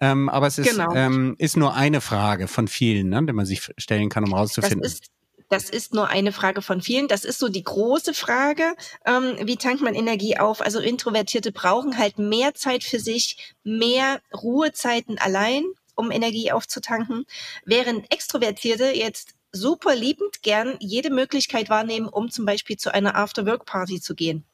Ähm, 0.00 0.28
aber 0.28 0.46
es 0.46 0.58
ist, 0.58 0.70
genau. 0.70 0.94
ähm, 0.94 1.36
ist 1.38 1.56
nur 1.56 1.74
eine 1.74 2.00
Frage 2.00 2.48
von 2.48 2.68
vielen, 2.68 3.08
ne, 3.08 3.24
die 3.24 3.32
man 3.32 3.46
sich 3.46 3.70
stellen 3.78 4.08
kann, 4.08 4.24
um 4.24 4.34
rauszufinden. 4.34 4.82
Das 4.82 4.92
ist 4.92 5.10
das 5.48 5.70
ist 5.70 5.94
nur 5.94 6.08
eine 6.08 6.32
Frage 6.32 6.60
von 6.60 6.82
vielen. 6.82 7.06
Das 7.08 7.24
ist 7.24 7.38
so 7.38 7.48
die 7.48 7.62
große 7.62 8.14
Frage. 8.14 8.74
Ähm, 9.04 9.36
wie 9.44 9.56
tankt 9.56 9.80
man 9.80 9.94
Energie 9.94 10.36
auf? 10.38 10.60
Also 10.60 10.80
Introvertierte 10.80 11.52
brauchen 11.52 11.98
halt 11.98 12.18
mehr 12.18 12.54
Zeit 12.54 12.82
für 12.82 12.98
sich, 12.98 13.54
mehr 13.62 14.20
Ruhezeiten 14.34 15.18
allein, 15.18 15.64
um 15.94 16.10
Energie 16.10 16.50
aufzutanken, 16.52 17.26
während 17.64 18.12
Extrovertierte 18.12 18.86
jetzt 18.86 19.34
super 19.52 19.94
liebend 19.94 20.42
gern 20.42 20.76
jede 20.80 21.10
Möglichkeit 21.10 21.70
wahrnehmen, 21.70 22.08
um 22.08 22.30
zum 22.30 22.44
Beispiel 22.44 22.76
zu 22.76 22.92
einer 22.92 23.14
After-Work-Party 23.14 24.00
zu 24.00 24.14
gehen. 24.14 24.44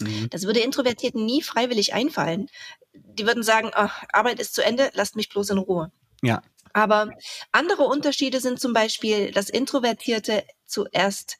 Mhm. 0.00 0.28
Das 0.30 0.44
würde 0.44 0.60
Introvertierten 0.60 1.24
nie 1.24 1.42
freiwillig 1.42 1.94
einfallen. 1.94 2.48
Die 2.92 3.26
würden 3.26 3.42
sagen, 3.42 3.70
ach, 3.74 4.04
Arbeit 4.12 4.40
ist 4.40 4.54
zu 4.54 4.64
Ende, 4.64 4.90
lasst 4.94 5.16
mich 5.16 5.28
bloß 5.28 5.50
in 5.50 5.58
Ruhe. 5.58 5.92
Ja. 6.22 6.42
Aber 6.72 7.10
andere 7.52 7.84
Unterschiede 7.84 8.40
sind 8.40 8.60
zum 8.60 8.72
Beispiel, 8.72 9.32
dass 9.32 9.50
Introvertierte 9.50 10.44
zuerst 10.66 11.38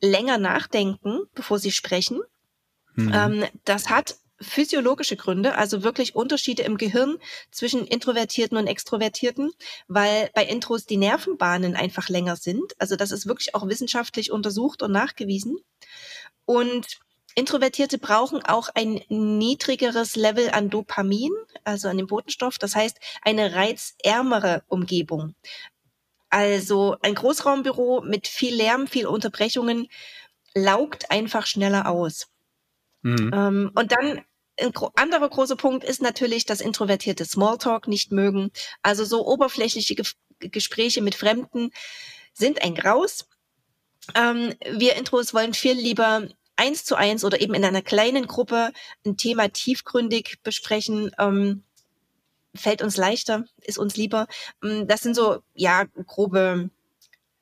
länger 0.00 0.38
nachdenken, 0.38 1.22
bevor 1.34 1.58
sie 1.58 1.72
sprechen. 1.72 2.20
Mhm. 2.94 3.12
Ähm, 3.14 3.44
das 3.64 3.88
hat 3.88 4.16
physiologische 4.40 5.16
Gründe, 5.16 5.56
also 5.56 5.82
wirklich 5.82 6.14
Unterschiede 6.14 6.62
im 6.62 6.76
Gehirn 6.76 7.18
zwischen 7.50 7.86
Introvertierten 7.86 8.56
und 8.56 8.66
Extrovertierten, 8.66 9.50
weil 9.88 10.30
bei 10.34 10.44
Intros 10.44 10.86
die 10.86 10.96
Nervenbahnen 10.96 11.74
einfach 11.74 12.08
länger 12.08 12.36
sind. 12.36 12.74
Also 12.78 12.94
das 12.94 13.10
ist 13.10 13.26
wirklich 13.26 13.54
auch 13.54 13.66
wissenschaftlich 13.66 14.30
untersucht 14.30 14.82
und 14.82 14.92
nachgewiesen. 14.92 15.58
Und 16.44 17.00
Introvertierte 17.38 17.98
brauchen 17.98 18.44
auch 18.44 18.68
ein 18.74 19.00
niedrigeres 19.08 20.16
Level 20.16 20.50
an 20.50 20.70
Dopamin, 20.70 21.30
also 21.62 21.88
an 21.88 21.96
dem 21.96 22.08
Botenstoff, 22.08 22.58
das 22.58 22.74
heißt 22.74 22.98
eine 23.22 23.54
reizärmere 23.54 24.64
Umgebung. 24.66 25.34
Also 26.30 26.96
ein 27.00 27.14
Großraumbüro 27.14 28.02
mit 28.02 28.26
viel 28.26 28.54
Lärm, 28.54 28.88
viel 28.88 29.06
Unterbrechungen 29.06 29.88
laugt 30.54 31.10
einfach 31.10 31.46
schneller 31.46 31.88
aus. 31.88 32.28
Mhm. 33.02 33.30
Ähm, 33.32 33.70
und 33.74 33.92
dann 33.92 34.24
ein 34.60 34.72
anderer 34.96 35.28
großer 35.28 35.56
Punkt 35.56 35.84
ist 35.84 36.02
natürlich 36.02 36.44
das 36.44 36.60
introvertierte 36.60 37.24
Smalltalk 37.24 37.86
nicht 37.86 38.10
mögen. 38.10 38.50
Also 38.82 39.04
so 39.04 39.24
oberflächliche 39.26 39.94
Ge 39.94 40.04
Gespräche 40.40 41.02
mit 41.02 41.16
Fremden 41.16 41.70
sind 42.32 42.62
ein 42.62 42.76
Graus. 42.76 43.28
Ähm, 44.14 44.54
wir 44.70 44.94
Intros 44.94 45.34
wollen 45.34 45.52
viel 45.52 45.72
lieber 45.72 46.28
eins 46.58 46.84
zu 46.84 46.96
eins 46.96 47.24
oder 47.24 47.40
eben 47.40 47.54
in 47.54 47.64
einer 47.64 47.82
kleinen 47.82 48.26
Gruppe 48.26 48.72
ein 49.06 49.16
Thema 49.16 49.48
tiefgründig 49.48 50.40
besprechen. 50.42 51.12
Ähm, 51.18 51.62
fällt 52.54 52.82
uns 52.82 52.96
leichter, 52.96 53.44
ist 53.62 53.78
uns 53.78 53.96
lieber. 53.96 54.26
Ähm, 54.62 54.86
das 54.86 55.02
sind 55.02 55.14
so, 55.14 55.38
ja, 55.54 55.84
grobe 56.06 56.70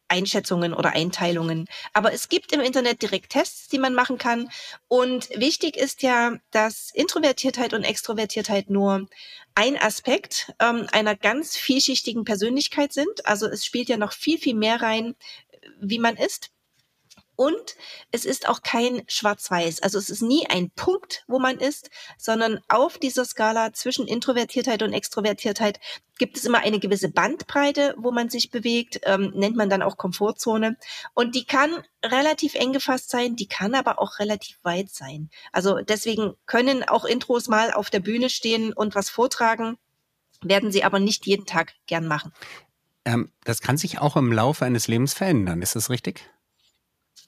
Einschätzungen 0.08 0.72
oder 0.72 0.92
Einteilungen. 0.92 1.66
Aber 1.92 2.12
es 2.12 2.28
gibt 2.28 2.52
im 2.52 2.60
Internet 2.60 3.02
direkt 3.02 3.32
Tests, 3.32 3.68
die 3.68 3.78
man 3.78 3.94
machen 3.94 4.18
kann. 4.18 4.50
Und 4.86 5.28
wichtig 5.30 5.76
ist 5.76 6.02
ja, 6.02 6.36
dass 6.50 6.90
Introvertiertheit 6.94 7.72
und 7.72 7.82
Extrovertiertheit 7.82 8.70
nur 8.70 9.08
ein 9.54 9.76
Aspekt 9.76 10.52
ähm, 10.60 10.86
einer 10.92 11.16
ganz 11.16 11.56
vielschichtigen 11.56 12.24
Persönlichkeit 12.24 12.92
sind. 12.92 13.26
Also 13.26 13.46
es 13.46 13.64
spielt 13.64 13.88
ja 13.88 13.96
noch 13.96 14.12
viel, 14.12 14.38
viel 14.38 14.54
mehr 14.54 14.80
rein, 14.82 15.16
wie 15.80 15.98
man 15.98 16.16
ist. 16.16 16.50
Und 17.36 17.76
es 18.10 18.24
ist 18.24 18.48
auch 18.48 18.62
kein 18.62 19.02
Schwarz-Weiß. 19.06 19.82
Also 19.82 19.98
es 19.98 20.10
ist 20.10 20.22
nie 20.22 20.46
ein 20.48 20.70
Punkt, 20.70 21.24
wo 21.28 21.38
man 21.38 21.58
ist, 21.58 21.90
sondern 22.18 22.60
auf 22.68 22.98
dieser 22.98 23.24
Skala 23.24 23.72
zwischen 23.72 24.06
Introvertiertheit 24.08 24.82
und 24.82 24.92
Extrovertiertheit 24.92 25.78
gibt 26.18 26.38
es 26.38 26.44
immer 26.44 26.60
eine 26.60 26.78
gewisse 26.78 27.10
Bandbreite, 27.10 27.94
wo 27.98 28.10
man 28.10 28.30
sich 28.30 28.50
bewegt, 28.50 29.00
ähm, 29.04 29.32
nennt 29.34 29.56
man 29.56 29.68
dann 29.68 29.82
auch 29.82 29.98
Komfortzone. 29.98 30.76
Und 31.14 31.34
die 31.34 31.44
kann 31.44 31.70
relativ 32.02 32.54
eng 32.54 32.72
gefasst 32.72 33.10
sein, 33.10 33.36
die 33.36 33.48
kann 33.48 33.74
aber 33.74 34.00
auch 34.00 34.18
relativ 34.18 34.58
weit 34.62 34.90
sein. 34.90 35.30
Also 35.52 35.80
deswegen 35.80 36.34
können 36.46 36.84
auch 36.84 37.04
Intros 37.04 37.48
mal 37.48 37.72
auf 37.72 37.90
der 37.90 38.00
Bühne 38.00 38.30
stehen 38.30 38.72
und 38.72 38.94
was 38.94 39.10
vortragen, 39.10 39.76
werden 40.42 40.72
sie 40.72 40.84
aber 40.84 41.00
nicht 41.00 41.26
jeden 41.26 41.46
Tag 41.46 41.74
gern 41.86 42.06
machen. 42.06 42.32
Ähm, 43.04 43.30
das 43.44 43.60
kann 43.60 43.76
sich 43.76 43.98
auch 43.98 44.16
im 44.16 44.32
Laufe 44.32 44.64
eines 44.64 44.88
Lebens 44.88 45.14
verändern, 45.14 45.62
ist 45.62 45.76
das 45.76 45.90
richtig? 45.90 46.28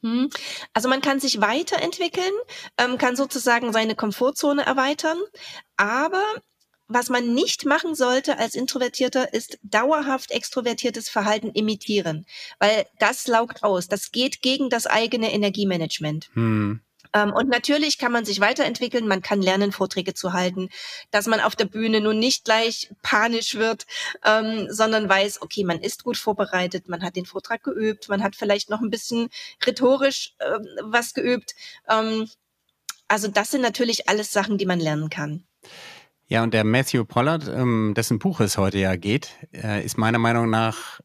Hm. 0.03 0.31
Also 0.73 0.89
man 0.89 1.01
kann 1.01 1.21
sich 1.21 1.41
weiterentwickeln, 1.41 2.33
ähm, 2.79 2.99
kann 2.99 3.17
sozusagen 3.17 3.73
seine 3.73 3.95
Komfortzone 3.95 4.65
erweitern, 4.65 5.19
aber 5.77 6.23
was 6.89 7.11
man 7.11 7.35
nicht 7.35 7.67
machen 7.67 7.95
sollte 7.95 8.39
als 8.39 8.55
Introvertierter, 8.55 9.35
ist 9.35 9.59
dauerhaft 9.63 10.31
extrovertiertes 10.31 11.11
Verhalten 11.11 11.51
imitieren, 11.51 12.25
weil 12.59 12.87
das 12.99 13.27
laugt 13.27 13.63
aus. 13.63 13.89
Das 13.89 14.11
geht 14.11 14.41
gegen 14.41 14.71
das 14.71 14.87
eigene 14.87 15.33
Energiemanagement. 15.33 16.31
Hm. 16.33 16.81
Ähm, 17.13 17.33
und 17.33 17.49
natürlich 17.49 17.99
kann 17.99 18.13
man 18.13 18.25
sich 18.25 18.41
weiterentwickeln, 18.41 19.09
man 19.09 19.23
kann 19.23 19.43
lernen, 19.43 19.73
Vorträge 19.73 20.15
zu 20.15 20.33
halten, 20.33 20.69
dass 21.11 21.27
man 21.27 21.41
auf 21.41 21.57
der 21.57 21.65
Bühne 21.67 22.01
nun 22.01 22.19
nicht 22.19 22.45
gleich 22.45 22.91
panisch 23.03 23.55
wird, 23.55 23.87
ähm, 24.25 24.67
sondern 24.71 25.09
weiß, 25.09 25.43
okay, 25.43 25.65
man 25.65 25.81
ist 25.81 26.05
gut 26.05 26.17
vorbereitet, 26.17 26.89
man 26.89 27.03
hat 27.03 27.17
den 27.17 27.27
Vortrag 27.27 27.63
geübt, 27.63 28.09
man 28.09 28.23
hat 28.23 28.37
vielleicht 28.37 28.71
noch 28.71 28.81
ein 28.81 28.91
bisschen 28.91 29.29
rhetorisch 29.65 30.35
äh, 30.39 30.59
was 30.83 31.15
geübt. 31.15 31.55
Ähm, 31.89 32.29
also 33.09 33.29
das 33.29 33.51
sind 33.51 33.63
natürlich 33.63 34.09
alles 34.09 34.33
Sachen, 34.33 34.59
die 34.59 34.67
man 34.67 34.81
lernen 34.81 35.09
kann. 35.09 35.45
Ja, 36.27 36.43
und 36.43 36.53
der 36.53 36.65
Matthew 36.65 37.07
Pollard, 37.07 37.49
ähm, 37.49 37.95
dessen 37.97 38.19
Buch 38.19 38.41
es 38.41 38.59
heute 38.59 38.79
ja 38.79 38.97
geht, 38.97 39.31
äh, 39.55 39.83
ist 39.83 39.97
meiner 39.97 40.19
Meinung 40.19 40.51
nach 40.51 41.01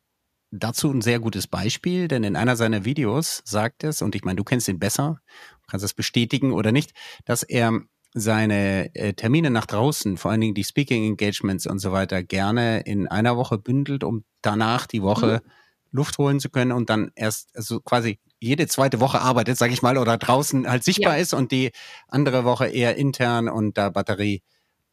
dazu 0.51 0.91
ein 0.91 1.01
sehr 1.01 1.19
gutes 1.19 1.47
Beispiel, 1.47 2.07
denn 2.07 2.23
in 2.23 2.35
einer 2.35 2.55
seiner 2.55 2.85
Videos 2.85 3.41
sagt 3.45 3.83
es, 3.83 4.01
und 4.01 4.15
ich 4.15 4.23
meine, 4.23 4.35
du 4.35 4.43
kennst 4.43 4.67
ihn 4.67 4.79
besser, 4.79 5.19
kannst 5.67 5.83
das 5.83 5.93
bestätigen 5.93 6.51
oder 6.51 6.71
nicht, 6.71 6.93
dass 7.25 7.43
er 7.43 7.81
seine 8.13 8.93
äh, 8.95 9.13
Termine 9.13 9.49
nach 9.49 9.65
draußen, 9.65 10.17
vor 10.17 10.31
allen 10.31 10.41
Dingen 10.41 10.53
die 10.53 10.63
Speaking 10.63 11.03
Engagements 11.03 11.65
und 11.65 11.79
so 11.79 11.91
weiter, 11.91 12.21
gerne 12.21 12.81
in 12.81 13.07
einer 13.07 13.37
Woche 13.37 13.57
bündelt, 13.57 14.03
um 14.03 14.23
danach 14.41 14.85
die 14.85 15.01
Woche 15.01 15.41
mhm. 15.43 15.51
Luft 15.91 16.17
holen 16.17 16.39
zu 16.39 16.49
können 16.49 16.71
und 16.71 16.89
dann 16.89 17.11
erst 17.15 17.55
also 17.55 17.79
quasi 17.79 18.19
jede 18.39 18.67
zweite 18.67 18.99
Woche 18.99 19.21
arbeitet, 19.21 19.57
sage 19.57 19.73
ich 19.73 19.81
mal, 19.81 19.97
oder 19.97 20.17
draußen 20.17 20.69
halt 20.69 20.83
sichtbar 20.83 21.15
ja. 21.15 21.21
ist 21.21 21.33
und 21.33 21.51
die 21.51 21.71
andere 22.07 22.43
Woche 22.43 22.67
eher 22.67 22.95
intern 22.97 23.47
und 23.47 23.77
da 23.77 23.89
Batterie 23.89 24.43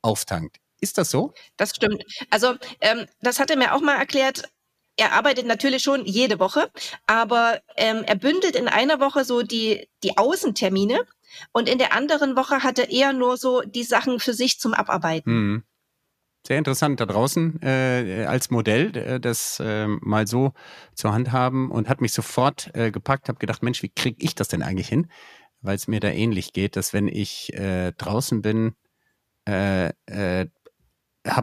auftankt. 0.03 0.59
Ist 0.81 0.97
das 0.97 1.11
so? 1.11 1.35
Das 1.57 1.71
stimmt. 1.71 2.05
Also 2.31 2.55
ähm, 2.81 3.07
das 3.21 3.39
hat 3.39 3.51
er 3.51 3.59
mir 3.59 3.75
auch 3.75 3.83
mal 3.83 3.97
erklärt 3.97 4.51
er 5.01 5.15
arbeitet 5.15 5.47
natürlich 5.47 5.83
schon 5.83 6.05
jede 6.05 6.39
Woche, 6.39 6.71
aber 7.07 7.61
ähm, 7.77 8.05
er 8.07 8.17
bündelt 8.17 8.55
in 8.55 8.69
einer 8.69 9.01
Woche 9.01 9.25
so 9.25 9.43
die, 9.43 9.89
die 10.03 10.19
Außentermine 10.19 11.07
und 11.53 11.69
in 11.71 11.79
der 11.79 11.95
anderen 11.95 12.37
Woche 12.37 12.63
hat 12.63 12.79
er 12.79 12.91
eher 12.91 13.15
nur 13.15 13.39
so 13.39 13.63
die 13.63 13.85
Sachen 13.85 14.21
für 14.21 14.35
sich 14.35 14.61
zum 14.61 14.75
Abarbeiten. 14.75 15.33
Mhm. 15.33 15.63
Sehr 16.47 16.59
interessant 16.59 17.01
da 17.01 17.07
draußen 17.07 17.63
äh, 17.63 18.27
als 18.27 18.51
Modell, 18.51 18.95
äh, 18.97 19.21
das 19.21 19.61
äh, 19.61 19.87
mal 19.87 20.27
so 20.27 20.53
zur 20.95 21.13
Hand 21.13 21.33
haben 21.33 21.71
und 21.71 21.89
hat 21.89 22.01
mich 22.01 22.13
sofort 22.13 22.71
äh, 22.75 22.91
gepackt, 22.91 23.29
habe 23.29 23.39
gedacht, 23.39 23.63
Mensch, 23.63 23.83
wie 23.83 23.91
kriege 23.91 24.23
ich 24.23 24.35
das 24.35 24.49
denn 24.49 24.63
eigentlich 24.63 24.89
hin? 24.89 25.11
Weil 25.63 25.77
es 25.77 25.89
mir 25.89 26.01
da 26.01 26.09
ähnlich 26.09 26.53
geht, 26.53 26.77
dass 26.77 26.93
wenn 26.93 27.09
ich 27.09 27.53
äh, 27.55 27.93
draußen 27.93 28.43
bin, 28.43 28.75
habe 29.47 29.95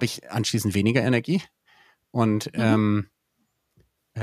ich 0.01 0.31
anschließend 0.31 0.75
weniger 0.75 1.01
Energie 1.01 1.41
und 2.11 2.45
mhm. 2.53 2.61
ähm, 2.61 3.09
äh, 3.09 3.16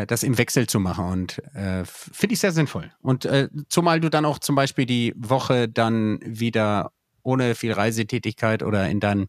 das 0.07 0.23
im 0.23 0.39
Wechsel 0.39 0.67
zu 0.67 0.81
machen 0.81 1.05
und 1.05 1.39
äh, 1.55 1.85
finde 1.85 2.35
ich 2.35 2.41
sehr 2.41 2.53
sinnvoll. 2.53 2.93
Und 3.01 3.25
äh, 3.25 3.49
zumal 3.69 4.01
du 4.01 4.09
dann 4.09 4.25
auch 4.25 4.39
zum 4.39 4.57
Beispiel 4.57 4.87
die 4.87 5.15
Woche 5.17 5.69
dann 5.69 6.19
wieder 6.23 6.93
ohne 7.23 7.55
viel 7.55 7.73
Reisetätigkeit 7.73 8.63
oder 8.63 8.89
in 8.89 9.01
deinen 9.01 9.29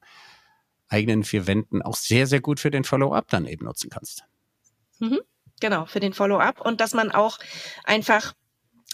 eigenen 0.88 1.24
vier 1.24 1.48
Wänden 1.48 1.82
auch 1.82 1.96
sehr, 1.96 2.28
sehr 2.28 2.42
gut 2.42 2.60
für 2.60 2.72
den 2.72 2.84
Follow-up 2.84 3.30
dann 3.30 3.46
eben 3.46 3.66
nutzen 3.66 3.90
kannst. 3.90 4.24
Mhm, 5.00 5.20
genau, 5.60 5.86
für 5.86 6.00
den 6.00 6.14
Follow-up 6.14 6.62
und 6.62 6.82
dass 6.82 6.94
man 6.94 7.12
auch 7.12 7.40
einfach 7.84 8.34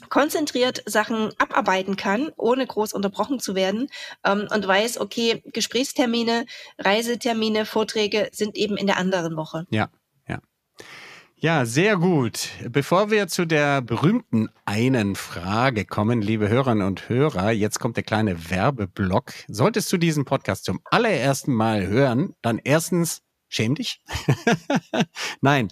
konzentriert 0.09 0.81
Sachen 0.85 1.31
abarbeiten 1.37 1.95
kann, 1.95 2.31
ohne 2.37 2.65
groß 2.65 2.93
unterbrochen 2.93 3.39
zu 3.39 3.55
werden 3.55 3.87
ähm, 4.23 4.47
und 4.51 4.67
weiß, 4.67 4.99
okay, 4.99 5.43
Gesprächstermine, 5.53 6.45
Reisetermine, 6.79 7.65
Vorträge 7.65 8.29
sind 8.31 8.55
eben 8.55 8.77
in 8.77 8.87
der 8.87 8.97
anderen 8.97 9.35
Woche. 9.35 9.67
Ja, 9.69 9.89
ja, 10.27 10.39
sehr 11.65 11.97
gut. 11.97 12.49
Bevor 12.69 13.09
wir 13.09 13.27
zu 13.27 13.45
der 13.45 13.81
berühmten 13.81 14.49
einen 14.65 15.15
Frage 15.15 15.85
kommen, 15.85 16.21
liebe 16.21 16.49
Hörerinnen 16.49 16.85
und 16.85 17.09
Hörer, 17.09 17.49
jetzt 17.49 17.79
kommt 17.79 17.95
der 17.97 18.03
kleine 18.03 18.51
Werbeblock. 18.51 19.33
Solltest 19.47 19.91
du 19.91 19.97
diesen 19.97 20.23
Podcast 20.23 20.65
zum 20.65 20.81
allerersten 20.85 21.51
Mal 21.51 21.87
hören, 21.87 22.35
dann 22.43 22.61
erstens 22.63 23.23
schäm 23.49 23.73
dich. 23.73 24.03
nein, 25.41 25.69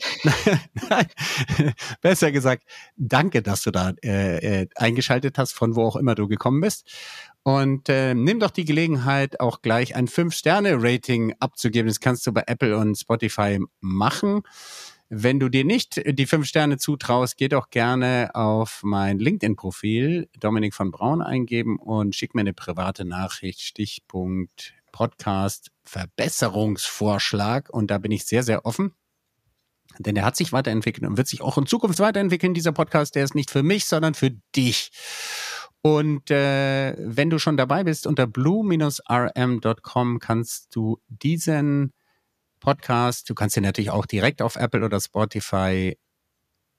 nein, 0.89 1.05
besser 2.01 2.31
gesagt, 2.31 2.63
danke, 2.97 3.43
dass 3.43 3.61
du 3.61 3.69
da 3.69 3.93
äh, 4.03 4.61
äh, 4.63 4.67
eingeschaltet 4.75 5.37
hast, 5.37 5.53
von 5.53 5.75
wo 5.75 5.83
auch 5.83 5.97
immer 5.97 6.15
du 6.15 6.27
gekommen 6.27 6.61
bist. 6.61 6.91
Und 7.43 7.89
äh, 7.89 8.15
nimm 8.15 8.39
doch 8.39 8.51
die 8.51 8.65
Gelegenheit, 8.65 9.39
auch 9.39 9.61
gleich 9.61 9.95
ein 9.95 10.07
Fünf-Sterne-Rating 10.07 11.35
abzugeben. 11.39 11.87
Das 11.87 11.99
kannst 11.99 12.25
du 12.25 12.33
bei 12.33 12.43
Apple 12.47 12.75
und 12.75 12.97
Spotify 12.97 13.59
machen. 13.81 14.41
Wenn 15.11 15.39
du 15.39 15.49
dir 15.49 15.65
nicht 15.65 15.99
die 16.05 16.27
fünf 16.27 16.45
Sterne 16.45 16.77
zutraust, 16.77 17.35
geh 17.35 17.47
doch 17.47 17.71
gerne 17.71 18.29
auf 18.35 18.81
mein 18.83 19.17
LinkedIn-Profil 19.17 20.29
Dominik 20.39 20.75
von 20.75 20.91
Braun 20.91 21.23
eingeben 21.23 21.79
und 21.79 22.15
schick 22.15 22.35
mir 22.35 22.41
eine 22.41 22.53
private 22.53 23.05
Nachricht, 23.05 23.61
Stichpunkt 23.61 24.75
Podcast 24.91 25.71
Verbesserungsvorschlag. 25.83 27.71
Und 27.71 27.89
da 27.89 27.97
bin 27.97 28.11
ich 28.11 28.25
sehr, 28.25 28.43
sehr 28.43 28.67
offen. 28.67 28.93
Denn 29.97 30.13
der 30.13 30.25
hat 30.25 30.35
sich 30.35 30.53
weiterentwickelt 30.53 31.09
und 31.09 31.17
wird 31.17 31.27
sich 31.27 31.41
auch 31.41 31.57
in 31.57 31.65
Zukunft 31.65 31.99
weiterentwickeln. 31.99 32.53
Dieser 32.53 32.71
Podcast, 32.71 33.15
der 33.15 33.23
ist 33.23 33.33
nicht 33.33 33.49
für 33.49 33.63
mich, 33.63 33.85
sondern 33.85 34.13
für 34.13 34.29
dich. 34.55 34.91
Und 35.81 36.29
äh, 36.29 36.93
wenn 36.99 37.31
du 37.31 37.39
schon 37.39 37.57
dabei 37.57 37.83
bist, 37.83 38.05
unter 38.05 38.27
blue-rm.com 38.27 40.19
kannst 40.19 40.75
du 40.75 40.99
diesen 41.07 41.93
Podcast. 42.59 43.29
Du 43.29 43.35
kannst 43.35 43.57
ihn 43.57 43.63
natürlich 43.63 43.91
auch 43.91 44.05
direkt 44.05 44.41
auf 44.41 44.55
Apple 44.55 44.83
oder 44.83 44.99
Spotify 44.99 45.97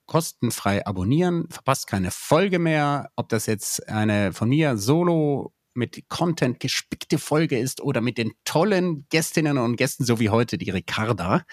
kostenfrei 0.06 0.84
abonnieren, 0.86 1.48
verpasst 1.50 1.86
keine 1.86 2.10
Folge 2.10 2.58
mehr, 2.58 3.10
ob 3.14 3.28
das 3.28 3.46
jetzt 3.46 3.88
eine 3.88 4.32
von 4.32 4.48
mir 4.48 4.76
solo 4.76 5.52
mit 5.72 6.08
Content 6.08 6.58
gespickte 6.58 7.16
Folge 7.18 7.58
ist 7.58 7.80
oder 7.80 8.00
mit 8.00 8.18
den 8.18 8.32
tollen 8.44 9.06
Gästinnen 9.08 9.56
und 9.56 9.76
Gästen, 9.76 10.04
so 10.04 10.18
wie 10.18 10.30
heute 10.30 10.58
die 10.58 10.70
Ricarda. 10.70 11.44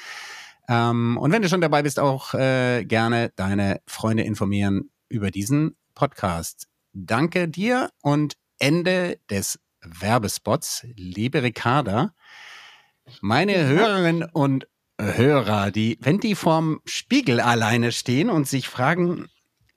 Ähm, 0.67 1.17
und 1.17 1.31
wenn 1.31 1.43
du 1.43 1.49
schon 1.49 1.61
dabei 1.61 1.83
bist, 1.83 1.99
auch 1.99 2.33
äh, 2.33 2.83
gerne 2.83 3.31
deine 3.35 3.79
Freunde 3.85 4.23
informieren 4.23 4.89
über 5.07 5.29
diesen 5.29 5.77
Podcast. 5.93 6.67
Danke 6.93 7.47
dir 7.47 7.91
und 8.01 8.37
Ende 8.59 9.19
des 9.29 9.59
Werbespots, 9.81 10.87
liebe 10.95 11.43
Ricarda. 11.43 12.13
Meine 13.21 13.65
Hörerinnen 13.65 14.23
und 14.23 14.67
Hörer, 14.99 15.71
die, 15.71 15.97
wenn 16.01 16.19
die 16.19 16.35
vorm 16.35 16.81
Spiegel 16.85 17.39
alleine 17.39 17.91
stehen 17.91 18.29
und 18.29 18.47
sich 18.47 18.67
fragen, 18.67 19.27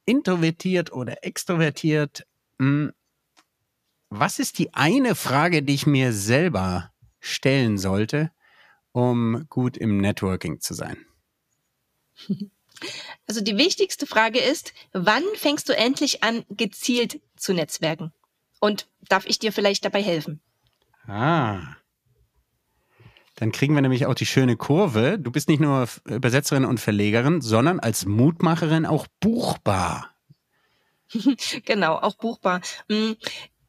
introvertiert 0.07 0.93
oder 0.93 1.25
extrovertiert, 1.25 2.27
hm, 2.59 2.93
was 4.09 4.39
ist 4.39 4.59
die 4.59 4.75
eine 4.75 5.15
Frage, 5.15 5.63
die 5.63 5.75
ich 5.75 5.87
mir 5.87 6.13
selber 6.13 6.91
stellen 7.21 7.79
sollte, 7.79 8.33
um 8.93 9.47
gut 9.49 9.77
im 9.77 9.99
Networking 9.99 10.61
zu 10.61 10.75
sein? 10.75 10.99
Also 13.27 13.43
die 13.43 13.59
wichtigste 13.59 14.07
Frage 14.07 14.39
ist, 14.41 14.73
wann 14.93 15.23
fängst 15.35 15.69
du 15.69 15.77
endlich 15.77 16.23
an, 16.23 16.45
gezielt 16.49 17.21
zu 17.37 17.53
netzwerken? 17.53 18.11
Und 18.59 18.89
darf 19.09 19.27
ich 19.27 19.39
dir 19.39 19.53
vielleicht 19.53 19.85
dabei 19.85 20.03
helfen? 20.03 20.41
Ah. 21.07 21.77
Dann 23.41 23.53
kriegen 23.53 23.75
wir 23.75 23.81
nämlich 23.81 24.05
auch 24.05 24.15
die 24.15 24.27
schöne 24.27 24.57
Kurve. 24.57 25.19
Du 25.19 25.31
bist 25.31 25.49
nicht 25.49 25.61
nur 25.61 25.89
Übersetzerin 26.05 26.67
und 26.67 26.79
Verlegerin, 26.79 27.41
sondern 27.41 27.81
als 27.81 28.05
Mutmacherin 28.05 28.85
auch 28.85 29.07
buchbar. 29.19 30.15
genau, 31.65 31.95
auch 31.95 32.17
buchbar. 32.17 32.61
Hm, 32.91 33.17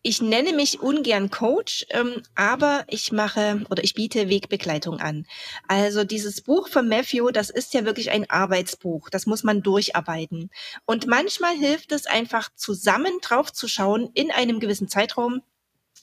ich 0.01 0.21
nenne 0.21 0.51
mich 0.51 0.81
ungern 0.81 1.29
Coach, 1.29 1.85
ähm, 1.91 2.21
aber 2.35 2.83
ich 2.89 3.13
mache 3.13 3.63
oder 3.69 3.81
ich 3.81 3.93
biete 3.93 4.27
Wegbegleitung 4.27 4.99
an. 4.99 5.25
Also 5.69 6.03
dieses 6.03 6.41
Buch 6.41 6.67
von 6.67 6.89
Matthew, 6.89 7.31
das 7.31 7.49
ist 7.49 7.73
ja 7.73 7.85
wirklich 7.85 8.11
ein 8.11 8.29
Arbeitsbuch. 8.29 9.09
Das 9.09 9.25
muss 9.25 9.43
man 9.43 9.63
durcharbeiten. 9.63 10.49
Und 10.85 11.07
manchmal 11.07 11.55
hilft 11.55 11.93
es 11.93 12.07
einfach 12.07 12.49
zusammen 12.55 13.13
drauf 13.21 13.53
zu 13.53 13.69
schauen 13.69 14.09
in 14.15 14.31
einem 14.31 14.59
gewissen 14.59 14.89
Zeitraum 14.89 15.43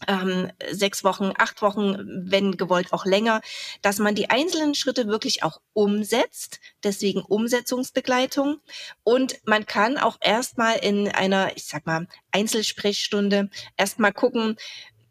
ähm, 0.07 0.51
sechs 0.70 1.03
Wochen, 1.03 1.32
acht 1.36 1.61
Wochen, 1.62 1.96
wenn 2.30 2.57
gewollt 2.57 2.92
auch 2.92 3.05
länger, 3.05 3.40
dass 3.82 3.99
man 3.99 4.14
die 4.14 4.30
einzelnen 4.30 4.74
Schritte 4.74 5.09
wirklich 5.09 5.42
auch 5.42 5.61
umsetzt, 5.72 6.61
deswegen 6.84 7.20
Umsetzungsbegleitung. 7.20 8.61
Und 9.03 9.40
man 9.44 9.66
kann 9.66 9.99
auch 9.99 10.18
erstmal 10.20 10.76
in 10.78 11.09
einer, 11.09 11.57
ich 11.57 11.66
sag 11.66 11.86
mal, 11.86 12.07
Einzelsprechstunde 12.30 13.51
erstmal 13.76 14.12
gucken, 14.12 14.57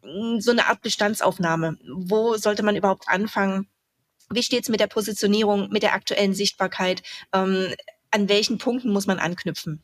hm, 0.02 0.40
so 0.40 0.52
eine 0.52 0.66
Art 0.66 0.80
Bestandsaufnahme. 0.80 1.78
Wo 1.96 2.36
sollte 2.36 2.62
man 2.62 2.76
überhaupt 2.76 3.08
anfangen? 3.08 3.68
Wie 4.30 4.42
steht's 4.42 4.68
mit 4.68 4.80
der 4.80 4.86
Positionierung, 4.86 5.70
mit 5.70 5.82
der 5.82 5.94
aktuellen 5.94 6.34
Sichtbarkeit? 6.34 7.02
Ähm, 7.32 7.74
an 8.10 8.28
welchen 8.28 8.58
Punkten 8.58 8.90
muss 8.90 9.06
man 9.06 9.18
anknüpfen? 9.18 9.82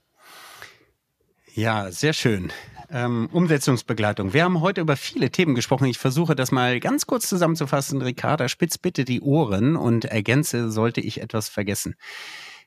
Ja, 1.57 1.92
sehr 1.92 2.14
schön. 2.14 2.52
Ähm, 2.90 3.28
Umsetzungsbegleitung. 3.30 4.32
Wir 4.32 4.42
haben 4.42 4.61
heute 4.61 4.80
über 4.80 4.96
viele 4.96 5.30
Themen 5.30 5.55
gesprochen. 5.55 5.84
Ich 5.84 5.98
versuche 5.98 6.34
das 6.34 6.50
mal 6.50 6.80
ganz 6.80 7.07
kurz 7.07 7.28
zusammenzufassen. 7.28 8.02
Ricarda, 8.02 8.48
spitz 8.48 8.76
bitte 8.76 9.05
die 9.05 9.20
Ohren 9.20 9.76
und 9.76 10.05
ergänze, 10.05 10.72
sollte 10.72 11.00
ich 11.00 11.20
etwas 11.20 11.48
vergessen. 11.48 11.94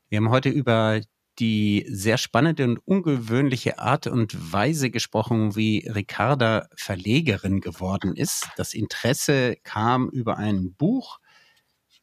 Wir 0.08 0.20
haben 0.20 0.30
heute 0.30 0.48
über 0.48 1.02
die 1.38 1.86
sehr 1.90 2.18
spannende 2.18 2.64
und 2.64 2.78
ungewöhnliche 2.86 3.78
Art 3.78 4.08
und 4.08 4.54
Weise 4.54 4.90
gesprochen, 4.90 5.58
wie 5.58 5.86
Ricarda 5.94 6.70
Verlegerin 6.74 7.60
geworden 7.60 8.16
ist. 8.16 8.48
Das 8.56 8.74
Interesse 8.74 9.58
kam 9.64 10.08
über 10.08 10.38
ein 10.38 10.74
Buch 10.76 11.20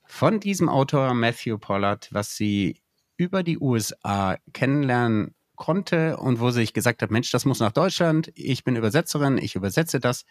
von 0.04 0.38
diesem 0.38 0.68
Autor 0.68 1.14
Matthew 1.14 1.56
Pollard, 1.56 2.10
was 2.12 2.36
sie 2.36 2.82
über 3.16 3.42
die 3.42 3.58
USA 3.58 4.36
kennenlernen 4.52 5.34
konnte 5.56 6.16
und 6.16 6.40
wo 6.40 6.50
sich 6.50 6.72
gesagt 6.72 7.02
hat, 7.02 7.10
Mensch, 7.10 7.30
das 7.30 7.44
muss 7.44 7.60
nach 7.60 7.72
Deutschland, 7.72 8.30
ich 8.34 8.64
bin 8.64 8.76
Übersetzerin, 8.76 9.38
ich 9.38 9.54
übersetze 9.54 10.00
das. 10.00 10.24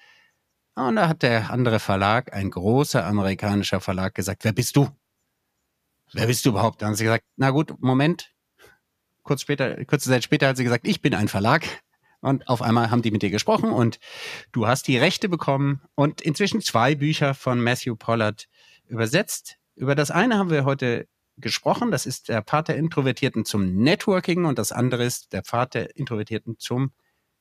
Und 0.75 0.95
da 0.95 1.07
hat 1.07 1.21
der 1.21 1.51
andere 1.51 1.79
Verlag, 1.79 2.33
ein 2.33 2.49
großer 2.49 3.05
amerikanischer 3.05 3.79
Verlag, 3.79 4.15
gesagt, 4.15 4.43
wer 4.43 4.53
bist 4.53 4.75
du? 4.75 4.89
Wer 6.13 6.27
bist 6.27 6.45
du 6.45 6.49
überhaupt? 6.49 6.81
Dann 6.81 6.89
hat 6.89 6.97
sie 6.97 7.03
gesagt, 7.03 7.25
na 7.35 7.51
gut, 7.51 7.73
Moment. 7.79 8.31
Kurz 9.23 9.41
später, 9.41 9.83
kurze 9.85 10.09
Zeit 10.09 10.23
später 10.23 10.47
hat 10.47 10.57
sie 10.57 10.63
gesagt, 10.63 10.87
ich 10.87 11.01
bin 11.01 11.13
ein 11.13 11.27
Verlag. 11.27 11.65
Und 12.21 12.47
auf 12.47 12.61
einmal 12.61 12.89
haben 12.89 13.01
die 13.01 13.11
mit 13.11 13.21
dir 13.21 13.29
gesprochen 13.29 13.71
und 13.71 13.99
du 14.53 14.65
hast 14.65 14.87
die 14.87 14.97
Rechte 14.97 15.27
bekommen 15.27 15.81
und 15.95 16.21
inzwischen 16.21 16.61
zwei 16.61 16.95
Bücher 16.95 17.33
von 17.33 17.61
Matthew 17.61 17.97
Pollard 17.97 18.47
übersetzt. 18.87 19.57
Über 19.75 19.93
das 19.93 20.09
eine 20.09 20.37
haben 20.37 20.49
wir 20.49 20.63
heute 20.63 21.07
gesprochen. 21.37 21.91
Das 21.91 22.05
ist 22.05 22.29
der 22.29 22.41
Pfad 22.41 22.67
der 22.67 22.77
Introvertierten 22.77 23.45
zum 23.45 23.75
Networking 23.75 24.45
und 24.45 24.59
das 24.59 24.71
andere 24.71 25.03
ist 25.03 25.33
der 25.33 25.43
Pfad 25.43 25.73
der 25.73 25.95
Introvertierten 25.95 26.57
zum 26.59 26.91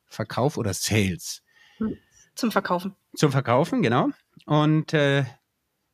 Verkauf 0.05 0.57
oder 0.57 0.73
Sales. 0.73 1.41
Hm. 1.77 1.97
Zum 2.35 2.51
Verkaufen. 2.51 2.95
Zum 3.15 3.31
Verkaufen, 3.31 3.81
genau. 3.81 4.09
Und 4.45 4.93
äh, 4.93 5.25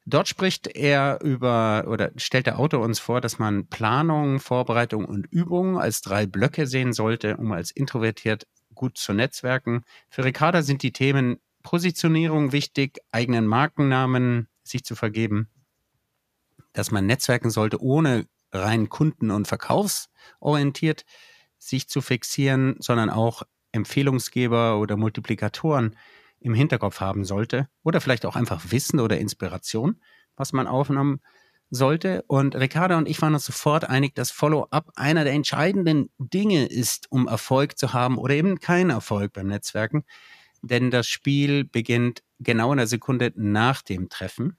dort 0.05 0.27
spricht 0.27 0.67
er 0.67 1.19
über 1.21 1.85
oder 1.87 2.11
stellt 2.15 2.45
der 2.45 2.59
Autor 2.59 2.81
uns 2.81 2.99
vor, 2.99 3.21
dass 3.21 3.39
man 3.39 3.67
Planung, 3.67 4.39
Vorbereitung 4.39 5.05
und 5.05 5.25
Übung 5.31 5.77
als 5.77 6.01
drei 6.01 6.25
Blöcke 6.25 6.65
sehen 6.65 6.93
sollte, 6.93 7.37
um 7.37 7.51
als 7.51 7.71
introvertiert 7.71 8.47
gut 8.73 8.97
zu 8.97 9.13
netzwerken. 9.13 9.83
Für 10.09 10.23
Ricarda 10.23 10.61
sind 10.61 10.83
die 10.83 10.93
Themen 10.93 11.39
Positionierung 11.63 12.53
wichtig, 12.53 12.99
eigenen 13.11 13.45
Markennamen 13.45 14.47
sich 14.63 14.85
zu 14.85 14.95
vergeben, 14.95 15.49
dass 16.79 16.91
man 16.91 17.05
netzwerken 17.05 17.49
sollte, 17.49 17.81
ohne 17.81 18.25
rein 18.51 18.89
kunden- 18.89 19.31
und 19.31 19.47
verkaufsorientiert 19.47 21.05
sich 21.57 21.89
zu 21.89 22.01
fixieren, 22.01 22.77
sondern 22.79 23.09
auch 23.09 23.43
Empfehlungsgeber 23.73 24.79
oder 24.79 24.95
Multiplikatoren 24.95 25.95
im 26.39 26.53
Hinterkopf 26.53 27.01
haben 27.01 27.25
sollte 27.25 27.67
oder 27.83 27.99
vielleicht 27.99 28.25
auch 28.25 28.37
einfach 28.37 28.71
Wissen 28.71 29.01
oder 29.01 29.19
Inspiration, 29.19 30.01
was 30.37 30.53
man 30.53 30.67
aufnehmen 30.67 31.19
sollte. 31.69 32.23
Und 32.27 32.55
Ricardo 32.55 32.97
und 32.97 33.09
ich 33.09 33.21
waren 33.21 33.33
uns 33.33 33.45
sofort 33.45 33.87
einig, 33.89 34.15
dass 34.15 34.31
Follow-up 34.31 34.91
einer 34.95 35.25
der 35.25 35.33
entscheidenden 35.33 36.09
Dinge 36.17 36.65
ist, 36.65 37.11
um 37.11 37.27
Erfolg 37.27 37.77
zu 37.77 37.91
haben 37.91 38.17
oder 38.17 38.33
eben 38.35 38.59
keinen 38.59 38.89
Erfolg 38.89 39.33
beim 39.33 39.47
Netzwerken. 39.47 40.05
Denn 40.61 40.91
das 40.91 41.07
Spiel 41.07 41.65
beginnt 41.65 42.23
genau 42.39 42.71
in 42.71 42.77
der 42.77 42.87
Sekunde 42.87 43.33
nach 43.35 43.81
dem 43.81 44.07
Treffen. 44.07 44.57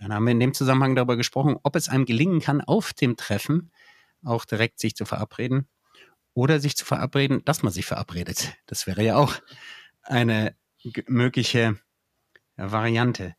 Dann 0.00 0.14
haben 0.14 0.24
wir 0.24 0.32
in 0.32 0.40
dem 0.40 0.54
Zusammenhang 0.54 0.96
darüber 0.96 1.16
gesprochen, 1.16 1.56
ob 1.62 1.76
es 1.76 1.88
einem 1.88 2.06
gelingen 2.06 2.40
kann, 2.40 2.60
auf 2.60 2.92
dem 2.92 3.16
Treffen 3.16 3.70
auch 4.24 4.44
direkt 4.44 4.80
sich 4.80 4.96
zu 4.96 5.04
verabreden 5.04 5.68
oder 6.34 6.58
sich 6.58 6.76
zu 6.76 6.84
verabreden, 6.84 7.44
dass 7.44 7.62
man 7.62 7.72
sich 7.72 7.86
verabredet. 7.86 8.54
Das 8.66 8.86
wäre 8.86 9.02
ja 9.02 9.16
auch 9.16 9.34
eine 10.02 10.54
mögliche 11.06 11.78
Variante. 12.56 13.34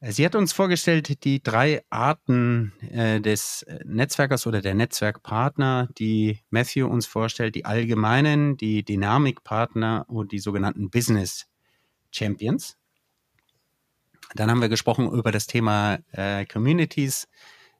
Sie 0.00 0.24
hat 0.24 0.34
uns 0.34 0.52
vorgestellt, 0.52 1.24
die 1.24 1.42
drei 1.42 1.82
Arten 1.88 2.72
äh, 2.90 3.20
des 3.20 3.64
Netzwerkers 3.84 4.46
oder 4.46 4.60
der 4.60 4.74
Netzwerkpartner, 4.74 5.88
die 5.96 6.40
Matthew 6.50 6.86
uns 6.86 7.06
vorstellt, 7.06 7.54
die 7.54 7.64
allgemeinen, 7.64 8.58
die 8.58 8.84
Dynamikpartner 8.84 10.04
und 10.08 10.32
die 10.32 10.40
sogenannten 10.40 10.90
Business 10.90 11.46
Champions. 12.10 12.76
Dann 14.34 14.50
haben 14.50 14.60
wir 14.60 14.68
gesprochen 14.68 15.10
über 15.10 15.30
das 15.30 15.46
Thema 15.46 15.98
äh, 16.12 16.44
Communities, 16.44 17.28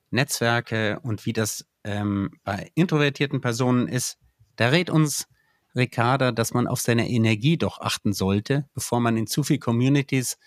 Netzwerke 0.09 0.99
und 1.01 1.25
wie 1.25 1.33
das 1.33 1.65
ähm, 1.83 2.31
bei 2.43 2.71
introvertierten 2.75 3.41
Personen 3.41 3.87
ist. 3.87 4.17
Da 4.55 4.69
rät 4.69 4.89
uns 4.89 5.27
Ricarda, 5.75 6.31
dass 6.31 6.53
man 6.53 6.67
auf 6.67 6.79
seine 6.79 7.09
Energie 7.09 7.57
doch 7.57 7.79
achten 7.79 8.13
sollte, 8.13 8.69
bevor 8.73 9.01
man 9.01 9.17
in 9.17 9.27
zu 9.27 9.43
viel 9.43 9.59
Communities, 9.59 10.37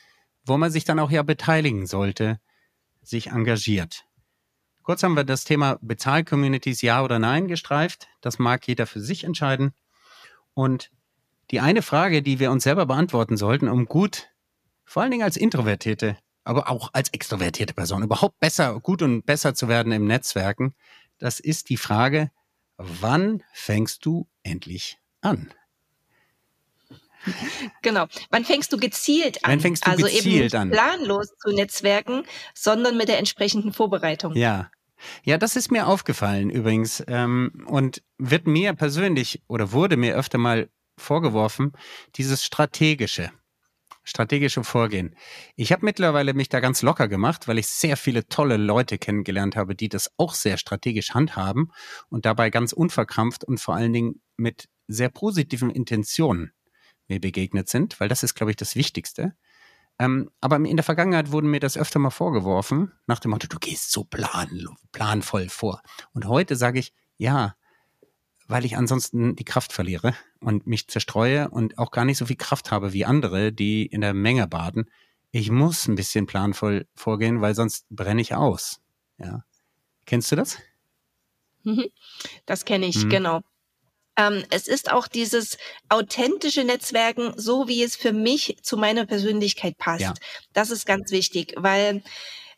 wo 0.46 0.56
man 0.56 0.70
sich 0.70 0.84
dann 0.84 0.98
auch 0.98 1.10
ja 1.10 1.22
beteiligen 1.22 1.86
sollte, 1.86 2.40
sich 3.02 3.28
engagiert. 3.28 4.06
Kurz 4.82 5.02
haben 5.02 5.16
wir 5.16 5.24
das 5.24 5.44
Thema 5.44 5.78
Bezahl-Communities 5.82 6.80
ja 6.80 7.04
oder 7.04 7.18
nein 7.18 7.46
gestreift. 7.46 8.08
Das 8.22 8.38
mag 8.38 8.66
jeder 8.66 8.86
für 8.86 9.02
sich 9.02 9.24
entscheiden. 9.24 9.74
Und 10.54 10.90
die 11.50 11.60
eine 11.60 11.82
Frage, 11.82 12.22
die 12.22 12.38
wir 12.38 12.50
uns 12.50 12.64
selber 12.64 12.86
beantworten 12.86 13.36
sollten, 13.36 13.68
um 13.68 13.84
gut 13.84 14.28
vor 14.88 15.02
allen 15.02 15.10
Dingen 15.10 15.22
als 15.22 15.36
introvertierte, 15.36 16.16
aber 16.44 16.70
auch 16.70 16.90
als 16.94 17.10
extrovertierte 17.10 17.74
Person 17.74 18.02
überhaupt 18.02 18.40
besser, 18.40 18.80
gut 18.80 19.02
und 19.02 19.26
besser 19.26 19.54
zu 19.54 19.68
werden 19.68 19.92
im 19.92 20.06
Netzwerken, 20.06 20.74
das 21.18 21.40
ist 21.40 21.68
die 21.68 21.76
Frage, 21.76 22.30
wann 22.78 23.42
fängst 23.52 24.06
du 24.06 24.28
endlich 24.42 24.98
an? 25.20 25.52
Genau. 27.82 28.06
Wann 28.30 28.44
fängst 28.44 28.72
du 28.72 28.78
gezielt 28.78 29.44
an? 29.44 29.50
Wann 29.50 29.60
fängst 29.60 29.86
du 29.86 29.90
also 29.90 30.04
gezielt 30.04 30.24
eben 30.24 30.42
nicht 30.44 30.54
an? 30.54 30.70
planlos 30.70 31.28
zu 31.36 31.50
netzwerken, 31.50 32.22
sondern 32.54 32.96
mit 32.96 33.08
der 33.08 33.18
entsprechenden 33.18 33.72
Vorbereitung. 33.72 34.34
Ja. 34.34 34.70
Ja, 35.24 35.36
das 35.36 35.56
ist 35.56 35.70
mir 35.70 35.86
aufgefallen 35.86 36.48
übrigens 36.48 37.04
ähm, 37.08 37.66
und 37.66 38.02
wird 38.16 38.46
mir 38.46 38.72
persönlich 38.72 39.42
oder 39.48 39.72
wurde 39.72 39.96
mir 39.96 40.16
öfter 40.16 40.38
mal 40.38 40.70
vorgeworfen, 40.96 41.72
dieses 42.16 42.44
strategische 42.44 43.30
strategische 44.08 44.64
Vorgehen. 44.64 45.14
Ich 45.56 45.72
habe 45.72 45.84
mittlerweile 45.84 46.34
mich 46.34 46.48
da 46.48 46.60
ganz 46.60 46.82
locker 46.82 47.08
gemacht, 47.08 47.46
weil 47.46 47.58
ich 47.58 47.66
sehr 47.66 47.96
viele 47.96 48.28
tolle 48.28 48.56
Leute 48.56 48.98
kennengelernt 48.98 49.56
habe, 49.56 49.74
die 49.74 49.88
das 49.88 50.10
auch 50.16 50.34
sehr 50.34 50.56
strategisch 50.56 51.14
handhaben 51.14 51.70
und 52.08 52.26
dabei 52.26 52.50
ganz 52.50 52.72
unverkrampft 52.72 53.44
und 53.44 53.60
vor 53.60 53.74
allen 53.74 53.92
Dingen 53.92 54.22
mit 54.36 54.68
sehr 54.86 55.10
positiven 55.10 55.70
Intentionen 55.70 56.52
mir 57.08 57.20
begegnet 57.20 57.68
sind, 57.68 58.00
weil 58.00 58.08
das 58.08 58.22
ist, 58.22 58.34
glaube 58.34 58.50
ich, 58.50 58.56
das 58.56 58.76
Wichtigste. 58.76 59.34
Ähm, 59.98 60.30
aber 60.40 60.56
in 60.56 60.76
der 60.76 60.84
Vergangenheit 60.84 61.32
wurde 61.32 61.48
mir 61.48 61.60
das 61.60 61.76
öfter 61.76 61.98
mal 61.98 62.10
vorgeworfen, 62.10 62.92
nach 63.06 63.18
dem 63.18 63.32
Motto, 63.32 63.48
du 63.48 63.58
gehst 63.58 63.90
so 63.90 64.04
plan, 64.04 64.68
planvoll 64.92 65.48
vor. 65.48 65.82
Und 66.12 66.26
heute 66.26 66.56
sage 66.56 66.78
ich, 66.78 66.92
ja, 67.16 67.56
weil 68.48 68.64
ich 68.64 68.76
ansonsten 68.76 69.36
die 69.36 69.44
Kraft 69.44 69.72
verliere 69.72 70.14
und 70.40 70.66
mich 70.66 70.88
zerstreue 70.88 71.50
und 71.50 71.78
auch 71.78 71.90
gar 71.90 72.04
nicht 72.04 72.18
so 72.18 72.26
viel 72.26 72.36
Kraft 72.36 72.70
habe 72.70 72.92
wie 72.92 73.04
andere, 73.04 73.52
die 73.52 73.86
in 73.86 74.00
der 74.00 74.14
Menge 74.14 74.48
baden. 74.48 74.90
Ich 75.30 75.50
muss 75.50 75.86
ein 75.86 75.94
bisschen 75.94 76.26
planvoll 76.26 76.86
vorgehen, 76.94 77.42
weil 77.42 77.54
sonst 77.54 77.86
brenne 77.90 78.22
ich 78.22 78.34
aus. 78.34 78.80
Ja. 79.18 79.44
Kennst 80.06 80.32
du 80.32 80.36
das? 80.36 80.56
Mhm. 81.62 81.88
Das 82.46 82.64
kenne 82.64 82.86
ich, 82.86 83.04
mhm. 83.04 83.10
genau. 83.10 83.40
Ähm, 84.16 84.42
es 84.50 84.66
ist 84.66 84.90
auch 84.90 85.06
dieses 85.06 85.58
authentische 85.90 86.64
Netzwerken, 86.64 87.34
so 87.36 87.68
wie 87.68 87.82
es 87.82 87.94
für 87.94 88.14
mich 88.14 88.56
zu 88.62 88.78
meiner 88.78 89.04
Persönlichkeit 89.04 89.76
passt. 89.76 90.00
Ja. 90.00 90.14
Das 90.54 90.70
ist 90.70 90.86
ganz 90.86 91.10
wichtig, 91.10 91.54
weil 91.56 92.02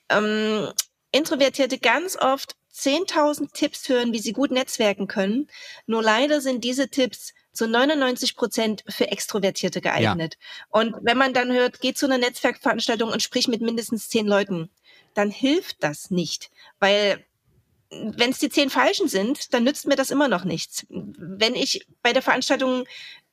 ähm, 0.09 0.69
Introvertierte 1.11 1.79
ganz 1.79 2.17
oft 2.17 2.55
10.000 2.75 3.53
Tipps 3.53 3.89
hören, 3.89 4.13
wie 4.13 4.19
sie 4.19 4.33
gut 4.33 4.51
netzwerken 4.51 5.07
können. 5.07 5.49
Nur 5.87 6.03
leider 6.03 6.41
sind 6.41 6.65
diese 6.65 6.89
Tipps 6.89 7.33
zu 7.53 7.67
99 7.67 8.37
Prozent 8.37 8.85
für 8.89 9.09
Extrovertierte 9.09 9.81
geeignet. 9.81 10.37
Ja. 10.39 10.81
Und 10.81 10.95
wenn 11.03 11.19
man 11.19 11.35
dann 11.35 11.53
hört, 11.53 11.81
geh 11.81 11.95
zu 11.95 12.07
einer 12.07 12.19
Netzwerkveranstaltung 12.19 13.11
und 13.11 13.23
sprich 13.23 13.49
mit 13.49 13.61
mindestens 13.61 14.09
zehn 14.09 14.27
Leuten, 14.27 14.71
dann 15.15 15.31
hilft 15.31 15.83
das 15.83 16.11
nicht, 16.11 16.51
weil 16.79 17.25
wenn 17.91 18.31
es 18.31 18.39
die 18.39 18.49
zehn 18.49 18.71
Falschen 18.71 19.09
sind, 19.09 19.53
dann 19.53 19.65
nützt 19.65 19.87
mir 19.87 19.97
das 19.97 20.13
immer 20.13 20.29
noch 20.29 20.45
nichts. 20.45 20.87
Wenn 20.89 21.57
ich 21.57 21.87
bei 22.03 22.13
der 22.13 22.23
Veranstaltung 22.23 22.85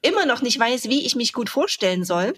immer 0.02 0.26
noch 0.26 0.42
nicht 0.42 0.60
weiß, 0.60 0.90
wie 0.90 1.06
ich 1.06 1.16
mich 1.16 1.34
gut 1.34 1.50
vorstellen 1.50 2.04
soll, 2.04 2.34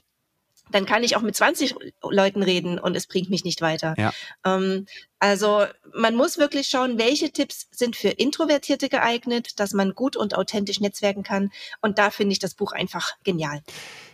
dann 0.71 0.85
kann 0.85 1.03
ich 1.03 1.15
auch 1.15 1.21
mit 1.21 1.35
20 1.35 1.75
Leuten 2.03 2.43
reden 2.43 2.79
und 2.79 2.95
es 2.95 3.07
bringt 3.07 3.29
mich 3.29 3.43
nicht 3.43 3.61
weiter. 3.61 3.95
Ja. 3.97 4.13
Ähm, 4.45 4.85
also 5.19 5.65
man 5.93 6.15
muss 6.15 6.37
wirklich 6.37 6.67
schauen, 6.67 6.97
welche 6.97 7.31
Tipps 7.31 7.67
sind 7.71 7.95
für 7.95 8.09
Introvertierte 8.09 8.89
geeignet, 8.89 9.59
dass 9.59 9.73
man 9.73 9.93
gut 9.93 10.15
und 10.15 10.35
authentisch 10.35 10.79
netzwerken 10.79 11.23
kann. 11.23 11.51
Und 11.81 11.97
da 11.97 12.09
finde 12.09 12.33
ich 12.33 12.39
das 12.39 12.53
Buch 12.53 12.71
einfach 12.71 13.11
genial. 13.23 13.61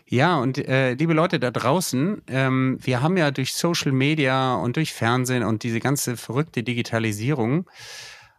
Ja, 0.08 0.38
und 0.38 0.58
äh, 0.58 0.94
liebe 0.94 1.14
Leute 1.14 1.40
da 1.40 1.52
draußen, 1.52 2.22
ähm, 2.28 2.78
wir 2.82 3.02
haben 3.02 3.18
ja 3.18 3.32
durch 3.32 3.54
Social 3.54 3.92
Media 3.92 4.56
und 4.56 4.78
durch 4.78 4.94
Fernsehen 4.94 5.44
und 5.44 5.64
diese 5.64 5.80
ganze 5.80 6.16
verrückte 6.16 6.64
Digitalisierung, 6.64 7.70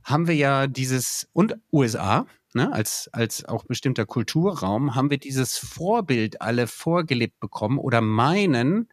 haben 0.05 0.29
wir 0.29 0.37
ja 0.37 0.69
dieses, 0.69 1.29
und 1.33 1.57
USA, 1.73 2.27
ne, 2.57 2.73
als, 2.73 3.09
als 3.13 3.45
auch 3.45 3.65
bestimmter 3.65 4.07
Kulturraum, 4.07 4.97
haben 4.97 5.11
wir 5.11 5.19
dieses 5.19 5.59
Vorbild 5.59 6.43
alle 6.43 6.67
vorgelebt 6.67 7.39
bekommen 7.39 7.79
oder 7.79 8.01
meinen, 8.01 8.89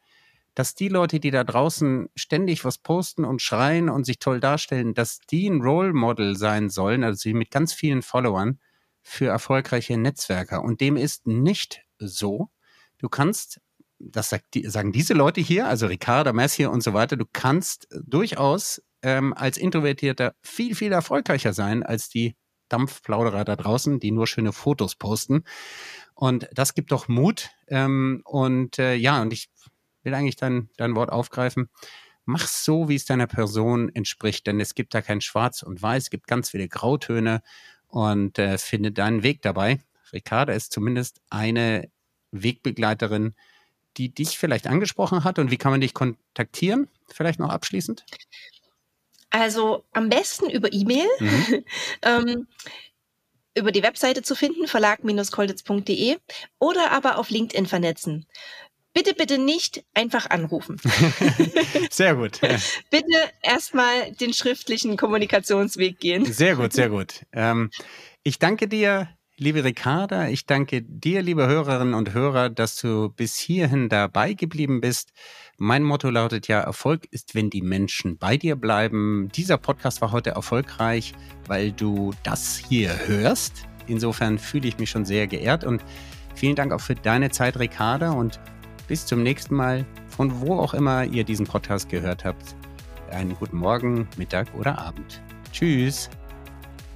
dass 0.54 0.76
die 0.76 0.90
Leute, 0.90 1.20
die 1.20 1.32
da 1.32 1.44
draußen 1.44 2.10
ständig 2.16 2.64
was 2.64 2.78
posten 2.78 3.26
und 3.26 3.42
schreien 3.42 3.90
und 3.90 4.06
sich 4.06 4.20
toll 4.20 4.40
darstellen, 4.40 4.94
dass 4.94 5.20
die 5.32 5.48
ein 5.48 5.62
Role 5.62 5.94
Model 5.94 6.36
sein 6.36 6.70
sollen, 6.70 7.04
also 7.04 7.30
mit 7.30 7.50
ganz 7.50 7.74
vielen 7.74 8.04
Followern 8.04 8.60
für 9.02 9.28
erfolgreiche 9.28 9.98
Netzwerker. 9.98 10.62
Und 10.62 10.80
dem 10.80 10.96
ist 10.96 11.26
nicht 11.26 11.82
so. 11.98 12.50
Du 13.00 13.10
kannst, 13.10 13.60
das 13.98 14.30
sagt, 14.30 14.46
sagen 14.66 14.92
diese 14.92 15.16
Leute 15.16 15.42
hier, 15.42 15.68
also 15.68 15.88
Ricardo, 15.88 16.34
Messier 16.34 16.70
und 16.70 16.82
so 16.82 16.94
weiter, 16.94 17.18
du 17.18 17.26
kannst 17.32 17.88
durchaus 18.06 18.82
ähm, 19.02 19.34
als 19.34 19.58
Introvertierter 19.58 20.36
viel, 20.42 20.76
viel 20.76 20.92
erfolgreicher 20.92 21.54
sein 21.54 21.82
als 21.82 22.10
die 22.10 22.36
Dampfplauderer 22.70 23.44
da 23.46 23.56
draußen, 23.56 24.00
die 24.00 24.12
nur 24.12 24.28
schöne 24.28 24.54
Fotos 24.54 24.96
posten. 24.96 25.44
Und 26.16 26.48
das 26.54 26.74
gibt 26.74 26.92
doch 26.92 27.08
Mut. 27.08 27.50
Ähm, 27.68 28.22
und 28.26 28.80
äh, 28.80 28.96
ja, 28.96 29.22
und 29.22 29.34
ich 29.34 29.50
will 30.04 30.14
eigentlich 30.14 30.36
dein, 30.36 30.70
dein 30.78 30.96
Wort 30.96 31.12
aufgreifen. 31.12 31.70
Mach 32.26 32.48
so, 32.48 32.88
wie 32.88 32.96
es 32.96 33.06
deiner 33.06 33.28
Person 33.28 33.90
entspricht, 33.94 34.48
denn 34.48 34.60
es 34.60 34.76
gibt 34.76 34.94
da 34.94 35.02
kein 35.02 35.22
Schwarz 35.22 35.62
und 35.62 35.82
Weiß, 35.82 36.04
es 36.04 36.10
gibt 36.10 36.28
ganz 36.28 36.50
viele 36.50 36.68
Grautöne 36.70 37.42
und 37.88 38.40
äh, 38.40 38.58
finde 38.58 38.92
deinen 38.92 39.24
Weg 39.24 39.42
dabei. 39.42 39.80
Ricarda 40.14 40.54
ist 40.54 40.72
zumindest 40.72 41.22
eine 41.30 41.90
Wegbegleiterin, 42.32 43.36
die 43.98 44.14
dich 44.14 44.38
vielleicht 44.38 44.68
angesprochen 44.68 45.24
hat? 45.24 45.40
Und 45.40 45.52
wie 45.52 45.58
kann 45.58 45.72
man 45.72 45.82
dich 45.82 45.94
kontaktieren? 45.94 46.88
Vielleicht 47.08 47.40
noch 47.40 47.50
abschließend? 47.50 48.06
Also 49.34 49.84
am 49.92 50.10
besten 50.10 50.50
über 50.50 50.72
E-Mail. 50.72 51.08
Mhm. 51.20 51.66
ähm, 52.04 52.48
über 53.56 53.72
die 53.72 53.84
Webseite 53.84 54.22
zu 54.22 54.36
finden, 54.36 54.68
verlag-kolditz.de 54.68 56.18
oder 56.60 56.92
aber 56.92 57.18
auf 57.18 57.30
LinkedIn 57.30 57.68
vernetzen. 57.68 58.26
Bitte, 58.94 59.16
bitte 59.16 59.40
nicht 59.40 59.84
einfach 59.96 60.30
anrufen. 60.30 60.80
sehr 61.92 62.16
gut. 62.16 62.40
bitte 62.92 63.32
erstmal 63.42 64.12
den 64.14 64.34
schriftlichen 64.34 64.98
Kommunikationsweg 64.98 66.00
gehen. 66.00 66.32
Sehr 66.32 66.56
gut, 66.56 66.74
sehr 66.74 66.90
gut. 66.90 67.26
Ähm, 67.32 67.72
ich 68.24 68.38
danke 68.38 68.68
dir 68.68 69.10
Liebe 69.40 69.64
Ricarda, 69.64 70.28
ich 70.28 70.46
danke 70.46 70.84
dir, 70.84 71.24
liebe 71.24 71.48
Hörerinnen 71.48 71.96
und 71.96 72.14
Hörer, 72.14 72.52
dass 72.52 72.80
du 72.80 73.10
bis 73.10 73.36
hierhin 73.36 73.90
dabei 73.90 74.34
geblieben 74.34 74.80
bist. 74.80 75.12
Mein 75.58 75.82
Motto 75.82 76.12
lautet 76.12 76.48
ja, 76.48 76.60
Erfolg 76.60 77.08
ist, 77.10 77.34
wenn 77.34 77.50
die 77.50 77.64
Menschen 77.64 78.20
bei 78.20 78.38
dir 78.38 78.56
bleiben. 78.56 79.30
Dieser 79.34 79.58
Podcast 79.58 80.02
war 80.02 80.12
heute 80.12 80.30
erfolgreich, 80.30 81.14
weil 81.48 81.72
du 81.72 82.14
das 82.22 82.58
hier 82.58 82.96
hörst. 83.08 83.66
Insofern 83.88 84.38
fühle 84.38 84.68
ich 84.68 84.78
mich 84.78 84.92
schon 84.92 85.04
sehr 85.04 85.26
geehrt 85.26 85.64
und 85.64 85.84
vielen 86.36 86.56
Dank 86.56 86.72
auch 86.72 86.82
für 86.82 86.96
deine 86.96 87.32
Zeit, 87.32 87.58
Ricarda, 87.58 88.12
und 88.12 88.40
bis 88.88 89.08
zum 89.08 89.24
nächsten 89.24 89.56
Mal, 89.56 89.84
von 90.10 90.42
wo 90.42 90.60
auch 90.60 90.76
immer 90.76 91.06
ihr 91.06 91.24
diesen 91.24 91.48
Podcast 91.48 91.90
gehört 91.90 92.24
habt. 92.24 92.56
Einen 93.10 93.34
guten 93.34 93.58
Morgen, 93.58 94.08
Mittag 94.16 94.54
oder 94.54 94.78
Abend. 94.78 95.24
Tschüss. 95.52 96.12